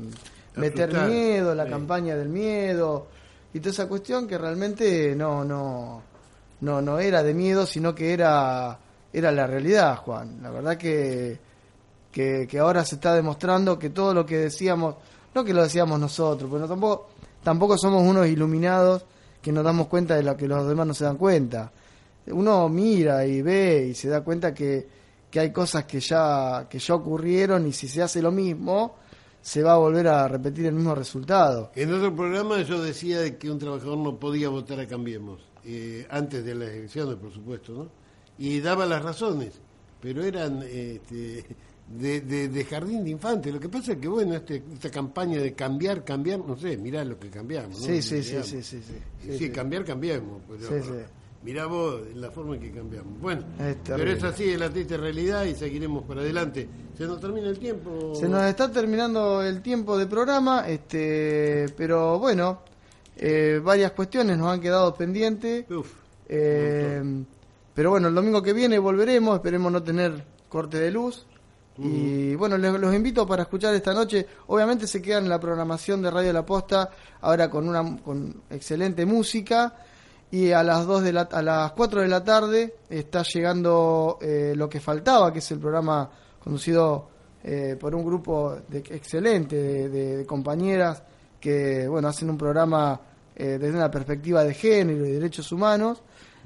meter 0.56 0.94
miedo, 1.06 1.54
la 1.54 1.66
campaña 1.66 2.16
del 2.16 2.30
miedo 2.30 3.08
y 3.52 3.60
toda 3.60 3.72
esa 3.72 3.86
cuestión 3.86 4.26
que 4.26 4.38
realmente 4.38 5.14
no, 5.14 5.44
no, 5.44 6.02
no, 6.60 6.80
no 6.80 6.98
era 6.98 7.22
de 7.22 7.34
miedo, 7.34 7.66
sino 7.66 7.94
que 7.94 8.14
era, 8.14 8.78
era 9.12 9.30
la 9.30 9.46
realidad, 9.46 9.96
Juan. 9.96 10.42
La 10.42 10.50
verdad 10.50 10.78
que, 10.78 11.38
que, 12.10 12.46
que 12.48 12.58
ahora 12.58 12.82
se 12.86 12.94
está 12.94 13.14
demostrando 13.14 13.78
que 13.78 13.90
todo 13.90 14.14
lo 14.14 14.24
que 14.24 14.38
decíamos, 14.38 14.94
no 15.34 15.44
que 15.44 15.52
lo 15.52 15.62
decíamos 15.62 16.00
nosotros, 16.00 16.50
pero 16.50 16.66
tampoco, 16.66 17.08
tampoco 17.42 17.76
somos 17.76 18.02
unos 18.02 18.26
iluminados 18.26 19.04
que 19.42 19.52
nos 19.52 19.64
damos 19.64 19.86
cuenta 19.88 20.14
de 20.14 20.22
lo 20.22 20.34
que 20.34 20.48
los 20.48 20.66
demás 20.66 20.86
no 20.86 20.94
se 20.94 21.04
dan 21.04 21.18
cuenta 21.18 21.72
uno 22.32 22.68
mira 22.68 23.26
y 23.26 23.42
ve 23.42 23.88
y 23.90 23.94
se 23.94 24.08
da 24.08 24.22
cuenta 24.22 24.52
que, 24.54 24.86
que 25.30 25.40
hay 25.40 25.52
cosas 25.52 25.84
que 25.84 26.00
ya, 26.00 26.66
que 26.68 26.78
ya 26.78 26.94
ocurrieron 26.94 27.66
y 27.66 27.72
si 27.72 27.88
se 27.88 28.02
hace 28.02 28.22
lo 28.22 28.30
mismo, 28.30 28.96
se 29.40 29.62
va 29.62 29.74
a 29.74 29.76
volver 29.76 30.08
a 30.08 30.28
repetir 30.28 30.66
el 30.66 30.74
mismo 30.74 30.94
resultado. 30.94 31.72
En 31.74 31.92
otro 31.92 32.14
programa 32.14 32.60
yo 32.62 32.82
decía 32.82 33.38
que 33.38 33.50
un 33.50 33.58
trabajador 33.58 33.98
no 33.98 34.18
podía 34.18 34.48
votar 34.48 34.80
a 34.80 34.86
Cambiemos, 34.86 35.40
eh, 35.64 36.06
antes 36.10 36.44
de 36.44 36.54
las 36.54 36.68
elecciones, 36.70 37.16
por 37.16 37.32
supuesto, 37.32 37.72
¿no? 37.72 37.88
Y 38.38 38.60
daba 38.60 38.86
las 38.86 39.02
razones, 39.02 39.54
pero 40.00 40.22
eran 40.22 40.62
este, 40.62 41.44
de, 41.88 42.48
de, 42.48 42.64
jardín 42.64 43.04
de 43.04 43.10
infantes. 43.10 43.52
Lo 43.52 43.58
que 43.58 43.68
pasa 43.68 43.92
es 43.92 43.98
que, 43.98 44.08
bueno, 44.08 44.36
este, 44.36 44.62
esta 44.72 44.90
campaña 44.90 45.40
de 45.40 45.54
cambiar, 45.54 46.04
cambiar, 46.04 46.40
no 46.40 46.56
sé, 46.56 46.76
mirá 46.76 47.04
lo 47.04 47.18
que 47.18 47.30
cambiamos. 47.30 47.80
¿no? 47.80 47.86
Sí, 47.86 48.02
sí, 48.02 48.22
sí, 48.22 48.36
sí, 48.42 48.62
sí, 48.62 48.82
sí, 48.82 49.38
sí, 49.38 49.50
cambiar, 49.50 49.84
cambiamos. 49.84 50.42
Pero, 50.46 51.06
Mirá 51.42 51.66
vos 51.66 52.00
la 52.16 52.30
forma 52.32 52.56
en 52.56 52.60
que 52.60 52.72
cambiamos. 52.72 53.20
Bueno, 53.20 53.44
pero 53.84 54.10
es 54.10 54.24
así, 54.24 54.50
es 54.50 54.58
la 54.58 54.70
triste 54.70 54.96
realidad 54.96 55.44
y 55.44 55.54
seguiremos 55.54 56.02
para 56.02 56.20
adelante. 56.20 56.68
¿Se 56.96 57.04
nos 57.04 57.20
termina 57.20 57.48
el 57.48 57.58
tiempo? 57.58 58.12
Se 58.14 58.28
nos 58.28 58.42
está 58.42 58.72
terminando 58.72 59.40
el 59.42 59.62
tiempo 59.62 59.96
de 59.96 60.06
programa, 60.06 60.68
este, 60.68 61.66
pero 61.76 62.18
bueno, 62.18 62.62
eh, 63.16 63.60
varias 63.62 63.92
cuestiones 63.92 64.36
nos 64.36 64.48
han 64.48 64.60
quedado 64.60 64.92
pendientes. 64.94 65.64
Eh, 66.28 67.02
pero 67.72 67.90
bueno, 67.90 68.08
el 68.08 68.14
domingo 68.16 68.42
que 68.42 68.52
viene 68.52 68.76
volveremos, 68.80 69.36
esperemos 69.36 69.70
no 69.70 69.80
tener 69.82 70.24
corte 70.48 70.78
de 70.78 70.90
luz. 70.90 71.24
Y 71.80 72.34
bueno, 72.34 72.58
los 72.58 72.92
invito 72.92 73.24
para 73.24 73.44
escuchar 73.44 73.72
esta 73.72 73.94
noche. 73.94 74.26
Obviamente 74.48 74.88
se 74.88 75.00
quedan 75.00 75.22
en 75.22 75.30
la 75.30 75.38
programación 75.38 76.02
de 76.02 76.10
Radio 76.10 76.32
La 76.32 76.44
Posta, 76.44 76.90
ahora 77.20 77.48
con 77.48 77.68
una 77.68 78.02
con 78.02 78.42
excelente 78.50 79.06
música 79.06 79.76
y 80.30 80.52
a 80.52 80.62
las 80.62 80.86
dos 80.86 81.02
de 81.02 81.12
la, 81.12 81.22
a 81.22 81.42
las 81.42 81.72
4 81.72 82.02
de 82.02 82.08
la 82.08 82.22
tarde 82.22 82.74
está 82.88 83.22
llegando 83.22 84.18
eh, 84.20 84.52
lo 84.54 84.68
que 84.68 84.80
faltaba, 84.80 85.32
que 85.32 85.38
es 85.38 85.50
el 85.52 85.58
programa 85.58 86.10
conducido 86.38 87.08
eh, 87.42 87.76
por 87.80 87.94
un 87.94 88.04
grupo 88.04 88.56
de, 88.68 88.78
excelente 88.78 89.88
de, 89.88 90.26
compañeras 90.26 91.02
que 91.40 91.88
bueno 91.88 92.08
hacen 92.08 92.28
un 92.28 92.36
programa 92.36 93.00
eh, 93.34 93.58
desde 93.58 93.76
una 93.76 93.90
perspectiva 93.90 94.44
de 94.44 94.52
género 94.52 95.06
y 95.06 95.12
derechos 95.12 95.50
humanos 95.52 96.02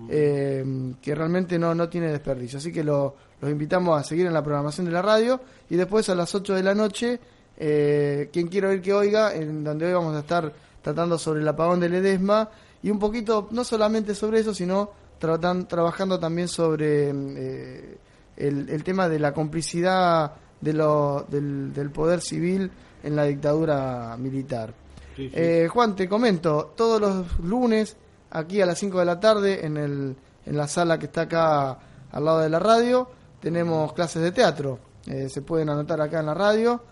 que 0.08 1.14
realmente 1.14 1.58
no, 1.60 1.76
no 1.76 1.88
tiene 1.88 2.10
desperdicio. 2.10 2.58
Así 2.58 2.72
que 2.72 2.82
lo, 2.82 3.14
los 3.40 3.50
invitamos 3.50 4.00
a 4.00 4.02
seguir 4.02 4.26
en 4.26 4.32
la 4.32 4.42
programación 4.42 4.86
de 4.86 4.92
la 4.92 5.02
radio 5.02 5.40
y 5.70 5.76
después 5.76 6.08
a 6.08 6.16
las 6.16 6.34
8 6.34 6.54
de 6.54 6.62
la 6.62 6.74
noche, 6.74 7.20
quien 7.56 8.48
quiera 8.48 8.70
oír 8.70 8.82
que 8.82 8.92
oiga, 8.92 9.32
en 9.32 9.62
donde 9.62 9.86
hoy 9.86 9.92
vamos 9.92 10.16
a 10.16 10.20
estar 10.20 10.52
tratando 10.82 11.18
sobre 11.18 11.40
el 11.42 11.48
apagón 11.48 11.78
del 11.78 11.94
Edesma 11.94 12.50
y 12.82 12.90
un 12.90 12.98
poquito, 12.98 13.48
no 13.52 13.64
solamente 13.64 14.14
sobre 14.14 14.40
eso, 14.40 14.52
sino 14.52 14.90
trabajando 15.18 16.18
también 16.18 16.48
sobre 16.48 17.10
eh, 17.10 17.98
el, 18.36 18.82
tema 18.82 19.08
de 19.08 19.20
la 19.20 19.32
complicidad 19.32 20.32
de 20.60 20.72
lo, 20.72 21.24
del, 21.28 21.90
poder 21.94 22.20
civil 22.20 22.68
en 23.04 23.14
la 23.14 23.24
dictadura 23.24 24.16
militar. 24.18 24.74
Eh, 25.16 25.68
Juan, 25.70 25.94
te 25.94 26.08
comento, 26.08 26.72
todos 26.76 27.00
los 27.00 27.38
lunes, 27.38 27.96
aquí 28.30 28.60
a 28.60 28.66
las 28.66 28.80
5 28.80 28.98
de 28.98 29.04
la 29.04 29.20
tarde, 29.20 29.64
en, 29.64 29.76
el, 29.76 30.16
en 30.44 30.56
la 30.56 30.66
sala 30.66 30.98
que 30.98 31.06
está 31.06 31.20
acá 31.22 31.78
al 32.10 32.24
lado 32.24 32.40
de 32.40 32.48
la 32.48 32.58
radio, 32.58 33.08
tenemos 33.40 33.92
clases 33.92 34.22
de 34.22 34.32
teatro. 34.32 34.80
Eh, 35.06 35.28
se 35.28 35.42
pueden 35.42 35.68
anotar 35.68 36.00
acá 36.00 36.18
en 36.20 36.26
la 36.26 36.34
radio 36.34 36.82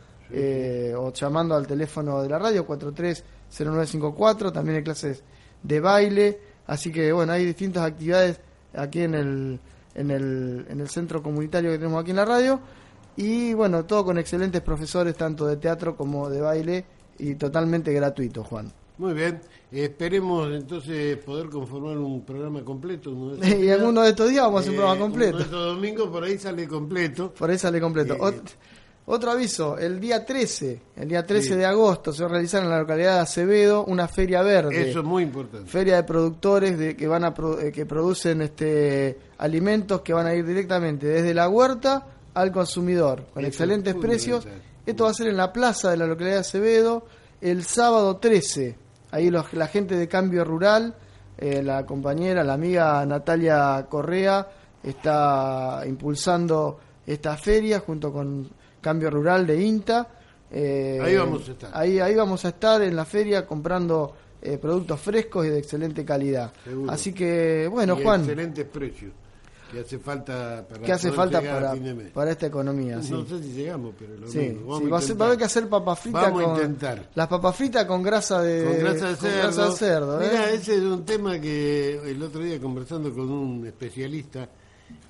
o 0.96 1.12
llamando 1.12 1.56
al 1.56 1.66
teléfono 1.66 2.22
de 2.22 2.28
la 2.28 2.38
radio 2.38 2.64
430954. 2.64 4.52
También 4.52 4.76
hay 4.76 4.84
clases 4.84 5.24
de 5.62 5.80
baile, 5.80 6.38
así 6.66 6.90
que 6.92 7.12
bueno, 7.12 7.32
hay 7.32 7.44
distintas 7.44 7.84
actividades 7.84 8.40
aquí 8.74 9.02
en 9.02 9.14
el, 9.14 9.60
en 9.94 10.10
el, 10.10 10.66
en 10.68 10.80
el 10.80 10.88
centro 10.88 11.22
comunitario 11.22 11.70
que 11.70 11.78
tenemos 11.78 12.00
aquí 12.00 12.10
en 12.10 12.16
la 12.16 12.24
radio 12.24 12.60
y 13.16 13.52
bueno, 13.54 13.84
todo 13.84 14.04
con 14.04 14.18
excelentes 14.18 14.60
profesores 14.62 15.16
tanto 15.16 15.46
de 15.46 15.56
teatro 15.56 15.96
como 15.96 16.28
de 16.30 16.40
baile 16.40 16.84
y 17.18 17.34
totalmente 17.34 17.92
gratuito, 17.92 18.42
Juan. 18.44 18.72
Muy 18.98 19.14
bien, 19.14 19.40
esperemos 19.72 20.50
entonces 20.52 21.16
poder 21.18 21.48
conformar 21.48 21.96
un 21.98 22.22
programa 22.24 22.62
completo. 22.64 23.10
¿no? 23.10 23.34
y 23.46 23.70
alguno 23.70 24.02
de 24.02 24.10
estos 24.10 24.28
días 24.30 24.44
vamos 24.44 24.58
a 24.58 24.60
hacer 24.60 24.72
un 24.72 24.76
Eh, 24.76 24.78
programa 24.78 25.00
completo. 25.00 25.30
uno 25.36 25.38
de 25.38 25.44
estos 25.44 25.74
domingos 25.74 26.08
por 26.08 26.24
ahí 26.24 26.38
sale 26.38 26.68
completo. 26.68 27.32
Por 27.34 27.50
ahí 27.50 27.58
sale 27.58 27.80
completo. 27.80 28.14
Eh, 28.28 28.34
otro 29.06 29.32
aviso, 29.32 29.76
el 29.78 29.98
día 29.98 30.24
13, 30.24 30.80
el 30.96 31.08
día 31.08 31.26
13 31.26 31.48
Sí. 31.48 31.54
de 31.56 31.66
agosto 31.66 32.12
se 32.12 32.22
va 32.22 32.28
a 32.28 32.32
realizar 32.32 32.62
en 32.62 32.70
la 32.70 32.78
localidad 32.78 33.14
de 33.16 33.20
Acevedo 33.20 33.84
una 33.84 34.06
feria 34.06 34.42
verde. 34.42 34.88
Eso 34.90 35.00
es 35.00 35.04
muy 35.04 35.24
importante. 35.24 35.68
Feria 35.68 35.96
de 35.96 36.04
productores 36.04 36.78
de, 36.78 36.96
que 36.96 37.08
van 37.08 37.24
a 37.24 37.34
eh, 37.60 37.72
que 37.72 37.86
producen 37.86 38.42
este 38.42 39.18
alimentos 39.38 40.02
que 40.02 40.12
van 40.12 40.26
a 40.26 40.34
ir 40.34 40.46
directamente 40.46 41.06
desde 41.06 41.34
la 41.34 41.48
huerta 41.48 42.06
al 42.34 42.52
consumidor 42.52 43.24
con 43.34 43.42
Eso 43.42 43.48
excelentes 43.48 43.94
precios. 43.96 44.46
Esto 44.86 45.04
va 45.04 45.10
a 45.10 45.14
ser 45.14 45.26
en 45.28 45.36
la 45.36 45.52
plaza 45.52 45.90
de 45.90 45.96
la 45.96 46.06
localidad 46.06 46.36
de 46.36 46.40
Acevedo 46.40 47.04
el 47.40 47.64
sábado 47.64 48.16
13. 48.18 48.76
Ahí 49.10 49.28
los- 49.30 49.52
la 49.54 49.66
gente 49.66 49.96
de 49.96 50.06
Cambio 50.06 50.44
Rural, 50.44 50.94
eh, 51.36 51.62
la 51.64 51.84
compañera, 51.84 52.44
la 52.44 52.52
amiga 52.54 53.04
Natalia 53.06 53.86
Correa 53.88 54.46
está 54.84 55.82
impulsando 55.86 56.78
esta 57.06 57.36
feria 57.36 57.80
junto 57.80 58.12
con 58.12 58.48
Cambio 58.80 59.10
Rural 59.10 59.46
de 59.46 59.60
INTA. 59.62 60.08
Eh, 60.50 60.98
Ahí 61.02 61.16
vamos 61.16 61.48
a 61.48 61.52
estar. 61.52 61.70
Ahí, 61.74 61.98
ahí 62.00 62.14
vamos 62.14 62.44
a 62.44 62.48
estar 62.48 62.82
en 62.82 62.96
la 62.96 63.04
feria 63.04 63.46
comprando 63.46 64.14
eh, 64.42 64.58
productos 64.58 64.98
frescos 65.00 65.46
y 65.46 65.50
de 65.50 65.58
excelente 65.58 66.04
calidad. 66.04 66.52
Seguro. 66.64 66.90
Así 66.90 67.12
que, 67.12 67.68
bueno, 67.70 67.96
Y 67.98 68.02
Juan, 68.02 68.20
Excelentes 68.22 68.64
precios 68.66 69.12
que 69.70 69.78
hace 69.78 70.00
falta 70.00 70.66
para 70.68 70.82
¿qué 70.82 70.92
hace 70.92 71.12
falta 71.12 71.40
para, 71.40 71.72
para 72.12 72.32
esta 72.32 72.46
economía? 72.46 73.00
sí. 73.00 73.12
No 73.12 73.24
sé 73.24 73.40
si 73.40 73.52
llegamos, 73.52 73.94
pero 73.96 74.16
lo 74.16 74.26
Sí, 74.26 74.38
mismo. 74.38 74.62
Vamos 74.66 74.78
sí, 74.80 74.86
a 74.86 74.90
va, 74.90 74.98
a 74.98 75.00
ser- 75.00 75.10
intentar. 75.10 75.20
va 75.20 75.24
a 75.24 75.26
haber 75.28 75.38
que 75.38 75.44
hacer 75.44 75.68
papas 75.68 76.00
fritas 76.00 76.22
Vamos 76.22 76.40
a 76.40 76.44
con 76.46 76.54
intentar. 76.56 77.08
las 77.14 77.28
papas 77.28 77.54
fritas 77.56 77.84
con 77.84 78.02
grasa 78.02 78.42
de 78.42 78.64
con 78.64 78.78
grasa 78.80 79.08
de 79.10 79.16
con 79.16 79.16
cerdo. 79.30 79.42
grasa 79.42 79.66
de 79.66 79.76
cerdo, 79.76 80.20
¿eh? 80.22 80.28
Mira, 80.32 80.50
ese 80.50 80.74
es 80.74 80.80
un 80.80 81.04
tema 81.04 81.38
que 81.40 82.00
el 82.10 82.20
otro 82.20 82.40
día 82.42 82.58
conversando 82.60 83.14
con 83.14 83.30
un 83.30 83.64
especialista 83.64 84.48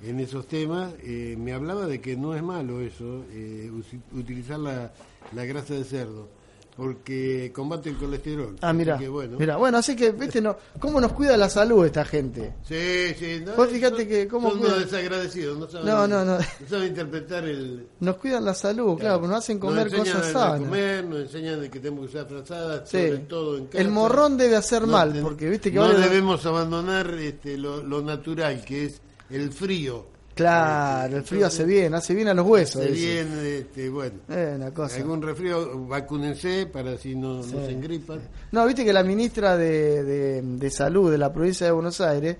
en 0.03 0.19
esos 0.19 0.47
temas, 0.47 0.93
eh, 1.03 1.35
me 1.37 1.53
hablaba 1.53 1.85
de 1.85 2.01
que 2.01 2.15
no 2.15 2.35
es 2.35 2.41
malo 2.43 2.81
eso, 2.81 3.23
eh, 3.31 3.71
utilizar 4.13 4.59
la, 4.59 4.91
la 5.33 5.45
grasa 5.45 5.73
de 5.75 5.83
cerdo, 5.83 6.27
porque 6.75 7.51
combate 7.53 7.89
el 7.89 7.97
colesterol. 7.97 8.55
Ah, 8.61 8.73
mira, 8.73 8.97
bueno. 9.09 9.37
mira, 9.37 9.57
bueno, 9.57 9.77
así 9.77 9.95
que, 9.95 10.11
viste, 10.11 10.41
no, 10.41 10.55
cómo 10.79 10.99
nos 11.01 11.11
cuida 11.13 11.35
la 11.37 11.49
salud 11.49 11.85
esta 11.85 12.03
gente. 12.05 12.53
Sí, 12.63 13.13
sí. 13.19 13.43
No, 13.45 13.55
Vos 13.55 13.67
fíjate 13.69 13.97
son- 13.97 14.07
que 14.07 14.27
cómo 14.27 14.51
son 14.51 14.79
desagradecidos, 14.79 15.57
no 15.59 15.69
saben, 15.69 15.87
No, 15.87 16.07
no, 16.07 16.23
no. 16.25 16.37
saben 16.67 16.87
interpretar 16.87 17.43
el... 17.43 17.87
Nos 17.99 18.15
cuidan 18.15 18.45
la 18.45 18.53
salud, 18.55 18.97
claro, 18.97 19.15
porque 19.19 19.27
nos 19.27 19.37
hacen 19.43 19.59
comer 19.59 19.91
nos 19.91 19.99
cosas 19.99 20.31
sanas. 20.31 20.59
comer, 20.61 21.03
nos 21.05 21.19
enseñan 21.19 21.61
de 21.61 21.69
que 21.69 21.79
tenemos 21.79 22.09
que 22.09 22.17
usar 22.17 22.27
frazadas, 22.27 22.89
Sí. 22.89 22.97
sobre 22.97 23.17
todo 23.19 23.57
en 23.57 23.65
casa. 23.67 23.77
El 23.83 23.89
morrón 23.91 24.37
debe 24.37 24.55
hacer 24.55 24.81
No 24.83 24.87
mal, 24.93 25.13
porque 25.21 25.49
viste 25.49 25.71
que 25.71 25.77
no 25.77 25.89
debemos 25.89 26.43
abandonar 26.45 27.13
este, 27.19 27.57
lo, 27.57 27.83
lo 27.83 28.01
natural, 28.01 28.63
que 28.65 28.85
es 28.85 29.01
el 29.31 29.51
frío. 29.51 30.05
Claro, 30.33 31.17
el 31.17 31.23
frío 31.23 31.45
hace 31.47 31.65
bien, 31.65 31.93
hace 31.93 32.13
bien 32.15 32.29
a 32.29 32.33
los 32.33 32.47
huesos. 32.47 32.81
Dice. 32.81 32.93
viene, 32.93 33.57
este, 33.57 33.89
bueno. 33.89 34.15
Eh, 34.29 34.53
una 34.55 34.73
cosa. 34.73 34.95
Algún 34.95 35.21
resfrío, 35.21 35.85
vacúnense 35.87 36.65
para 36.67 36.97
si 36.97 37.15
no, 37.15 37.43
Sí. 37.43 37.53
no 37.53 37.65
se 37.65 37.71
engripan. 37.71 38.21
No, 38.51 38.65
viste 38.65 38.85
que 38.85 38.93
la 38.93 39.03
ministra 39.03 39.57
de, 39.57 40.03
de, 40.03 40.41
de 40.41 40.69
Salud 40.71 41.11
de 41.11 41.17
la 41.17 41.33
provincia 41.33 41.65
de 41.65 41.73
Buenos 41.73 41.99
Aires, 41.99 42.37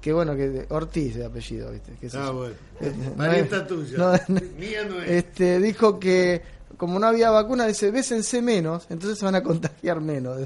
que 0.00 0.12
bueno, 0.14 0.34
que 0.34 0.66
Ortiz 0.70 1.14
de 1.16 1.26
apellido, 1.26 1.70
viste. 1.72 2.08
sé 2.08 2.16
Ah, 2.18 2.30
bueno. 2.30 2.54
Parienta 3.16 3.66
tuya. 3.66 3.98
no, 3.98 4.12
Mía 4.58 4.84
no 4.88 5.02
es. 5.02 5.10
este, 5.26 5.60
dijo 5.60 6.00
que 6.00 6.40
como 6.78 6.98
no 6.98 7.06
había 7.06 7.30
vacuna, 7.30 7.66
dice, 7.66 7.90
bésense 7.90 8.40
menos, 8.42 8.86
entonces 8.90 9.18
se 9.18 9.24
van 9.24 9.34
a 9.34 9.42
contagiar 9.42 10.00
menos. 10.00 10.38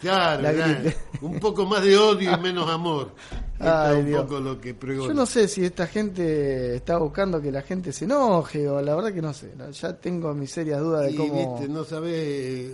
Claro, 0.00 0.42
la 0.42 0.94
un 1.20 1.38
poco 1.38 1.66
más 1.66 1.82
de 1.84 1.96
odio 1.96 2.32
y 2.34 2.40
menos 2.40 2.68
amor. 2.70 3.14
Ay, 3.60 4.14
un 4.14 4.22
poco 4.22 4.40
lo 4.40 4.58
que. 4.58 4.74
Yo 4.80 5.12
no 5.12 5.26
sé 5.26 5.46
si 5.46 5.62
esta 5.64 5.86
gente 5.86 6.76
está 6.76 6.96
buscando 6.96 7.42
que 7.42 7.52
la 7.52 7.60
gente 7.60 7.92
se 7.92 8.06
enoje 8.06 8.66
o 8.66 8.80
la 8.80 8.94
verdad 8.94 9.12
que 9.12 9.20
no 9.20 9.34
sé. 9.34 9.52
Ya 9.72 9.92
tengo 9.98 10.32
mis 10.32 10.50
serias 10.50 10.80
dudas 10.80 11.04
de 11.04 11.12
Y, 11.12 11.16
cómo... 11.16 11.56
viste, 11.58 11.68
no 11.70 11.84
sabes, 11.84 12.70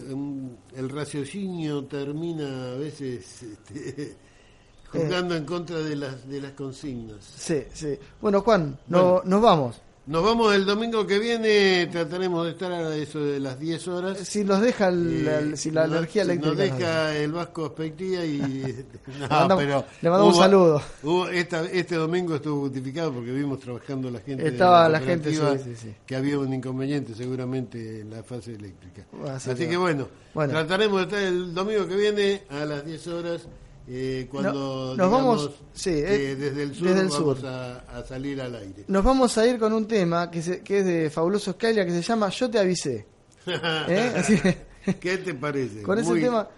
el 0.77 0.89
raciocinio 0.89 1.85
termina 1.87 2.73
a 2.73 2.77
veces 2.77 3.43
este, 3.43 4.17
jugando 4.93 5.35
en 5.35 5.45
contra 5.45 5.79
de 5.79 5.97
las 5.97 6.29
de 6.29 6.41
las 6.41 6.53
consignas. 6.53 7.19
Sí, 7.37 7.65
sí. 7.73 7.99
Bueno, 8.21 8.41
Juan, 8.43 8.79
no- 8.87 9.15
Bueno. 9.15 9.23
nos 9.25 9.43
vamos. 9.43 9.77
Nos 10.07 10.23
vamos 10.23 10.55
el 10.55 10.65
domingo 10.65 11.05
que 11.05 11.19
viene, 11.19 11.89
trataremos 11.91 12.45
de 12.45 12.53
estar 12.53 12.71
a 12.71 12.95
eso 12.95 13.19
de 13.19 13.41
las 13.41 13.59
10 13.59 13.89
horas. 13.89 14.19
Si 14.19 14.45
nos 14.45 14.61
deja 14.61 14.87
el- 14.87 15.27
Eh, 15.27 15.39
el- 15.39 15.59
si 15.59 15.73
la 15.73 15.89
no- 15.89 15.97
energía 15.97 16.23
si 16.25 16.31
eléctrica. 16.31 16.55
Nos 16.55 16.69
nos 16.71 16.79
deja 16.79 17.17
el 17.17 17.33
Vasco 17.33 17.67
Aspectía 17.67 18.25
y... 18.25 18.39
no, 19.19 19.29
mandamos- 19.29 19.65
pero 19.65 19.85
le 20.03 20.11
mandamos 20.11 20.37
un 20.37 20.41
saludo. 20.43 20.83
hubo 21.03 21.29
esta- 21.29 21.65
este 21.65 21.97
domingo 21.97 22.37
estuvo 22.37 22.61
justificado 22.61 23.13
porque 23.13 23.33
vimos 23.33 23.59
trabajando 23.59 24.09
la 24.09 24.21
gente. 24.21 24.45
de 24.45 24.49
Estaba 24.51 24.89
la 24.89 25.01
gente, 25.01 25.33
sí, 25.35 25.41
sí, 25.65 25.75
sí. 25.75 25.95
Que 26.07 26.15
había 26.15 26.39
un 26.39 26.55
inconveniente 26.55 27.13
seguramente 27.13 28.03
en 28.03 28.11
la 28.11 28.23
fase 28.23 28.55
eléctrica. 28.55 29.07
Así 29.35 29.51
Así, 29.51 29.65
que 29.65 29.71
que 29.71 29.77
bueno, 29.77 30.07
bueno. 30.35 30.53
trataremos 30.53 30.99
de 30.99 31.03
estar 31.05 31.21
el 31.21 31.53
domingo 31.53 31.85
que 31.89 31.97
viene 31.97 32.43
a 32.51 32.65
las 32.65 32.85
10 32.87 33.07
horas. 33.09 33.49
Eh, 33.89 34.27
cuando 34.31 34.95
No- 34.95 34.97
nos 34.97 35.11
vamos- 35.11 35.51
sí, 35.73 35.91
que 35.91 36.33
eh, 36.33 36.37
desde 36.37 36.63
el 36.65 36.75
sur 36.75 36.89
desde 36.89 37.01
el 37.03 37.09
vamos 37.09 37.39
sur. 37.39 37.47
A, 37.47 37.77
a 37.99 38.05
salir 38.05 38.41
al 38.41 38.55
aire. 38.57 38.85
Nos 38.89 39.05
vamos 39.05 39.37
a 39.39 39.47
ir 39.47 39.59
con 39.59 39.73
un 39.73 39.87
tema 39.87 40.31
que, 40.31 40.43
se- 40.43 40.61
que 40.63 40.81
es 40.81 40.85
de 40.87 41.11
Fabuloso 41.11 41.53
Scalia 41.53 41.85
que 41.85 41.93
se 41.93 42.03
llama 42.03 42.29
Yo 42.31 42.51
te 42.51 42.59
avisé. 42.59 43.07
¿Eh? 43.47 44.13
Así 44.17 44.41
¿Qué 45.01 45.19
te 45.19 45.35
parece? 45.35 45.83
con 45.83 45.99
ese 45.99 46.11
Muy- 46.11 46.21
tema 46.21 46.49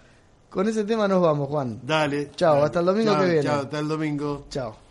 con 0.49 0.67
ese 0.67 0.83
tema 0.83 1.07
nos 1.07 1.21
vamos, 1.21 1.47
Juan. 1.47 1.79
Dale. 1.83 2.31
Chao, 2.35 2.63
hasta 2.63 2.79
el 2.79 2.85
domingo 2.87 3.15
que 3.19 3.25
viene. 3.25 3.43
Chao, 3.43 3.61
hasta 3.61 3.79
el 3.79 3.87
domingo. 3.87 4.45
Chao. 4.49 4.88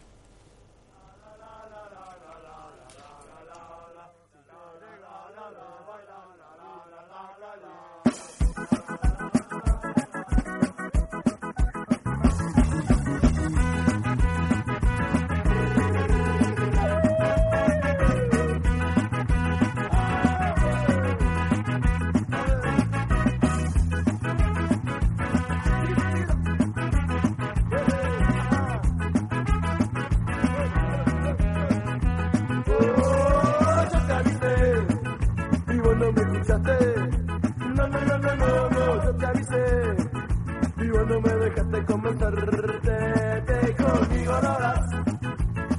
No 41.07 41.21
me 41.21 41.35
dejaste 41.35 41.85
convencerte. 41.85 43.43
Te 43.47 43.77
conmigo 43.77 44.41
no 44.43 44.59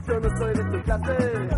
yo 0.07 0.20
no 0.20 0.38
soy 0.38 0.53
de 0.53 0.63
tu 0.63 0.84
clase. 0.84 1.49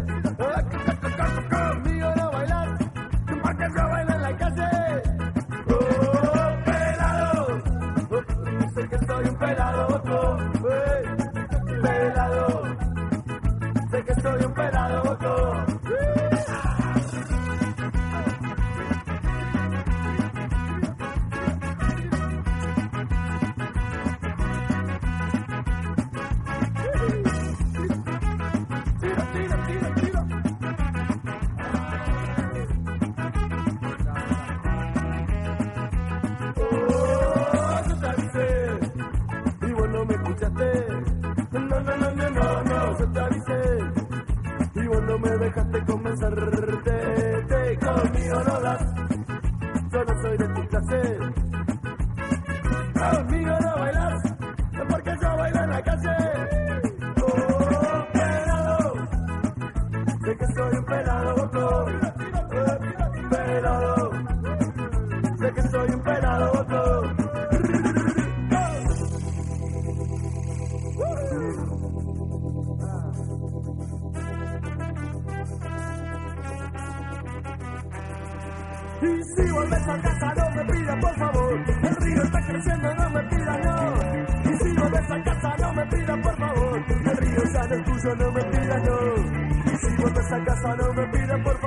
No 80.81 80.99
por 80.99 81.15
favor. 81.17 81.53
El 81.83 81.95
río 81.95 82.23
está 82.23 82.41
creciendo, 82.41 82.95
no 82.95 83.09
me 83.09 83.23
pidas 83.23 83.59
no. 83.65 84.51
Y 84.51 84.57
si 84.57 84.77
vuelves 84.77 85.11
a 85.11 85.23
casa 85.23 85.55
no 85.59 85.73
me 85.73 85.85
pidas 85.87 86.19
por 86.19 86.37
favor. 86.37 86.85
El 86.89 87.17
río 87.17 87.43
ya 87.53 87.67
no 87.67 87.75
es 87.75 87.85
tuyo, 87.85 88.15
no 88.15 88.31
me 88.31 88.43
pidas 88.43 88.83
no. 88.83 89.71
Y 89.71 89.77
si 89.77 90.01
vuelves 90.01 90.31
a 90.31 90.43
casa 90.43 90.75
no 90.75 90.93
me 90.93 91.07
pidas 91.07 91.39
por 91.43 91.59
favor. 91.59 91.60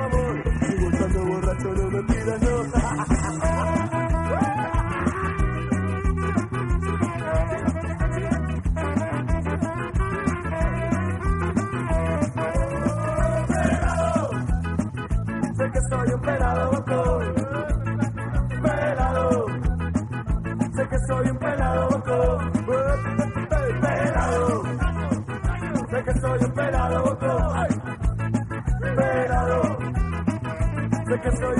Que 31.21 31.31
soy. 31.37 31.55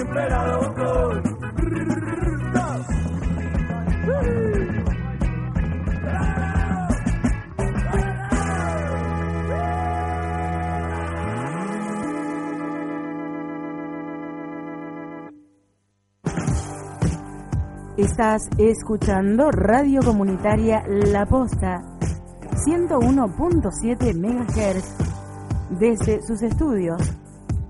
Estás 17.98 18.50
escuchando 18.58 19.52
Radio 19.52 20.02
Comunitaria 20.02 20.84
La 20.88 21.26
Posta 21.26 21.82
101.7 22.66 24.14
MHz 24.14 24.98
desde 25.80 26.22
sus 26.22 26.42
estudios, 26.42 27.02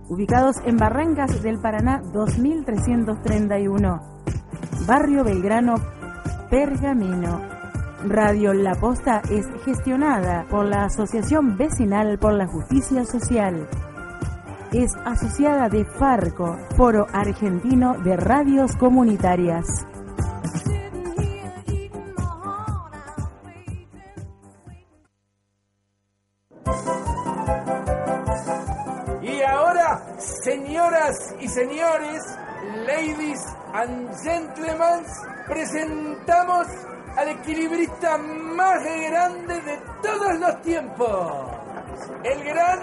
ubicados 0.09 0.57
en 0.65 0.77
Barrancas 0.77 1.41
del 1.41 1.59
Paraná 1.59 2.01
2331, 2.13 4.01
Barrio 4.87 5.23
Belgrano, 5.23 5.75
Pergamino. 6.49 7.55
Radio 8.07 8.53
La 8.53 8.75
Posta 8.75 9.21
es 9.31 9.47
gestionada 9.63 10.45
por 10.49 10.65
la 10.65 10.85
Asociación 10.85 11.57
Vecinal 11.57 12.19
por 12.19 12.33
la 12.33 12.45
Justicia 12.45 13.03
Social. 13.03 13.67
Es 14.71 14.93
asociada 15.05 15.69
de 15.69 15.85
Farco, 15.85 16.57
Foro 16.75 17.07
Argentino 17.11 17.95
de 18.03 18.15
Radios 18.15 18.75
Comunitarias. 18.75 19.87
Señores, 31.55 32.21
ladies 32.85 33.39
and 33.71 34.11
gentlemen, 34.21 35.05
presentamos 35.47 36.67
al 37.15 37.29
equilibrista 37.29 38.17
más 38.17 38.83
grande 38.83 39.61
de 39.61 39.77
todos 40.03 40.37
los 40.37 40.61
tiempos, 40.63 41.51
el 42.25 42.43
gran 42.43 42.79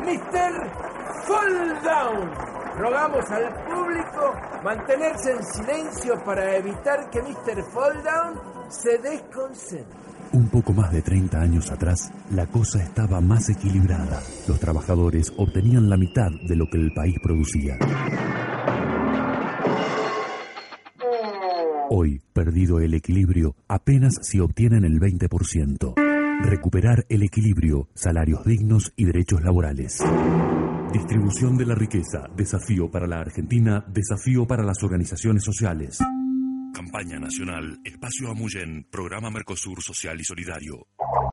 Mr. 0.00 1.82
Down. 1.84 2.30
Rogamos 2.76 3.30
al 3.30 3.54
público 3.66 4.34
mantenerse 4.64 5.30
en 5.30 5.44
silencio 5.44 6.24
para 6.24 6.56
evitar 6.56 7.08
que 7.08 7.22
Mr. 7.22 7.62
Down 8.02 8.40
se 8.68 8.98
desconcentre. 8.98 10.11
Un 10.32 10.48
poco 10.48 10.72
más 10.72 10.90
de 10.90 11.02
30 11.02 11.38
años 11.38 11.70
atrás, 11.70 12.10
la 12.30 12.46
cosa 12.46 12.82
estaba 12.82 13.20
más 13.20 13.50
equilibrada. 13.50 14.22
Los 14.48 14.58
trabajadores 14.58 15.30
obtenían 15.36 15.90
la 15.90 15.98
mitad 15.98 16.30
de 16.48 16.56
lo 16.56 16.66
que 16.70 16.78
el 16.78 16.90
país 16.94 17.16
producía. 17.22 17.76
Hoy, 21.90 22.22
perdido 22.32 22.80
el 22.80 22.94
equilibrio, 22.94 23.54
apenas 23.68 24.14
si 24.22 24.40
obtienen 24.40 24.84
el 24.84 24.98
20%. 24.98 25.94
Recuperar 26.40 27.04
el 27.10 27.22
equilibrio, 27.24 27.88
salarios 27.92 28.42
dignos 28.46 28.90
y 28.96 29.04
derechos 29.04 29.42
laborales. 29.42 30.02
Distribución 30.94 31.58
de 31.58 31.66
la 31.66 31.74
riqueza, 31.74 32.26
desafío 32.34 32.90
para 32.90 33.06
la 33.06 33.20
Argentina, 33.20 33.84
desafío 33.86 34.46
para 34.46 34.64
las 34.64 34.82
organizaciones 34.82 35.44
sociales. 35.44 35.98
Campaña 36.72 37.18
Nacional 37.18 37.78
Espacio 37.84 38.30
Amuyen, 38.30 38.86
Programa 38.90 39.30
Mercosur 39.30 39.82
Social 39.82 40.20
y 40.20 40.24
Solidario. 40.24 40.88